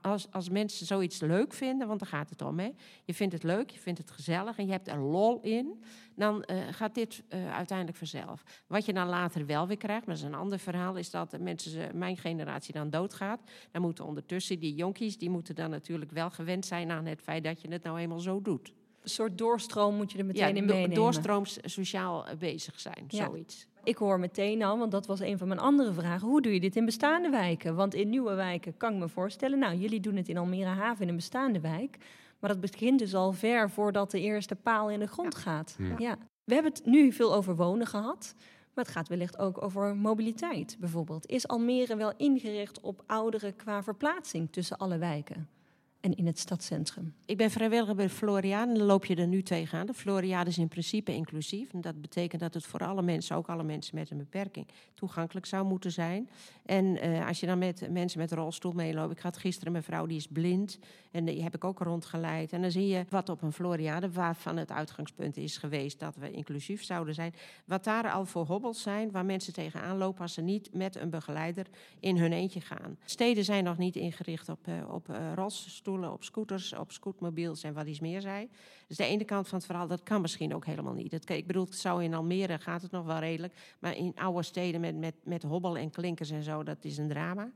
als, 0.02 0.28
als 0.32 0.50
mensen 0.50 0.86
zoiets 0.86 1.20
leuk 1.20 1.54
vinden, 1.54 1.88
want 1.88 2.00
daar 2.00 2.10
gaat 2.10 2.30
het 2.30 2.42
om. 2.42 2.60
Hè. 2.60 2.70
Je 3.06 3.14
vindt 3.14 3.34
het 3.34 3.44
leuk, 3.44 3.70
je 3.70 3.80
vindt 3.80 4.00
het 4.00 4.12
gezellig 4.12 4.58
en 4.58 4.66
je 4.66 4.72
hebt 4.72 4.88
er 4.88 5.00
lol 5.00 5.40
in. 5.42 5.84
Dan 6.18 6.44
uh, 6.52 6.58
gaat 6.72 6.96
dit 6.96 7.24
uiteindelijk 7.54 7.98
vanzelf. 7.98 8.44
Wat 8.68 8.86
je 8.86 8.94
dan 8.94 9.08
later 9.08 9.46
wel 9.46 9.68
weer 9.68 9.78
krijgt, 9.78 10.06
maar 10.06 10.16
dat 10.16 10.24
is 10.24 10.32
een 10.32 10.40
ander 10.40 10.60
verhaal, 10.60 10.96
is 10.96 11.12
dat 11.12 11.40
mensen, 11.40 11.98
mijn 11.98 12.18
generatie 12.18 12.74
dan 12.74 12.90
doodgaat. 12.90 13.40
Dan 13.72 13.82
moeten 13.82 14.06
ondertussen 14.06 14.60
die 14.60 14.76
jonkies, 14.76 15.18
die 15.18 15.30
moeten 15.30 15.56
dan 15.56 15.70
natuurlijk 15.70 16.12
wel 16.12 16.30
gewend 16.30 16.66
zijn 16.66 16.92
aan 16.92 17.06
het 17.06 17.22
feit 17.22 17.44
dat 17.44 17.62
je 17.62 17.72
het 17.72 17.84
nou 17.84 18.00
eenmaal 18.00 18.20
zo 18.20 18.42
doet. 18.42 18.74
Een 19.02 19.10
soort 19.10 19.38
doorstroom 19.38 19.96
moet 19.96 20.12
je 20.12 20.18
er 20.18 20.26
meteen 20.26 20.56
ja, 20.56 20.56
in 20.56 20.66
meenemen. 20.66 20.96
doorstrooms 20.96 21.58
sociaal 21.64 22.26
bezig 22.40 22.80
zijn, 22.80 23.06
ja. 23.08 23.26
zoiets. 23.26 23.68
Ik 23.84 23.98
hoor 23.98 24.20
meteen 24.20 24.64
al, 24.64 24.78
want 24.78 24.92
dat 24.92 25.06
was 25.06 25.20
een 25.20 25.38
van 25.38 25.48
mijn 25.48 25.60
andere 25.60 25.94
vragen. 25.94 26.28
Hoe 26.28 26.42
doe 26.42 26.54
je 26.54 26.60
dit 26.60 26.76
in 26.76 26.86
bestaande 26.86 27.30
wijken? 27.30 27.76
Want 27.76 27.94
in 27.94 28.10
nieuwe 28.10 28.34
wijken 28.34 28.78
kan 28.78 28.94
ik 28.94 29.00
me 29.00 29.08
voorstellen... 29.08 29.60
nou, 29.60 29.76
jullie 29.76 30.00
doen 30.00 30.16
het 30.16 30.30
in 30.30 30.38
Almere 30.38 30.70
Haven 30.70 31.04
in 31.04 31.10
een 31.10 31.16
bestaande 31.16 31.60
wijk... 31.60 31.98
maar 32.40 32.50
dat 32.50 32.60
begint 32.60 33.00
dus 33.00 33.16
al 33.16 33.32
ver 33.32 33.70
voordat 33.70 34.12
de 34.12 34.22
eerste 34.22 34.56
paal 34.56 34.90
in 34.90 35.00
de 35.00 35.08
grond 35.08 35.34
ja. 35.34 35.40
gaat. 35.40 35.76
Ja. 35.80 35.96
ja. 35.98 36.18
We 36.44 36.54
hebben 36.54 36.72
het 36.72 36.86
nu 36.86 37.12
veel 37.12 37.34
over 37.34 37.56
wonen 37.56 37.88
gehad... 37.88 38.36
Maar 38.78 38.86
het 38.86 38.96
gaat 38.96 39.08
wellicht 39.08 39.38
ook 39.38 39.64
over 39.64 39.96
mobiliteit 39.96 40.78
bijvoorbeeld. 40.80 41.26
Is 41.26 41.48
Almere 41.48 41.96
wel 41.96 42.14
ingericht 42.18 42.80
op 42.80 43.04
ouderen 43.06 43.56
qua 43.56 43.84
verplaatsing 43.84 44.52
tussen 44.52 44.78
alle 44.78 44.98
wijken? 44.98 45.50
En 46.02 46.16
in 46.16 46.26
het 46.26 46.40
stadscentrum. 46.40 47.14
Ik 47.26 47.38
ben 47.38 47.52
vrijwilliger 47.52 47.96
bij 47.96 48.10
Floriade 48.10 48.74
dan 48.74 48.86
loop 48.86 49.06
je 49.06 49.16
er 49.16 49.28
nu 49.28 49.44
tegenaan. 49.44 49.86
De 49.86 49.94
Floriade 49.94 50.50
is 50.50 50.58
in 50.58 50.68
principe 50.68 51.14
inclusief. 51.14 51.74
En 51.74 51.82
dat 51.82 52.02
betekent 52.02 52.42
dat 52.42 52.54
het 52.54 52.66
voor 52.66 52.80
alle 52.80 53.02
mensen, 53.02 53.36
ook 53.36 53.48
alle 53.48 53.64
mensen 53.64 53.96
met 53.96 54.10
een 54.10 54.18
beperking, 54.18 54.68
toegankelijk 54.94 55.46
zou 55.46 55.66
moeten 55.66 55.92
zijn. 55.92 56.30
En 56.66 56.86
uh, 56.86 57.28
als 57.28 57.40
je 57.40 57.46
dan 57.46 57.58
met 57.58 57.88
mensen 57.92 58.20
met 58.20 58.32
rolstoel 58.32 58.72
meeloopt. 58.72 59.12
Ik 59.12 59.20
had 59.20 59.38
gisteren 59.38 59.76
een 59.76 59.84
vrouw 59.84 60.06
die 60.06 60.18
is 60.18 60.28
blind 60.28 60.80
en 61.12 61.26
die 61.26 61.44
heb 61.44 61.56
ik 61.56 61.64
ook 61.64 61.80
rondgeleid. 61.80 62.54
En 62.54 62.62
dan 62.62 62.72
zie 62.72 62.88
je 62.88 63.06
wat 63.10 63.30
op 63.30 63.42
een 63.42 63.54
Floriade, 63.54 64.12
waarvan 64.12 64.58
het 64.58 64.72
uitgangspunt 64.72 65.38
is 65.38 65.58
geweest 65.58 66.00
dat 66.00 66.16
we 66.16 66.32
inclusief 66.32 66.84
zouden 66.84 67.14
zijn. 67.14 67.34
Wat 67.66 67.84
daar 67.84 68.12
al 68.12 68.26
voor 68.26 68.46
hobbels 68.46 68.82
zijn, 68.82 69.12
waar 69.12 69.26
mensen 69.26 69.54
tegenaan 69.54 69.98
lopen 69.98 70.22
als 70.22 70.34
ze 70.34 70.42
niet 70.42 70.74
met 70.74 70.96
een 70.96 71.10
begeleider 71.10 71.66
in 72.00 72.18
hun 72.18 72.34
eentje 72.34 72.62
gaan. 72.62 72.98
Steden 73.06 73.44
zijn 73.44 73.64
nog 73.64 73.78
niet 73.78 73.96
ingericht 73.96 74.50
op, 74.50 74.68
uh, 74.68 74.94
op 74.94 75.10
uh, 75.10 75.34
op 75.88 76.24
scooters, 76.24 76.74
op 76.74 76.92
scootmobiels 76.92 77.64
en 77.64 77.74
wat 77.74 77.88
iets 77.88 78.00
meer 78.00 78.22
zei. 78.22 78.50
Dus 78.88 78.98
de 78.98 79.06
ene 79.06 79.24
kant 79.24 79.48
van 79.48 79.58
het 79.58 79.68
verhaal, 79.68 79.88
dat 79.88 80.04
kan 80.04 80.22
misschien 80.22 80.56
ook 80.56 80.66
helemaal 80.66 80.94
niet. 80.94 81.12
Dat, 81.12 81.30
ik 81.30 81.48
bedoel, 81.48 81.66
het 81.66 81.76
zou 81.76 82.04
in 82.04 82.14
Almere 82.14 82.60
gaat 82.60 82.82
het 82.82 82.92
nog 82.92 83.06
wel 83.06 83.20
redelijk. 83.20 83.54
Maar 83.80 83.96
in 83.96 84.12
oude 84.16 84.44
steden 84.44 84.82
met, 84.82 84.96
met, 84.96 85.16
met 85.24 85.44
hobbel 85.44 85.78
en 85.78 85.90
klinkers 85.90 86.30
en 86.30 86.44
zo, 86.44 86.64
dat 86.64 86.86
is 86.86 86.98
een 86.98 87.08
drama. 87.08 87.52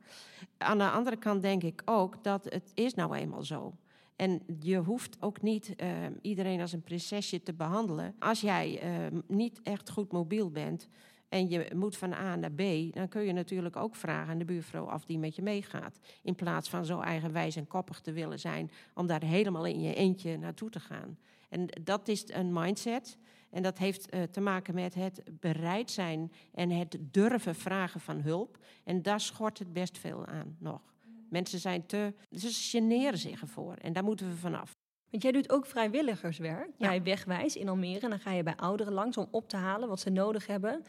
Aan 0.58 0.78
de 0.78 0.90
andere 0.90 1.18
kant 1.18 1.42
denk 1.42 1.64
ik 1.64 1.82
ook 1.86 2.24
dat 2.24 2.44
het 2.44 2.72
is 2.74 2.94
nou 2.94 3.16
eenmaal 3.16 3.44
zo. 3.44 3.74
En 4.16 4.42
je 4.60 4.78
hoeft 4.78 5.18
ook 5.20 5.42
niet 5.42 5.74
uh, 5.78 5.88
iedereen 6.22 6.62
als 6.62 6.74
een 6.74 6.82
prinsesje 6.82 7.44
te 7.44 7.54
behandelen. 7.54 8.16
Als 8.20 8.42
jij 8.42 8.84
uh, 8.84 9.20
niet 9.28 9.60
echt 9.64 9.90
goed 9.90 10.12
mobiel 10.12 10.52
bent, 10.52 10.88
en 11.32 11.50
je 11.50 11.72
moet 11.76 11.98
van 11.98 12.14
A 12.14 12.36
naar 12.36 12.52
B, 12.52 12.62
dan 12.94 13.08
kun 13.08 13.22
je 13.22 13.34
natuurlijk 13.34 13.76
ook 13.76 13.96
vragen 13.96 14.32
aan 14.32 14.38
de 14.38 14.46
buurvrouw 14.46 14.94
of 14.94 15.06
die 15.06 15.20
met 15.20 15.36
je 15.36 15.42
meegaat. 15.42 16.00
In 16.24 16.36
plaats 16.36 16.70
van 16.70 16.86
zo 16.86 17.00
eigenwijs 17.00 17.56
en 17.56 17.68
koppig 17.68 18.00
te 18.00 18.12
willen 18.12 18.40
zijn 18.40 18.72
om 18.94 19.08
daar 19.08 19.24
helemaal 19.24 19.66
in 19.66 19.82
je 19.82 19.94
eentje 19.94 20.38
naartoe 20.38 20.70
te 20.70 20.80
gaan. 20.80 21.18
En 21.50 21.68
dat 21.82 22.08
is 22.08 22.24
een 22.28 22.54
mindset. 22.54 23.18
En 23.50 23.64
dat 23.64 23.78
heeft 23.78 24.14
uh, 24.14 24.24
te 24.24 24.42
maken 24.42 24.74
met 24.74 24.94
het 24.94 25.24
bereid 25.40 25.92
zijn 25.92 26.32
en 26.54 26.70
het 26.70 26.98
durven 27.02 27.56
vragen 27.56 28.00
van 28.00 28.22
hulp. 28.22 28.58
En 28.84 29.02
daar 29.02 29.22
schort 29.22 29.60
het 29.60 29.74
best 29.74 29.98
veel 29.98 30.26
aan 30.26 30.56
nog. 30.60 30.82
Mensen 31.30 31.60
zijn 31.60 31.86
te. 31.86 32.14
Ze 32.32 32.50
generen 32.52 33.18
zich 33.18 33.42
ervoor. 33.42 33.76
En 33.76 33.94
daar 33.94 34.04
moeten 34.04 34.30
we 34.30 34.36
vanaf. 34.36 34.72
Want 35.12 35.24
jij 35.24 35.32
doet 35.32 35.52
ook 35.52 35.66
vrijwilligerswerk 35.66 36.70
ja. 36.78 36.88
bij 36.88 37.04
Wegwijs 37.04 37.56
in 37.56 37.70
Almere. 37.70 38.00
En 38.00 38.10
dan 38.10 38.20
ga 38.20 38.32
je 38.32 38.44
bij 38.44 38.56
ouderen 38.56 38.94
langs 38.94 39.18
om 39.18 39.28
op 39.32 39.50
te 39.50 39.58
halen 39.58 39.90
wat 39.90 40.00
ze 40.00 40.10
nodig 40.10 40.48
hebben. 40.48 40.84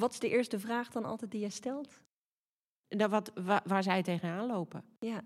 Wat 0.00 0.12
is 0.12 0.18
de 0.18 0.28
eerste 0.28 0.58
vraag 0.58 0.90
dan 0.90 1.04
altijd 1.04 1.30
die 1.30 1.40
je 1.40 1.50
stelt? 1.50 2.02
Nou, 2.88 3.10
wat, 3.10 3.32
waar, 3.34 3.62
waar 3.64 3.82
zij 3.82 4.02
tegenaan 4.02 4.46
lopen. 4.46 4.84
Ja, 4.98 5.22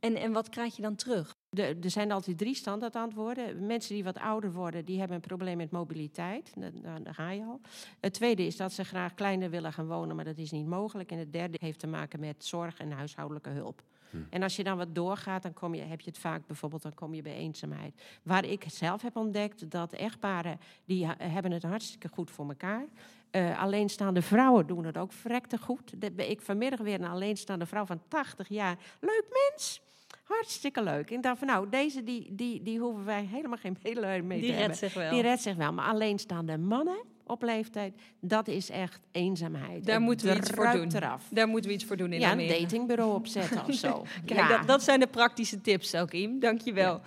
en, 0.00 0.16
en 0.16 0.32
wat 0.32 0.48
krijg 0.48 0.76
je 0.76 0.82
dan 0.82 0.94
terug? 0.94 1.34
De, 1.48 1.78
er 1.82 1.90
zijn 1.90 2.12
altijd 2.12 2.38
drie 2.38 2.54
standaard 2.54 2.96
antwoorden. 2.96 3.66
Mensen 3.66 3.94
die 3.94 4.04
wat 4.04 4.18
ouder 4.18 4.52
worden, 4.52 4.84
die 4.84 4.98
hebben 4.98 5.16
een 5.16 5.22
probleem 5.22 5.56
met 5.56 5.70
mobiliteit. 5.70 6.52
Daar, 6.56 7.02
daar 7.02 7.14
ga 7.14 7.30
je 7.30 7.44
al. 7.44 7.60
Het 8.00 8.12
tweede 8.12 8.46
is 8.46 8.56
dat 8.56 8.72
ze 8.72 8.84
graag 8.84 9.14
kleiner 9.14 9.50
willen 9.50 9.72
gaan 9.72 9.86
wonen, 9.86 10.16
maar 10.16 10.24
dat 10.24 10.38
is 10.38 10.50
niet 10.50 10.66
mogelijk. 10.66 11.10
En 11.10 11.18
het 11.18 11.32
derde 11.32 11.56
heeft 11.60 11.78
te 11.78 11.86
maken 11.86 12.20
met 12.20 12.44
zorg 12.44 12.78
en 12.78 12.90
huishoudelijke 12.90 13.50
hulp. 13.50 13.82
En 14.30 14.42
als 14.42 14.56
je 14.56 14.64
dan 14.64 14.76
wat 14.76 14.94
doorgaat, 14.94 15.42
dan 15.42 15.52
kom 15.52 15.74
je, 15.74 15.82
heb 15.82 16.00
je 16.00 16.10
het 16.10 16.18
vaak 16.18 16.46
bijvoorbeeld, 16.46 16.82
dan 16.82 16.94
kom 16.94 17.14
je 17.14 17.22
bij 17.22 17.34
eenzaamheid. 17.34 18.02
Waar 18.22 18.44
ik 18.44 18.64
zelf 18.66 19.02
heb 19.02 19.16
ontdekt 19.16 19.70
dat 19.70 19.92
echtparen, 19.92 20.58
die 20.84 21.06
ha- 21.06 21.16
hebben 21.18 21.50
het 21.52 21.62
hartstikke 21.62 22.08
goed 22.08 22.30
voor 22.30 22.48
elkaar. 22.48 22.86
Eh, 23.30 23.62
alleenstaande 23.62 24.22
vrouwen 24.22 24.66
doen 24.66 24.84
het 24.84 24.98
ook 24.98 25.12
verrekte 25.12 25.58
goed. 25.58 26.00
De- 26.00 26.28
ik 26.28 26.40
vanmiddag 26.40 26.80
weer 26.80 27.00
een 27.00 27.06
alleenstaande 27.08 27.66
vrouw 27.66 27.84
van 27.86 28.00
80 28.08 28.48
jaar. 28.48 28.76
Leuk 29.00 29.24
mens! 29.50 29.82
Hartstikke 30.24 30.82
leuk. 30.82 31.10
Ik 31.10 31.22
dacht 31.22 31.38
van 31.38 31.46
nou, 31.46 31.68
deze 31.68 32.02
die, 32.04 32.34
die, 32.34 32.62
die 32.62 32.78
hoeven 32.78 33.04
wij 33.04 33.24
helemaal 33.24 33.58
geen 33.58 33.76
medelijden 33.82 34.26
mee 34.26 34.40
Die 34.40 34.50
te 34.50 34.56
redt 34.56 34.60
hebben. 34.80 34.90
zich 34.90 34.94
wel. 35.02 35.10
Die 35.12 35.22
redt 35.22 35.42
zich 35.42 35.56
wel. 35.56 35.72
Maar 35.72 35.84
alleenstaande 35.86 36.58
mannen 36.58 36.98
op 37.30 37.42
leeftijd, 37.42 37.94
dat 38.20 38.48
is 38.48 38.70
echt 38.70 39.00
eenzaamheid. 39.10 39.86
Daar 39.86 40.00
moeten 40.00 40.26
we 40.26 40.36
iets 40.36 40.50
voor 40.50 40.70
doen. 40.72 40.94
Eraf. 40.94 41.26
Daar 41.30 41.48
moeten 41.48 41.70
we 41.70 41.76
iets 41.76 41.84
voor 41.84 41.96
doen 41.96 42.12
in 42.12 42.20
Ja, 42.20 42.32
een 42.32 42.48
datingbureau 42.48 43.14
opzetten 43.14 43.64
of 43.66 43.74
zo. 43.74 44.04
Kijk, 44.26 44.40
ja. 44.40 44.48
dat, 44.48 44.66
dat 44.66 44.82
zijn 44.82 45.00
de 45.00 45.06
praktische 45.06 45.60
tips, 45.60 45.92
Elkiem. 45.92 46.40
Dank 46.40 46.60
je 46.60 46.72
wel. 46.72 47.00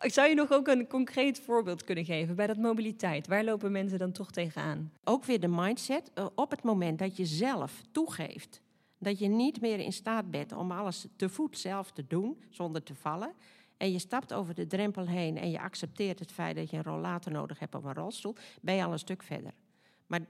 Zou 0.00 0.28
je 0.28 0.34
nog 0.34 0.52
ook 0.52 0.66
een 0.66 0.86
concreet 0.86 1.40
voorbeeld 1.40 1.84
kunnen 1.84 2.04
geven 2.04 2.36
bij 2.36 2.46
dat 2.46 2.56
mobiliteit? 2.56 3.26
Waar 3.26 3.44
lopen 3.44 3.72
mensen 3.72 3.98
dan 3.98 4.12
toch 4.12 4.30
tegenaan? 4.30 4.92
ook 5.04 5.24
weer 5.24 5.40
de 5.40 5.48
mindset. 5.48 6.10
eh, 6.14 6.26
op 6.34 6.50
het 6.50 6.62
moment 6.62 6.98
dat 6.98 7.16
je 7.16 7.24
zelf 7.24 7.82
toegeeft 7.92 8.60
dat 8.98 9.18
je 9.18 9.28
niet 9.28 9.60
meer 9.60 9.78
in 9.78 9.92
staat 9.92 10.30
bent 10.30 10.52
om 10.52 10.70
alles 10.70 11.06
te 11.16 11.28
voet 11.28 11.58
zelf 11.58 11.92
te 11.92 12.04
doen 12.06 12.42
zonder 12.50 12.82
te 12.82 12.94
vallen. 12.94 13.32
En 13.76 13.92
je 13.92 13.98
stapt 13.98 14.32
over 14.32 14.54
de 14.54 14.66
drempel 14.66 15.06
heen 15.06 15.38
en 15.38 15.50
je 15.50 15.60
accepteert 15.60 16.18
het 16.18 16.32
feit 16.32 16.56
dat 16.56 16.70
je 16.70 16.76
een 16.76 16.82
rollator 16.82 17.32
nodig 17.32 17.58
hebt 17.58 17.74
of 17.74 17.84
een 17.84 17.94
rolstoel, 17.94 18.34
ben 18.62 18.74
je 18.74 18.84
al 18.84 18.92
een 18.92 18.98
stuk 18.98 19.22
verder. 19.22 19.52
Maar 20.06 20.20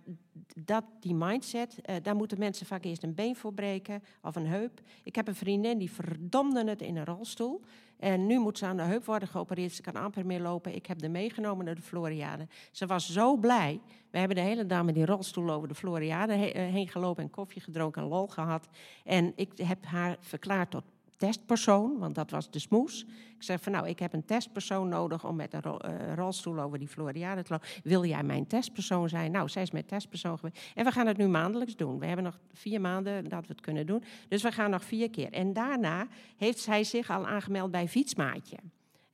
dat, 0.56 0.84
die 1.00 1.14
mindset, 1.14 1.80
eh, 1.80 1.96
daar 2.02 2.16
moeten 2.16 2.38
mensen 2.38 2.66
vaak 2.66 2.84
eerst 2.84 3.02
een 3.02 3.14
been 3.14 3.36
voor 3.36 3.52
breken 3.52 4.02
of 4.22 4.36
een 4.36 4.46
heup. 4.46 4.80
Ik 5.02 5.14
heb 5.14 5.28
een 5.28 5.34
vriendin 5.34 5.78
die 5.78 5.90
verdomde 5.90 6.64
het 6.64 6.82
in 6.82 6.96
een 6.96 7.04
rolstoel. 7.04 7.62
En 7.96 8.26
nu 8.26 8.38
moet 8.38 8.58
ze 8.58 8.66
aan 8.66 8.76
de 8.76 8.82
heup 8.82 9.04
worden 9.04 9.28
geopereerd. 9.28 9.72
Ze 9.72 9.82
kan 9.82 9.94
amper 9.94 10.26
meer 10.26 10.40
lopen. 10.40 10.74
Ik 10.74 10.86
heb 10.86 11.00
haar 11.00 11.10
meegenomen 11.10 11.64
naar 11.64 11.74
de 11.74 11.82
Floriade. 11.82 12.46
Ze 12.70 12.86
was 12.86 13.12
zo 13.12 13.36
blij. 13.36 13.80
We 14.10 14.18
hebben 14.18 14.36
de 14.36 14.42
hele 14.42 14.66
dag 14.66 14.84
met 14.84 14.94
die 14.94 15.06
rolstoel 15.06 15.50
over 15.50 15.68
de 15.68 15.74
Floriade 15.74 16.32
eh, 16.32 16.72
heen 16.72 16.88
gelopen 16.88 17.22
en 17.22 17.30
koffie 17.30 17.62
gedronken 17.62 18.02
en 18.02 18.08
lol 18.08 18.26
gehad. 18.26 18.68
En 19.04 19.32
ik 19.36 19.52
heb 19.56 19.84
haar 19.84 20.16
verklaard 20.20 20.70
tot 20.70 20.84
testpersoon, 21.16 21.98
want 21.98 22.14
dat 22.14 22.30
was 22.30 22.50
de 22.50 22.58
smoes. 22.58 23.04
Ik 23.36 23.42
zeg 23.42 23.62
van 23.62 23.72
nou, 23.72 23.88
ik 23.88 23.98
heb 23.98 24.12
een 24.12 24.24
testpersoon 24.24 24.88
nodig 24.88 25.24
om 25.24 25.36
met 25.36 25.52
een 25.52 25.62
eh, 25.62 26.14
rolstoel 26.14 26.58
over 26.58 26.78
die 26.78 26.88
Floriade 26.88 27.42
te 27.42 27.52
lopen. 27.52 27.68
Wil 27.82 28.04
jij 28.04 28.22
mijn 28.22 28.46
testpersoon 28.46 29.08
zijn? 29.08 29.32
Nou, 29.32 29.48
zij 29.48 29.62
is 29.62 29.70
mijn 29.70 29.86
testpersoon 29.86 30.38
geweest. 30.38 30.72
En 30.74 30.84
we 30.84 30.90
gaan 30.90 31.06
het 31.06 31.16
nu 31.16 31.28
maandelijks 31.28 31.76
doen. 31.76 31.98
We 31.98 32.06
hebben 32.06 32.24
nog 32.24 32.38
vier 32.52 32.80
maanden 32.80 33.28
dat 33.28 33.46
we 33.46 33.52
het 33.52 33.60
kunnen 33.60 33.86
doen. 33.86 34.02
Dus 34.28 34.42
we 34.42 34.52
gaan 34.52 34.70
nog 34.70 34.84
vier 34.84 35.10
keer. 35.10 35.32
En 35.32 35.52
daarna 35.52 36.06
heeft 36.36 36.58
zij 36.58 36.84
zich 36.84 37.10
al 37.10 37.26
aangemeld 37.26 37.70
bij 37.70 37.88
Fietsmaatje. 37.88 38.56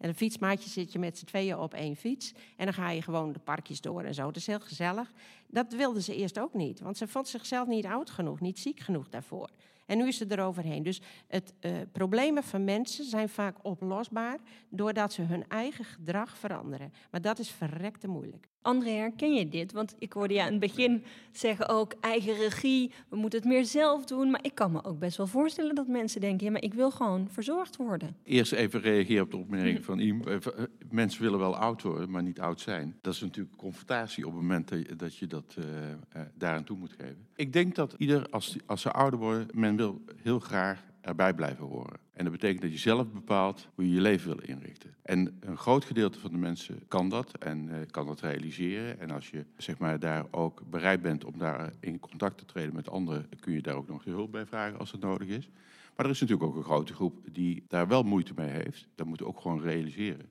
En 0.03 0.09
een 0.09 0.15
fietsmaatje 0.15 0.71
zit 0.71 0.93
je 0.93 0.99
met 0.99 1.19
z'n 1.19 1.25
tweeën 1.25 1.59
op 1.59 1.75
één 1.75 1.97
fiets. 1.97 2.33
En 2.57 2.65
dan 2.65 2.75
ga 2.75 2.91
je 2.91 3.03
gewoon 3.03 3.33
de 3.33 3.39
parkjes 3.39 3.81
door 3.81 4.03
en 4.03 4.15
zo. 4.15 4.27
Het 4.27 4.37
is 4.37 4.47
heel 4.47 4.61
gezellig. 4.61 5.13
Dat 5.47 5.73
wilde 5.73 6.03
ze 6.03 6.17
eerst 6.17 6.39
ook 6.39 6.55
niet. 6.55 6.81
Want 6.81 6.97
ze 6.97 7.09
vond 7.09 7.29
zichzelf 7.29 7.69
niet 7.69 7.87
oud 7.87 8.11
genoeg, 8.11 8.41
niet 8.41 8.59
ziek 8.59 8.81
genoeg 8.81 9.09
daarvoor. 9.09 9.51
En 9.87 9.99
nu 9.99 10.07
is 10.07 10.17
ze 10.17 10.27
eroverheen. 10.29 10.83
Dus 10.83 11.01
het, 11.27 11.55
eh, 11.61 11.73
problemen 11.93 12.43
van 12.43 12.65
mensen 12.65 13.05
zijn 13.05 13.29
vaak 13.29 13.57
oplosbaar... 13.63 14.39
doordat 14.69 15.13
ze 15.13 15.23
hun 15.23 15.49
eigen 15.49 15.85
gedrag 15.85 16.37
veranderen. 16.37 16.93
Maar 17.11 17.21
dat 17.21 17.39
is 17.39 17.51
verrekte 17.51 18.09
moeilijk. 18.09 18.49
André, 18.63 18.91
herken 18.91 19.35
je 19.35 19.49
dit? 19.49 19.73
Want 19.73 19.95
ik 19.99 20.13
hoorde 20.13 20.35
je 20.35 20.43
aan 20.43 20.51
het 20.51 20.61
begin 20.61 21.05
zeggen 21.33 21.69
ook 21.69 21.95
eigen 22.01 22.35
regie, 22.35 22.93
we 23.09 23.17
moeten 23.17 23.39
het 23.39 23.49
meer 23.49 23.65
zelf 23.65 24.05
doen. 24.05 24.31
Maar 24.31 24.45
ik 24.45 24.55
kan 24.55 24.73
me 24.73 24.85
ook 24.85 24.99
best 24.99 25.17
wel 25.17 25.27
voorstellen 25.27 25.75
dat 25.75 25.87
mensen 25.87 26.21
denken, 26.21 26.47
ja, 26.47 26.53
maar 26.53 26.63
ik 26.63 26.75
wil 26.75 26.91
gewoon 26.91 27.29
verzorgd 27.31 27.77
worden. 27.77 28.17
Eerst 28.25 28.53
even 28.53 28.81
reageren 28.81 29.23
op 29.23 29.31
de 29.31 29.37
opmerking 29.37 29.85
van 29.85 29.99
Iem. 29.99 30.23
Eh, 30.23 30.35
eh, 30.35 30.43
Mensen 30.91 31.23
willen 31.23 31.39
wel 31.39 31.57
oud 31.57 31.83
worden, 31.83 32.11
maar 32.11 32.23
niet 32.23 32.41
oud 32.41 32.61
zijn. 32.61 32.99
Dat 33.01 33.15
is 33.15 33.21
natuurlijk 33.21 33.57
confrontatie 33.57 34.27
op 34.27 34.33
het 34.33 34.41
moment 34.41 34.99
dat 34.99 35.17
je 35.17 35.27
dat, 35.27 35.43
dat 35.55 35.65
eh, 35.65 35.91
eh, 35.93 36.29
daaraan 36.35 36.65
toe 36.65 36.77
moet 36.77 36.95
geven. 36.99 37.27
Ik 37.37 37.53
denk 37.53 37.75
dat 37.75 37.95
ieder, 37.99 38.27
als, 38.31 38.57
als 38.67 38.83
ze 38.83 38.91
ouder 38.91 39.19
worden, 39.19 39.47
men 39.55 39.77
wil 39.77 40.01
heel 40.23 40.39
graag 40.39 40.83
erbij 41.01 41.35
blijven 41.35 41.65
horen. 41.65 41.99
En 42.23 42.31
dat 42.31 42.41
betekent 42.41 42.63
dat 42.63 42.73
je 42.73 42.79
zelf 42.79 43.13
bepaalt 43.13 43.69
hoe 43.75 43.89
je 43.89 43.95
je 43.95 44.01
leven 44.01 44.29
wil 44.29 44.45
inrichten. 44.45 44.95
En 45.03 45.37
een 45.41 45.57
groot 45.57 45.85
gedeelte 45.85 46.19
van 46.19 46.31
de 46.31 46.37
mensen 46.37 46.89
kan 46.89 47.09
dat 47.09 47.39
en 47.39 47.69
eh, 47.69 47.87
kan 47.91 48.07
dat 48.07 48.21
realiseren. 48.21 49.01
En 49.01 49.11
als 49.11 49.31
je 49.31 49.45
zeg 49.57 49.79
maar, 49.79 49.99
daar 49.99 50.27
ook 50.31 50.63
bereid 50.71 51.03
bent 51.03 51.25
om 51.25 51.39
daar 51.39 51.73
in 51.81 52.01
contact 52.01 52.39
te 52.39 52.45
treden 52.45 52.75
met 52.75 52.89
anderen, 52.89 53.29
kun 53.41 53.53
je 53.53 53.63
daar 53.63 53.75
ook 53.75 53.89
nog 53.89 54.05
hulp 54.05 54.33
bij 54.33 54.47
vragen 54.47 54.79
als 54.79 54.91
dat 54.91 55.01
nodig 55.01 55.29
is. 55.29 55.49
Maar 55.97 56.05
er 56.07 56.13
is 56.13 56.21
natuurlijk 56.21 56.49
ook 56.49 56.57
een 56.57 56.63
grote 56.63 56.95
groep 56.95 57.19
die 57.33 57.65
daar 57.69 57.89
wel 57.89 58.03
moeite 58.03 58.33
mee 58.37 58.51
heeft. 58.51 58.89
Dat 58.95 59.07
moeten 59.07 59.27
we 59.27 59.33
ook 59.33 59.41
gewoon 59.41 59.63
realiseren. 59.63 60.29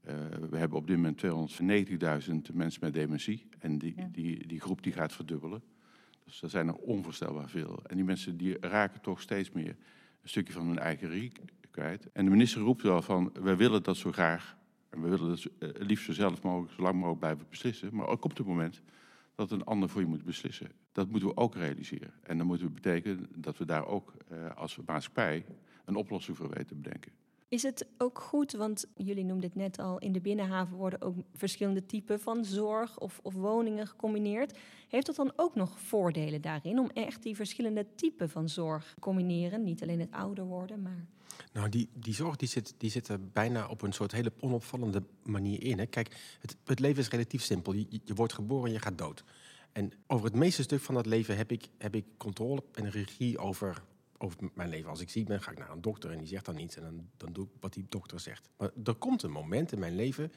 Eh, 0.00 0.14
we 0.50 0.56
hebben 0.56 0.78
op 0.78 0.86
dit 0.86 0.96
moment 0.96 1.22
290.000 1.22 2.54
mensen 2.54 2.80
met 2.82 2.94
dementie. 2.94 3.46
En 3.58 3.78
die, 3.78 3.94
die, 4.12 4.46
die 4.46 4.60
groep 4.60 4.82
die 4.82 4.92
gaat 4.92 5.12
verdubbelen. 5.12 5.62
Dus 6.24 6.40
dat 6.40 6.50
zijn 6.50 6.68
er 6.68 6.74
onvoorstelbaar 6.74 7.48
veel. 7.48 7.82
En 7.86 7.96
die 7.96 8.04
mensen 8.04 8.36
die 8.36 8.56
raken 8.60 9.00
toch 9.00 9.20
steeds 9.20 9.50
meer 9.50 9.76
stukje 10.28 10.52
van 10.52 10.66
hun 10.66 10.78
eigen 10.78 11.08
regie 11.08 11.32
kwijt. 11.70 12.08
En 12.12 12.24
de 12.24 12.30
minister 12.30 12.60
roept 12.60 12.82
wel 12.82 13.02
van, 13.02 13.32
wij 13.42 13.56
willen 13.56 13.82
dat 13.82 13.96
zo 13.96 14.12
graag. 14.12 14.56
En 14.90 15.02
we 15.02 15.08
willen 15.08 15.38
zo- 15.38 15.48
eh, 15.58 15.68
liefst 15.78 16.04
zo 16.04 16.12
zelf 16.12 16.42
mogelijk, 16.42 16.72
zo 16.72 16.82
lang 16.82 16.94
mogelijk 16.94 17.18
blijven 17.20 17.46
beslissen. 17.50 17.94
Maar 17.94 18.08
er 18.08 18.16
komt 18.16 18.38
een 18.38 18.46
moment 18.46 18.82
dat 19.34 19.50
een 19.50 19.64
ander 19.64 19.88
voor 19.88 20.00
je 20.00 20.06
moet 20.06 20.24
beslissen. 20.24 20.70
Dat 20.92 21.08
moeten 21.10 21.28
we 21.28 21.36
ook 21.36 21.54
realiseren. 21.54 22.12
En 22.22 22.38
dan 22.38 22.46
moeten 22.46 22.66
we 22.66 22.72
betekenen 22.72 23.26
dat 23.34 23.58
we 23.58 23.64
daar 23.64 23.86
ook 23.86 24.14
eh, 24.28 24.56
als 24.56 24.78
maatschappij 24.86 25.44
een 25.84 25.94
oplossing 25.94 26.36
voor 26.36 26.48
weten 26.48 26.66
te 26.66 26.74
bedenken. 26.74 27.12
Is 27.48 27.62
het 27.62 27.86
ook 27.98 28.20
goed, 28.20 28.52
want 28.52 28.86
jullie 28.96 29.24
noemden 29.24 29.48
het 29.48 29.58
net 29.58 29.78
al, 29.78 29.98
in 29.98 30.12
de 30.12 30.20
binnenhaven 30.20 30.76
worden 30.76 31.00
ook 31.00 31.16
verschillende 31.34 31.86
typen 31.86 32.20
van 32.20 32.44
zorg 32.44 32.98
of, 32.98 33.20
of 33.22 33.34
woningen 33.34 33.86
gecombineerd. 33.86 34.58
Heeft 34.88 35.06
dat 35.06 35.16
dan 35.16 35.32
ook 35.36 35.54
nog 35.54 35.80
voordelen 35.80 36.40
daarin 36.40 36.78
om 36.78 36.90
echt 36.90 37.22
die 37.22 37.36
verschillende 37.36 37.86
typen 37.94 38.30
van 38.30 38.48
zorg 38.48 38.92
te 38.94 39.00
combineren? 39.00 39.64
Niet 39.64 39.82
alleen 39.82 40.00
het 40.00 40.10
ouder 40.10 40.44
worden, 40.44 40.82
maar... 40.82 41.06
Nou, 41.52 41.68
die, 41.68 41.88
die 41.94 42.14
zorg 42.14 42.36
die 42.36 42.48
zit, 42.48 42.74
die 42.78 42.90
zit 42.90 43.08
er 43.08 43.28
bijna 43.30 43.68
op 43.68 43.82
een 43.82 43.92
soort 43.92 44.12
hele 44.12 44.32
onopvallende 44.40 45.02
manier 45.22 45.62
in. 45.62 45.78
Hè. 45.78 45.86
Kijk, 45.86 46.36
het, 46.40 46.56
het 46.64 46.78
leven 46.78 47.02
is 47.02 47.08
relatief 47.08 47.42
simpel. 47.42 47.72
Je, 47.72 48.00
je 48.04 48.14
wordt 48.14 48.32
geboren 48.32 48.66
en 48.66 48.72
je 48.72 48.80
gaat 48.80 48.98
dood. 48.98 49.24
En 49.72 49.92
over 50.06 50.24
het 50.24 50.34
meeste 50.34 50.62
stuk 50.62 50.80
van 50.80 50.94
dat 50.94 51.06
leven 51.06 51.36
heb 51.36 51.52
ik, 51.52 51.68
heb 51.78 51.94
ik 51.94 52.04
controle 52.16 52.62
en 52.72 52.90
regie 52.90 53.38
over, 53.38 53.82
over 54.18 54.38
mijn 54.54 54.68
leven. 54.68 54.90
Als 54.90 55.00
ik 55.00 55.10
ziek 55.10 55.26
ben, 55.26 55.42
ga 55.42 55.50
ik 55.50 55.58
naar 55.58 55.70
een 55.70 55.80
dokter 55.80 56.10
en 56.10 56.18
die 56.18 56.26
zegt 56.26 56.44
dan 56.44 56.58
iets. 56.58 56.76
En 56.76 56.82
dan, 56.82 57.08
dan 57.16 57.32
doe 57.32 57.44
ik 57.44 57.50
wat 57.60 57.72
die 57.72 57.86
dokter 57.88 58.20
zegt. 58.20 58.48
Maar 58.56 58.70
er 58.84 58.94
komt 58.94 59.22
een 59.22 59.30
moment 59.30 59.72
in 59.72 59.78
mijn 59.78 59.94
leven 59.94 60.32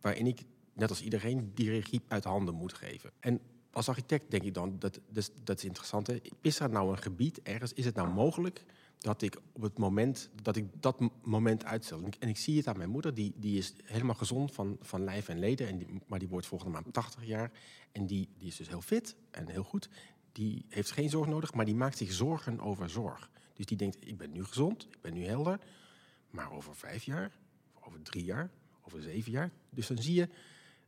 waarin 0.00 0.26
ik, 0.26 0.40
net 0.72 0.88
als 0.90 1.02
iedereen, 1.02 1.50
die 1.54 1.70
regie 1.70 2.00
uit 2.08 2.24
handen 2.24 2.54
moet 2.54 2.72
geven. 2.74 3.10
En 3.20 3.40
als 3.70 3.88
architect 3.88 4.30
denk 4.30 4.42
ik 4.42 4.54
dan, 4.54 4.76
dat, 4.78 5.00
dat, 5.44 5.58
is 5.58 5.64
interessant. 5.64 6.06
Hè? 6.06 6.16
Is 6.40 6.60
er 6.60 6.70
nou 6.70 6.90
een 6.90 6.98
gebied 7.02 7.42
ergens, 7.42 7.72
is 7.72 7.84
het 7.84 7.94
nou 7.94 8.08
mogelijk 8.12 8.64
dat 8.98 9.22
ik 9.22 9.36
op 9.52 9.62
het 9.62 9.78
moment 9.78 10.30
dat 10.42 10.56
ik 10.56 10.64
dat 10.80 11.00
moment 11.22 11.64
uitstel. 11.64 11.98
En 11.98 12.06
ik- 12.06 12.16
En 12.18 12.28
ik 12.28 12.36
zie 12.36 12.56
het 12.56 12.66
aan 12.66 12.76
mijn 12.76 12.90
moeder, 12.90 13.14
die, 13.14 13.32
die 13.36 13.58
is 13.58 13.72
helemaal 13.84 14.14
gezond 14.14 14.52
van, 14.52 14.76
van 14.80 15.04
lijf 15.04 15.28
en 15.28 15.38
leden, 15.38 15.68
en 15.68 15.78
die, 15.78 15.86
maar 16.06 16.18
die 16.18 16.28
wordt 16.28 16.46
volgende 16.46 16.72
maand 16.72 16.92
80 16.92 17.24
jaar. 17.26 17.50
En 17.92 18.06
die, 18.06 18.28
die 18.38 18.48
is 18.48 18.56
dus 18.56 18.68
heel 18.68 18.80
fit 18.80 19.16
en 19.30 19.48
heel 19.48 19.62
goed. 19.64 19.88
Die 20.36 20.64
heeft 20.68 20.90
geen 20.90 21.10
zorg 21.10 21.26
nodig, 21.28 21.54
maar 21.54 21.64
die 21.64 21.74
maakt 21.74 21.96
zich 21.96 22.12
zorgen 22.12 22.60
over 22.60 22.88
zorg. 22.90 23.30
Dus 23.54 23.66
die 23.66 23.76
denkt, 23.76 23.96
ik 24.00 24.16
ben 24.16 24.32
nu 24.32 24.44
gezond, 24.44 24.82
ik 24.82 25.00
ben 25.00 25.12
nu 25.12 25.24
helder, 25.24 25.60
maar 26.30 26.52
over 26.52 26.76
vijf 26.76 27.04
jaar, 27.04 27.32
over 27.80 28.02
drie 28.02 28.24
jaar, 28.24 28.50
over 28.82 29.02
zeven 29.02 29.32
jaar. 29.32 29.50
Dus 29.70 29.86
dan 29.86 29.98
zie 29.98 30.14
je, 30.14 30.28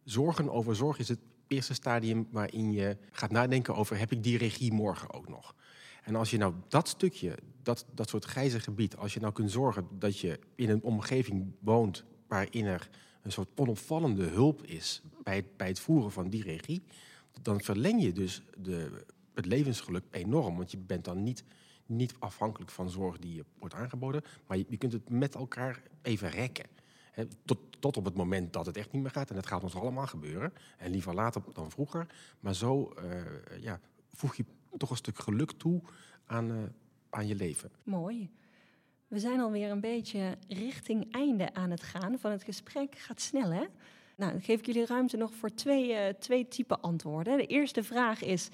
zorgen 0.05 0.51
over 0.51 0.77
zorg 0.77 0.99
is 0.99 1.09
het 1.09 1.19
eerste 1.47 1.75
stadium 1.75 2.29
waarin 2.31 2.73
je 2.73 2.97
gaat 3.11 3.31
nadenken 3.31 3.75
over, 3.75 3.99
heb 3.99 4.13
ik 4.13 4.23
die 4.23 4.39
regie 4.39 4.73
morgen 4.73 5.13
ook 5.13 5.29
nog? 5.29 5.55
En 6.03 6.17
als 6.17 6.31
je 6.31 6.39
nou 6.39 6.55
dat 6.69 6.89
stukje, 6.89 7.39
dat, 7.63 7.87
dat 7.95 8.09
soort 8.09 8.25
grijze 8.25 8.61
gebied, 8.61 8.97
als 8.97 9.15
je 9.15 9.21
nou 9.21 9.33
kunt 9.33 9.51
zorgen 9.51 9.89
dat 9.99 10.19
je 10.19 10.39
in 10.55 10.71
een 10.71 10.83
omgeving 10.83 11.53
woont 11.61 12.05
waarin 12.27 12.65
er 12.65 12.89
een 13.23 13.33
soort 13.33 13.49
onopvallende 13.55 14.25
hulp 14.25 14.63
is 14.63 15.03
bij 15.23 15.45
bij 15.57 15.69
het 15.69 15.81
voeren 15.81 16.13
van 16.13 16.29
die 16.29 16.43
regie, 16.43 16.83
dan 17.43 17.61
verleng 17.61 18.03
je 18.03 18.13
dus 18.13 18.43
de, 18.59 19.05
het 19.39 19.47
levensgeluk 19.47 20.05
enorm. 20.11 20.57
Want 20.57 20.71
je 20.71 20.79
bent 20.79 21.05
dan 21.05 21.23
niet, 21.23 21.45
niet 21.87 22.15
afhankelijk 22.19 22.71
van 22.71 22.91
zorg 22.91 23.19
die 23.19 23.35
je 23.35 23.45
wordt 23.59 23.75
aangeboden, 23.75 24.23
maar 24.47 24.57
je, 24.57 24.77
kunt 24.77 24.93
het 24.93 25.11
met 25.11 25.35
elkaar 25.35 25.83
even 26.03 26.31
rekken. 26.31 26.67
Hè, 27.13 27.25
tot, 27.45 27.59
tot 27.79 27.97
op 27.97 28.05
het 28.05 28.15
moment 28.15 28.53
dat 28.53 28.67
het 28.67 28.77
echt 28.77 28.93
niet 28.93 29.03
meer 29.03 29.11
gaat. 29.11 29.29
En 29.29 29.35
dat 29.35 29.47
gaat 29.47 29.63
ons 29.63 29.75
allemaal 29.75 30.07
gebeuren. 30.07 30.53
En 30.79 30.91
liever 30.91 31.15
later 31.15 31.43
dan 31.53 31.71
vroeger. 31.71 32.07
Maar 32.41 32.55
zo 32.55 32.93
eh, 32.93 33.63
ja, 33.63 33.81
voeg 34.13 34.37
je 34.37 34.45
toch 34.77 34.91
een 34.91 34.97
stuk 34.97 35.19
geluk 35.19 35.51
toe 35.51 35.81
aan, 36.27 36.51
eh, 36.51 36.57
aan 37.11 37.27
je 37.27 37.35
leven. 37.35 37.71
Mooi. 37.83 38.31
We 39.09 39.19
zijn 39.19 39.41
alweer 39.41 39.71
een 39.71 39.81
beetje 39.81 40.39
richting 40.49 41.13
einde 41.13 41.55
aan 41.55 41.71
het 41.71 41.83
gaan 41.83 42.19
van 42.19 42.31
het 42.31 42.43
gesprek. 42.43 42.99
Gaat 42.99 43.21
snel, 43.21 43.51
hè? 43.51 43.65
Nou, 44.17 44.33
dan 44.33 44.43
geef 44.43 44.59
ik 44.59 44.67
jullie 44.67 44.87
ruimte 44.87 45.17
nog 45.17 45.35
voor 45.35 45.55
twee, 45.55 45.91
uh, 45.91 46.09
twee 46.09 46.49
typen 46.49 46.81
antwoorden. 46.81 47.37
De 47.37 47.47
eerste 47.47 47.83
vraag 47.83 48.23
is 48.23 48.49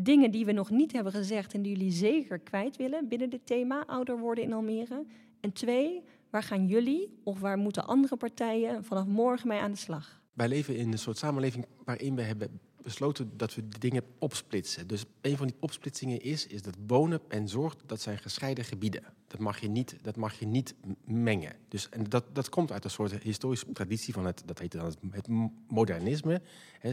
dingen 0.00 0.30
die 0.30 0.44
we 0.44 0.52
nog 0.52 0.70
niet 0.70 0.92
hebben 0.92 1.12
gezegd 1.12 1.54
en 1.54 1.62
die 1.62 1.76
jullie 1.76 1.92
zeker 1.92 2.38
kwijt 2.38 2.76
willen 2.76 3.08
binnen 3.08 3.30
dit 3.30 3.46
thema 3.46 3.86
ouder 3.86 4.18
worden 4.18 4.44
in 4.44 4.52
Almere. 4.52 5.04
En 5.40 5.52
twee, 5.52 6.02
waar 6.30 6.42
gaan 6.42 6.66
jullie 6.66 7.18
of 7.24 7.40
waar 7.40 7.58
moeten 7.58 7.86
andere 7.86 8.16
partijen 8.16 8.84
vanaf 8.84 9.06
morgen 9.06 9.48
mee 9.48 9.60
aan 9.60 9.70
de 9.70 9.78
slag? 9.78 10.20
Wij 10.32 10.48
leven 10.48 10.76
in 10.76 10.92
een 10.92 10.98
soort 10.98 11.18
samenleving 11.18 11.66
waarin 11.84 12.16
we 12.16 12.22
hebben 12.22 12.60
besloten 12.82 13.36
dat 13.36 13.54
we 13.54 13.68
de 13.68 13.78
dingen 13.78 14.02
opsplitsen. 14.18 14.86
Dus 14.86 15.04
een 15.20 15.36
van 15.36 15.46
die 15.46 15.56
opsplitsingen 15.60 16.20
is, 16.20 16.46
is 16.46 16.62
dat 16.62 16.76
wonen 16.86 17.20
en 17.28 17.48
zorg, 17.48 17.76
dat 17.86 18.00
zijn 18.00 18.18
gescheiden 18.18 18.64
gebieden. 18.64 19.02
Dat 19.26 19.40
mag 19.40 19.60
je 19.60 19.68
niet, 19.68 19.96
dat 20.02 20.16
mag 20.16 20.38
je 20.38 20.46
niet 20.46 20.74
mengen. 21.04 21.56
Dus, 21.68 21.88
en 21.88 22.04
dat, 22.04 22.24
dat 22.32 22.48
komt 22.48 22.72
uit 22.72 22.84
een 22.84 22.90
soort 22.90 23.12
historische 23.22 23.72
traditie 23.72 24.14
van 24.14 24.26
het, 24.26 24.42
dat 24.46 24.58
heet 24.58 24.72
dan 24.72 24.94
het, 25.10 25.28
modernisme, 25.68 26.42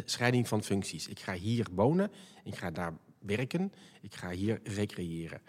scheiding 0.05 0.47
van 0.47 0.63
functies. 0.63 1.07
Ik 1.07 1.19
ga 1.19 1.33
hier 1.33 1.67
wonen, 1.71 2.11
ik 2.43 2.55
ga 2.55 2.71
daar 2.71 2.93
werken, 3.19 3.71
ik 4.01 4.15
ga 4.15 4.29
hier 4.29 4.59
recreëren. 4.63 5.41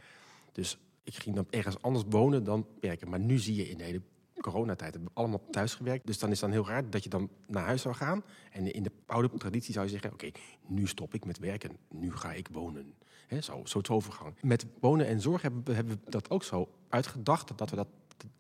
Dus 0.53 0.79
ik 1.05 1.15
ging 1.15 1.37
dan 1.37 1.47
ergens 1.51 1.83
anders 1.83 2.05
wonen 2.09 2.45
dan 2.45 2.67
werken. 2.81 3.09
Maar 3.09 3.21
nu 3.21 3.39
zie 3.39 3.55
je 3.55 3.69
in 3.69 3.79
de 3.79 3.85
hele 3.85 4.03
coronatijd 4.41 4.99
allemaal 5.13 5.43
thuis 5.51 5.75
gewerkt. 5.75 6.07
Dus 6.07 6.19
dan 6.19 6.31
is 6.31 6.41
het 6.41 6.51
dan 6.51 6.61
heel 6.61 6.69
raar 6.69 6.91
dat 6.91 7.05
je 7.05 7.09
dan 7.09 7.31
naar 7.47 7.65
huis 7.65 7.83
zou 7.83 7.95
gaan. 7.95 8.25
En 8.53 8.73
in 8.73 8.83
de 8.83 8.93
oude 9.07 9.31
traditie 9.39 9.73
zou 9.73 9.85
je 9.85 9.91
zeggen: 9.91 10.13
Oké, 10.13 10.31
nu 10.67 10.87
stop 10.87 11.15
ik 11.15 11.25
met 11.25 11.39
werken. 11.39 11.77
Nu 11.89 12.13
ga 12.13 12.33
ik 12.33 12.49
wonen. 12.53 12.95
He, 13.27 13.41
zo, 13.41 13.81
overgang. 13.91 14.35
Met 14.43 14.67
wonen 14.81 15.07
en 15.07 15.21
zorg 15.21 15.43
hebben 15.43 15.65
we, 15.65 15.73
hebben 15.73 16.01
we 16.05 16.11
dat 16.11 16.31
ook 16.31 16.43
zo 16.43 16.69
uitgedacht 16.89 17.59
dat 17.59 17.71
we 17.71 17.77
dat, 17.77 17.89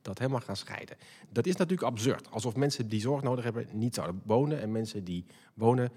dat 0.02 0.18
helemaal 0.18 0.40
gaan 0.40 0.56
scheiden. 0.56 0.96
Dat 1.30 1.46
is 1.46 1.56
natuurlijk 1.56 1.88
absurd. 1.88 2.30
Alsof 2.30 2.56
mensen 2.56 2.88
die 2.88 3.00
zorg 3.00 3.22
nodig 3.22 3.44
hebben 3.44 3.66
niet 3.72 3.94
zouden 3.94 4.22
wonen. 4.24 4.60
En 4.60 4.72
mensen 4.72 5.04
die 5.04 5.24
wonen 5.54 5.90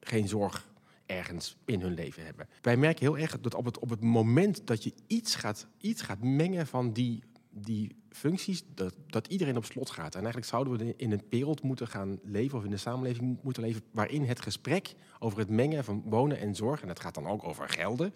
geen 0.00 0.28
zorg 0.28 0.68
ergens 1.06 1.56
in 1.64 1.80
hun 1.80 1.94
leven 1.94 2.24
hebben. 2.24 2.48
Wij 2.62 2.76
merken 2.76 3.06
heel 3.06 3.18
erg 3.18 3.40
dat 3.40 3.54
op 3.54 3.64
het, 3.64 3.78
op 3.78 3.90
het 3.90 4.00
moment 4.00 4.66
dat 4.66 4.84
je 4.84 4.92
iets 5.06 5.34
gaat, 5.34 5.66
iets 5.80 6.02
gaat 6.02 6.22
mengen 6.22 6.66
van 6.66 6.92
die 6.92 7.22
die 7.58 7.96
functies, 8.10 8.62
dat, 8.74 8.94
dat 9.06 9.26
iedereen 9.26 9.56
op 9.56 9.64
slot 9.64 9.90
gaat. 9.90 10.14
En 10.14 10.20
eigenlijk 10.20 10.46
zouden 10.46 10.76
we 10.76 10.94
in 10.96 11.12
een 11.12 11.22
wereld 11.30 11.62
moeten 11.62 11.88
gaan 11.88 12.18
leven, 12.22 12.58
of 12.58 12.64
in 12.64 12.72
een 12.72 12.78
samenleving 12.78 13.38
moeten 13.42 13.62
leven, 13.62 13.82
waarin 13.90 14.24
het 14.24 14.40
gesprek 14.40 14.94
over 15.18 15.38
het 15.38 15.50
mengen 15.50 15.84
van 15.84 16.02
wonen 16.04 16.38
en 16.38 16.54
zorg, 16.54 16.82
en 16.82 16.88
het 16.88 17.00
gaat 17.00 17.14
dan 17.14 17.26
ook 17.26 17.44
over 17.44 17.68
gelden, 17.68 18.14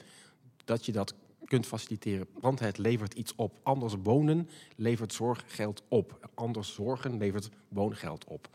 dat 0.64 0.86
je 0.86 0.92
dat 0.92 1.14
kunt 1.44 1.66
faciliteren. 1.66 2.26
Want 2.40 2.58
het 2.58 2.78
levert 2.78 3.14
iets 3.14 3.34
op. 3.34 3.58
Anders 3.62 3.94
wonen 4.02 4.48
levert 4.76 5.12
zorggeld 5.12 5.82
op. 5.88 6.30
Anders 6.34 6.74
zorgen 6.74 7.16
levert 7.16 7.50
woongeld 7.68 8.24
op. 8.24 8.48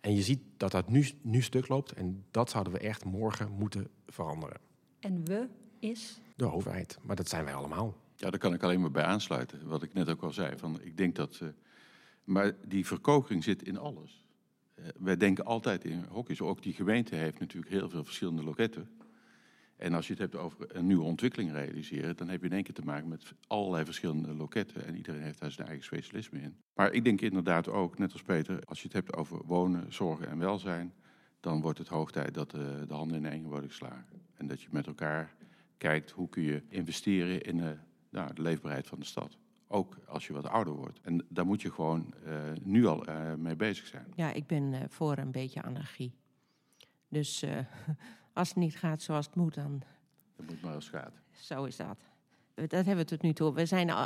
En 0.00 0.14
je 0.14 0.22
ziet 0.22 0.40
dat 0.56 0.70
dat 0.70 0.88
nu, 0.88 1.06
nu 1.22 1.42
stuk 1.42 1.68
loopt 1.68 1.92
en 1.92 2.24
dat 2.30 2.50
zouden 2.50 2.72
we 2.72 2.78
echt 2.78 3.04
morgen 3.04 3.50
moeten 3.50 3.88
veranderen. 4.06 4.60
En 5.00 5.24
we 5.24 5.48
is? 5.78 6.20
De 6.36 6.52
overheid, 6.52 6.98
maar 7.02 7.16
dat 7.16 7.28
zijn 7.28 7.44
wij 7.44 7.54
allemaal. 7.54 7.96
Ja, 8.20 8.30
daar 8.30 8.38
kan 8.40 8.54
ik 8.54 8.62
alleen 8.62 8.80
maar 8.80 8.90
bij 8.90 9.04
aansluiten. 9.04 9.68
Wat 9.68 9.82
ik 9.82 9.94
net 9.94 10.08
ook 10.08 10.22
al 10.22 10.32
zei. 10.32 10.56
Van, 10.56 10.80
ik 10.82 10.96
denk 10.96 11.14
dat. 11.14 11.40
Uh, 11.42 11.48
maar 12.24 12.54
die 12.66 12.86
verkokering 12.86 13.44
zit 13.44 13.62
in 13.62 13.78
alles. 13.78 14.26
Uh, 14.74 14.84
wij 14.98 15.16
denken 15.16 15.44
altijd 15.44 15.84
in 15.84 16.04
hokjes. 16.08 16.40
Ook 16.40 16.62
die 16.62 16.72
gemeente 16.72 17.14
heeft 17.14 17.38
natuurlijk 17.38 17.72
heel 17.72 17.88
veel 17.88 18.04
verschillende 18.04 18.42
loketten. 18.42 18.90
En 19.76 19.94
als 19.94 20.06
je 20.06 20.12
het 20.12 20.22
hebt 20.22 20.36
over 20.36 20.76
een 20.76 20.86
nieuwe 20.86 21.02
ontwikkeling 21.02 21.52
realiseren, 21.52 22.16
dan 22.16 22.28
heb 22.28 22.40
je 22.40 22.46
in 22.46 22.52
één 22.52 22.62
keer 22.62 22.74
te 22.74 22.84
maken 22.84 23.08
met 23.08 23.32
allerlei 23.46 23.84
verschillende 23.84 24.34
loketten. 24.34 24.86
En 24.86 24.96
iedereen 24.96 25.22
heeft 25.22 25.40
daar 25.40 25.52
zijn 25.52 25.66
eigen 25.66 25.84
specialisme 25.84 26.40
in. 26.40 26.56
Maar 26.74 26.92
ik 26.92 27.04
denk 27.04 27.20
inderdaad 27.20 27.68
ook, 27.68 27.98
net 27.98 28.12
als 28.12 28.22
Peter, 28.22 28.64
als 28.64 28.78
je 28.78 28.84
het 28.84 28.92
hebt 28.92 29.16
over 29.16 29.40
wonen, 29.44 29.92
zorgen 29.92 30.28
en 30.28 30.38
welzijn, 30.38 30.92
dan 31.40 31.60
wordt 31.60 31.78
het 31.78 31.88
hoog 31.88 32.10
tijd 32.10 32.34
dat 32.34 32.54
uh, 32.54 32.60
de 32.88 32.94
handen 32.94 33.16
in 33.16 33.32
één 33.32 33.48
worden 33.48 33.68
geslagen. 33.68 34.22
En 34.34 34.46
dat 34.46 34.62
je 34.62 34.68
met 34.70 34.86
elkaar 34.86 35.34
kijkt 35.76 36.10
hoe 36.10 36.28
kun 36.28 36.42
je 36.42 36.62
investeren 36.68 37.42
in 37.42 37.78
nou, 38.10 38.34
de 38.34 38.42
leefbaarheid 38.42 38.86
van 38.86 38.98
de 38.98 39.04
stad. 39.04 39.38
Ook 39.66 39.98
als 40.06 40.26
je 40.26 40.32
wat 40.32 40.46
ouder 40.46 40.74
wordt. 40.74 41.00
En 41.00 41.26
daar 41.28 41.46
moet 41.46 41.62
je 41.62 41.72
gewoon 41.72 42.14
uh, 42.26 42.40
nu 42.62 42.86
al 42.86 43.08
uh, 43.08 43.34
mee 43.34 43.56
bezig 43.56 43.86
zijn. 43.86 44.12
Ja, 44.14 44.32
ik 44.32 44.46
ben 44.46 44.72
uh, 44.72 44.80
voor 44.88 45.18
een 45.18 45.30
beetje 45.30 45.62
anarchie. 45.62 46.14
Dus 47.08 47.44
als 48.32 48.48
het 48.48 48.56
niet 48.56 48.76
gaat 48.76 49.02
zoals 49.02 49.26
het 49.26 49.34
moet, 49.34 49.54
dan. 49.54 49.82
Het 50.36 50.46
moet 50.46 50.62
maar 50.62 50.74
als 50.74 50.90
het 50.90 50.94
gaat. 50.94 51.12
Zo 51.30 51.64
is 51.64 51.76
dat 51.76 52.08
dat 52.66 52.86
hebben 52.86 52.96
we 52.96 53.04
tot 53.04 53.22
nu 53.22 53.32
toe. 53.32 53.54
We 53.54 53.66
zijn 53.66 53.88
uh, 53.88 54.02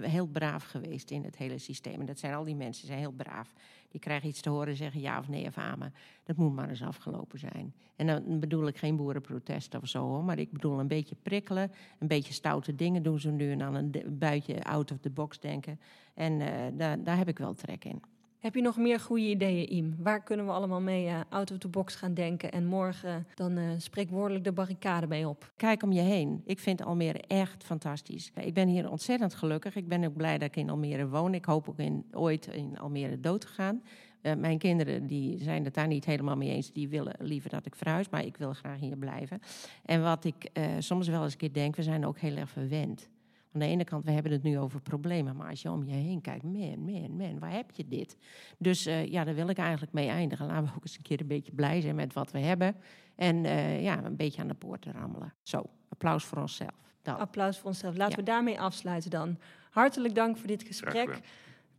heel 0.00 0.26
braaf 0.26 0.64
geweest 0.64 1.10
in 1.10 1.24
het 1.24 1.36
hele 1.36 1.58
systeem. 1.58 2.00
En 2.00 2.06
dat 2.06 2.18
zijn 2.18 2.34
al 2.34 2.44
die 2.44 2.56
mensen, 2.56 2.86
zijn 2.86 2.98
heel 2.98 3.12
braaf. 3.12 3.52
Die 3.90 4.00
krijgen 4.00 4.28
iets 4.28 4.40
te 4.40 4.50
horen, 4.50 4.76
zeggen 4.76 5.00
ja 5.00 5.18
of 5.18 5.28
nee 5.28 5.46
of 5.46 5.58
amen. 5.58 5.94
Dat 6.24 6.36
moet 6.36 6.54
maar 6.54 6.68
eens 6.68 6.82
afgelopen 6.82 7.38
zijn. 7.38 7.74
En 7.96 8.06
dan 8.06 8.40
bedoel 8.40 8.66
ik 8.66 8.78
geen 8.78 8.96
boerenprotest 8.96 9.74
of 9.74 9.88
zo, 9.88 10.02
hoor, 10.02 10.24
maar 10.24 10.38
ik 10.38 10.52
bedoel 10.52 10.80
een 10.80 10.88
beetje 10.88 11.16
prikkelen. 11.22 11.72
Een 11.98 12.08
beetje 12.08 12.32
stoute 12.32 12.74
dingen 12.74 13.02
doen 13.02 13.20
ze 13.20 13.30
nu 13.30 13.50
en 13.50 13.58
dan 13.58 13.74
een 13.74 14.18
buitje 14.18 14.64
out 14.64 14.90
of 14.90 14.98
the 14.98 15.10
box 15.10 15.40
denken. 15.40 15.80
En 16.14 16.40
uh, 16.40 16.48
daar, 16.72 17.02
daar 17.02 17.16
heb 17.16 17.28
ik 17.28 17.38
wel 17.38 17.54
trek 17.54 17.84
in. 17.84 18.02
Heb 18.38 18.54
je 18.54 18.62
nog 18.62 18.76
meer 18.76 19.00
goede 19.00 19.28
ideeën, 19.28 19.68
Im? 19.68 19.94
Waar 19.98 20.22
kunnen 20.22 20.46
we 20.46 20.52
allemaal 20.52 20.80
mee 20.80 21.06
uh, 21.06 21.20
out 21.28 21.50
of 21.50 21.58
the 21.58 21.68
box 21.68 21.94
gaan 21.94 22.14
denken 22.14 22.52
en 22.52 22.66
morgen 22.66 23.26
dan 23.34 23.58
uh, 23.58 23.70
spreekwoordelijk 23.78 24.44
de 24.44 24.52
barricade 24.52 25.06
mee 25.06 25.28
op? 25.28 25.52
Kijk 25.56 25.82
om 25.82 25.92
je 25.92 26.00
heen. 26.00 26.42
Ik 26.44 26.58
vind 26.58 26.84
Almere 26.84 27.20
echt 27.26 27.64
fantastisch. 27.64 28.32
Ik 28.34 28.54
ben 28.54 28.68
hier 28.68 28.90
ontzettend 28.90 29.34
gelukkig. 29.34 29.76
Ik 29.76 29.88
ben 29.88 30.04
ook 30.04 30.16
blij 30.16 30.38
dat 30.38 30.48
ik 30.48 30.56
in 30.56 30.70
Almere 30.70 31.08
woon. 31.08 31.34
Ik 31.34 31.44
hoop 31.44 31.68
ook 31.68 31.78
in, 31.78 32.04
ooit 32.12 32.46
in 32.46 32.78
Almere 32.78 33.20
dood 33.20 33.40
te 33.40 33.46
gaan. 33.46 33.82
Uh, 34.22 34.34
mijn 34.34 34.58
kinderen 34.58 35.06
die 35.06 35.42
zijn 35.42 35.64
het 35.64 35.74
daar 35.74 35.86
niet 35.86 36.04
helemaal 36.04 36.36
mee 36.36 36.50
eens. 36.50 36.72
Die 36.72 36.88
willen 36.88 37.14
liever 37.18 37.50
dat 37.50 37.66
ik 37.66 37.74
verhuis, 37.74 38.08
maar 38.08 38.24
ik 38.24 38.36
wil 38.36 38.52
graag 38.52 38.80
hier 38.80 38.96
blijven. 38.96 39.40
En 39.84 40.02
wat 40.02 40.24
ik 40.24 40.50
soms 40.78 41.08
wel 41.08 41.22
eens 41.22 41.32
een 41.32 41.38
keer 41.38 41.52
denk, 41.52 41.76
we 41.76 41.82
zijn 41.82 42.06
ook 42.06 42.18
heel 42.18 42.36
erg 42.36 42.50
verwend. 42.50 43.08
Aan 43.52 43.60
de 43.60 43.66
ene 43.66 43.84
kant, 43.84 44.04
we 44.04 44.10
hebben 44.10 44.32
het 44.32 44.42
nu 44.42 44.58
over 44.58 44.80
problemen, 44.80 45.36
maar 45.36 45.48
als 45.48 45.62
je 45.62 45.70
om 45.70 45.84
je 45.84 45.92
heen 45.92 46.20
kijkt, 46.20 46.42
man, 46.42 46.84
man, 46.84 47.16
man, 47.16 47.38
waar 47.38 47.52
heb 47.52 47.70
je 47.70 47.88
dit? 47.88 48.16
Dus 48.58 48.86
uh, 48.86 49.06
ja, 49.06 49.24
daar 49.24 49.34
wil 49.34 49.48
ik 49.48 49.58
eigenlijk 49.58 49.92
mee 49.92 50.08
eindigen. 50.08 50.46
Laten 50.46 50.64
we 50.64 50.70
ook 50.76 50.82
eens 50.82 50.96
een 50.96 51.02
keer 51.02 51.20
een 51.20 51.26
beetje 51.26 51.52
blij 51.52 51.80
zijn 51.80 51.94
met 51.94 52.12
wat 52.12 52.30
we 52.30 52.38
hebben. 52.38 52.76
En 53.16 53.44
uh, 53.44 53.82
ja, 53.82 54.04
een 54.04 54.16
beetje 54.16 54.40
aan 54.40 54.48
de 54.48 54.54
poorten 54.54 54.92
rammelen. 54.92 55.34
Zo, 55.42 55.62
applaus 55.88 56.24
voor 56.24 56.38
onszelf. 56.38 56.86
Applaus 57.02 57.58
voor 57.58 57.68
onszelf. 57.68 57.96
Laten 57.96 58.16
ja. 58.16 58.24
we 58.24 58.30
daarmee 58.30 58.60
afsluiten 58.60 59.10
dan. 59.10 59.38
Hartelijk 59.70 60.14
dank 60.14 60.36
voor 60.36 60.46
dit 60.46 60.62
gesprek. 60.62 61.20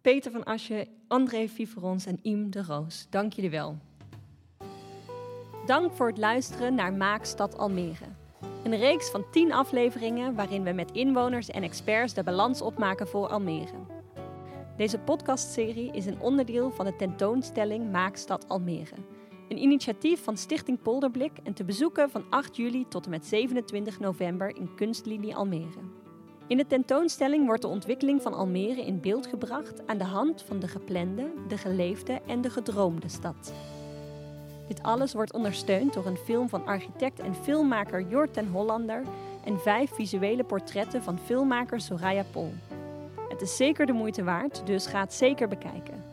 Peter 0.02 0.32
van 0.32 0.44
Asje, 0.44 0.88
André 1.08 1.48
Viverons 1.48 2.06
en 2.06 2.20
Iem 2.22 2.50
de 2.50 2.64
Roos. 2.64 3.08
Dank 3.10 3.34
jullie 3.34 3.50
wel. 3.50 3.78
Dank 5.66 5.92
voor 5.92 6.08
het 6.08 6.18
luisteren 6.18 6.76
naar 6.76 6.94
Maakstad 6.94 7.58
Almere. 7.58 8.19
Een 8.64 8.78
reeks 8.78 9.10
van 9.10 9.26
10 9.32 9.54
afleveringen 9.54 10.36
waarin 10.36 10.64
we 10.64 10.72
met 10.72 10.92
inwoners 10.92 11.50
en 11.50 11.64
experts 11.64 12.14
de 12.14 12.24
balans 12.24 12.62
opmaken 12.62 13.08
voor 13.08 13.28
Almere. 13.28 13.76
Deze 14.78 15.00
podcastserie 15.00 15.92
is 15.92 16.06
een 16.06 16.22
onderdeel 16.22 16.72
van 16.72 16.86
de 16.86 16.96
tentoonstelling 16.96 17.92
Maakstad 17.92 18.48
Almere. 18.48 18.96
Een 19.48 19.62
initiatief 19.62 20.24
van 20.24 20.38
Stichting 20.38 20.82
Polderblik 20.82 21.32
en 21.44 21.54
te 21.54 21.64
bezoeken 21.64 22.10
van 22.10 22.24
8 22.30 22.56
juli 22.56 22.86
tot 22.88 23.06
en 23.06 23.10
met 23.10 23.26
27 23.26 24.00
november 24.00 24.56
in 24.56 24.76
Kunstlinie 24.76 25.36
Almere. 25.36 25.80
In 26.48 26.58
de 26.58 26.68
tentoonstelling 26.68 27.46
wordt 27.46 27.62
de 27.62 27.68
ontwikkeling 27.68 28.22
van 28.22 28.34
Almere 28.34 28.86
in 28.86 29.02
beeld 29.02 29.28
gebracht 29.28 29.88
aan 29.88 29.98
de 29.98 30.04
hand 30.04 30.42
van 30.42 30.60
de 30.60 30.68
geplande, 30.68 31.32
de 31.48 31.58
geleefde 31.58 32.22
en 32.28 32.42
de 32.42 32.50
gedroomde 32.50 33.10
stad. 33.10 33.54
Dit 34.70 34.84
alles 34.84 35.14
wordt 35.14 35.34
ondersteund 35.34 35.94
door 35.94 36.06
een 36.06 36.18
film 36.18 36.50
van 36.50 36.66
architect 36.66 37.20
en 37.20 37.36
filmmaker 37.36 38.02
Jort 38.02 38.34
ten 38.34 38.48
Hollander 38.48 39.04
en 39.44 39.60
vijf 39.60 39.92
visuele 39.92 40.44
portretten 40.44 41.04
van 41.04 41.20
filmmaker 41.20 41.82
Soraya 41.82 42.24
Pol. 42.32 42.54
Het 43.30 43.42
is 43.42 43.56
zeker 43.56 43.86
de 43.86 43.94
moeite 43.94 44.24
waard, 44.24 44.66
dus 44.66 44.88
ga 44.88 45.00
het 45.00 45.14
zeker 45.14 45.48
bekijken. 45.48 46.04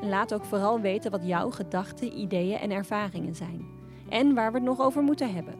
En 0.00 0.08
laat 0.08 0.34
ook 0.34 0.44
vooral 0.44 0.80
weten 0.80 1.10
wat 1.10 1.26
jouw 1.26 1.50
gedachten, 1.50 2.18
ideeën 2.18 2.58
en 2.58 2.70
ervaringen 2.70 3.34
zijn. 3.34 3.66
En 4.08 4.34
waar 4.34 4.52
we 4.52 4.58
het 4.58 4.66
nog 4.66 4.80
over 4.80 5.02
moeten 5.02 5.34
hebben. 5.34 5.54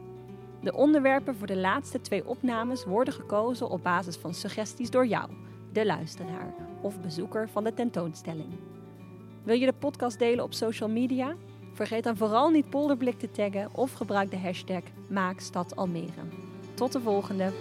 De 0.61 0.73
onderwerpen 0.73 1.35
voor 1.35 1.47
de 1.47 1.57
laatste 1.57 2.01
twee 2.01 2.27
opnames 2.27 2.85
worden 2.85 3.13
gekozen 3.13 3.69
op 3.69 3.83
basis 3.83 4.15
van 4.15 4.33
suggesties 4.33 4.89
door 4.89 5.07
jou, 5.07 5.29
de 5.73 5.85
luisteraar 5.85 6.53
of 6.81 7.01
bezoeker 7.01 7.49
van 7.49 7.63
de 7.63 7.73
tentoonstelling. 7.73 8.49
Wil 9.43 9.55
je 9.55 9.65
de 9.65 9.73
podcast 9.79 10.19
delen 10.19 10.43
op 10.43 10.53
social 10.53 10.89
media? 10.89 11.35
Vergeet 11.79 12.03
dan 12.03 12.17
vooral 12.17 12.49
niet 12.49 12.69
Polderblik 12.69 13.19
te 13.19 13.31
taggen 13.31 13.69
of 13.71 13.93
gebruik 13.93 14.31
de 14.31 14.37
hashtag 14.37 14.81
MaakStadAlmere. 15.07 16.21
Tot 16.73 16.91
de 16.91 17.01
volgende! 17.01 17.51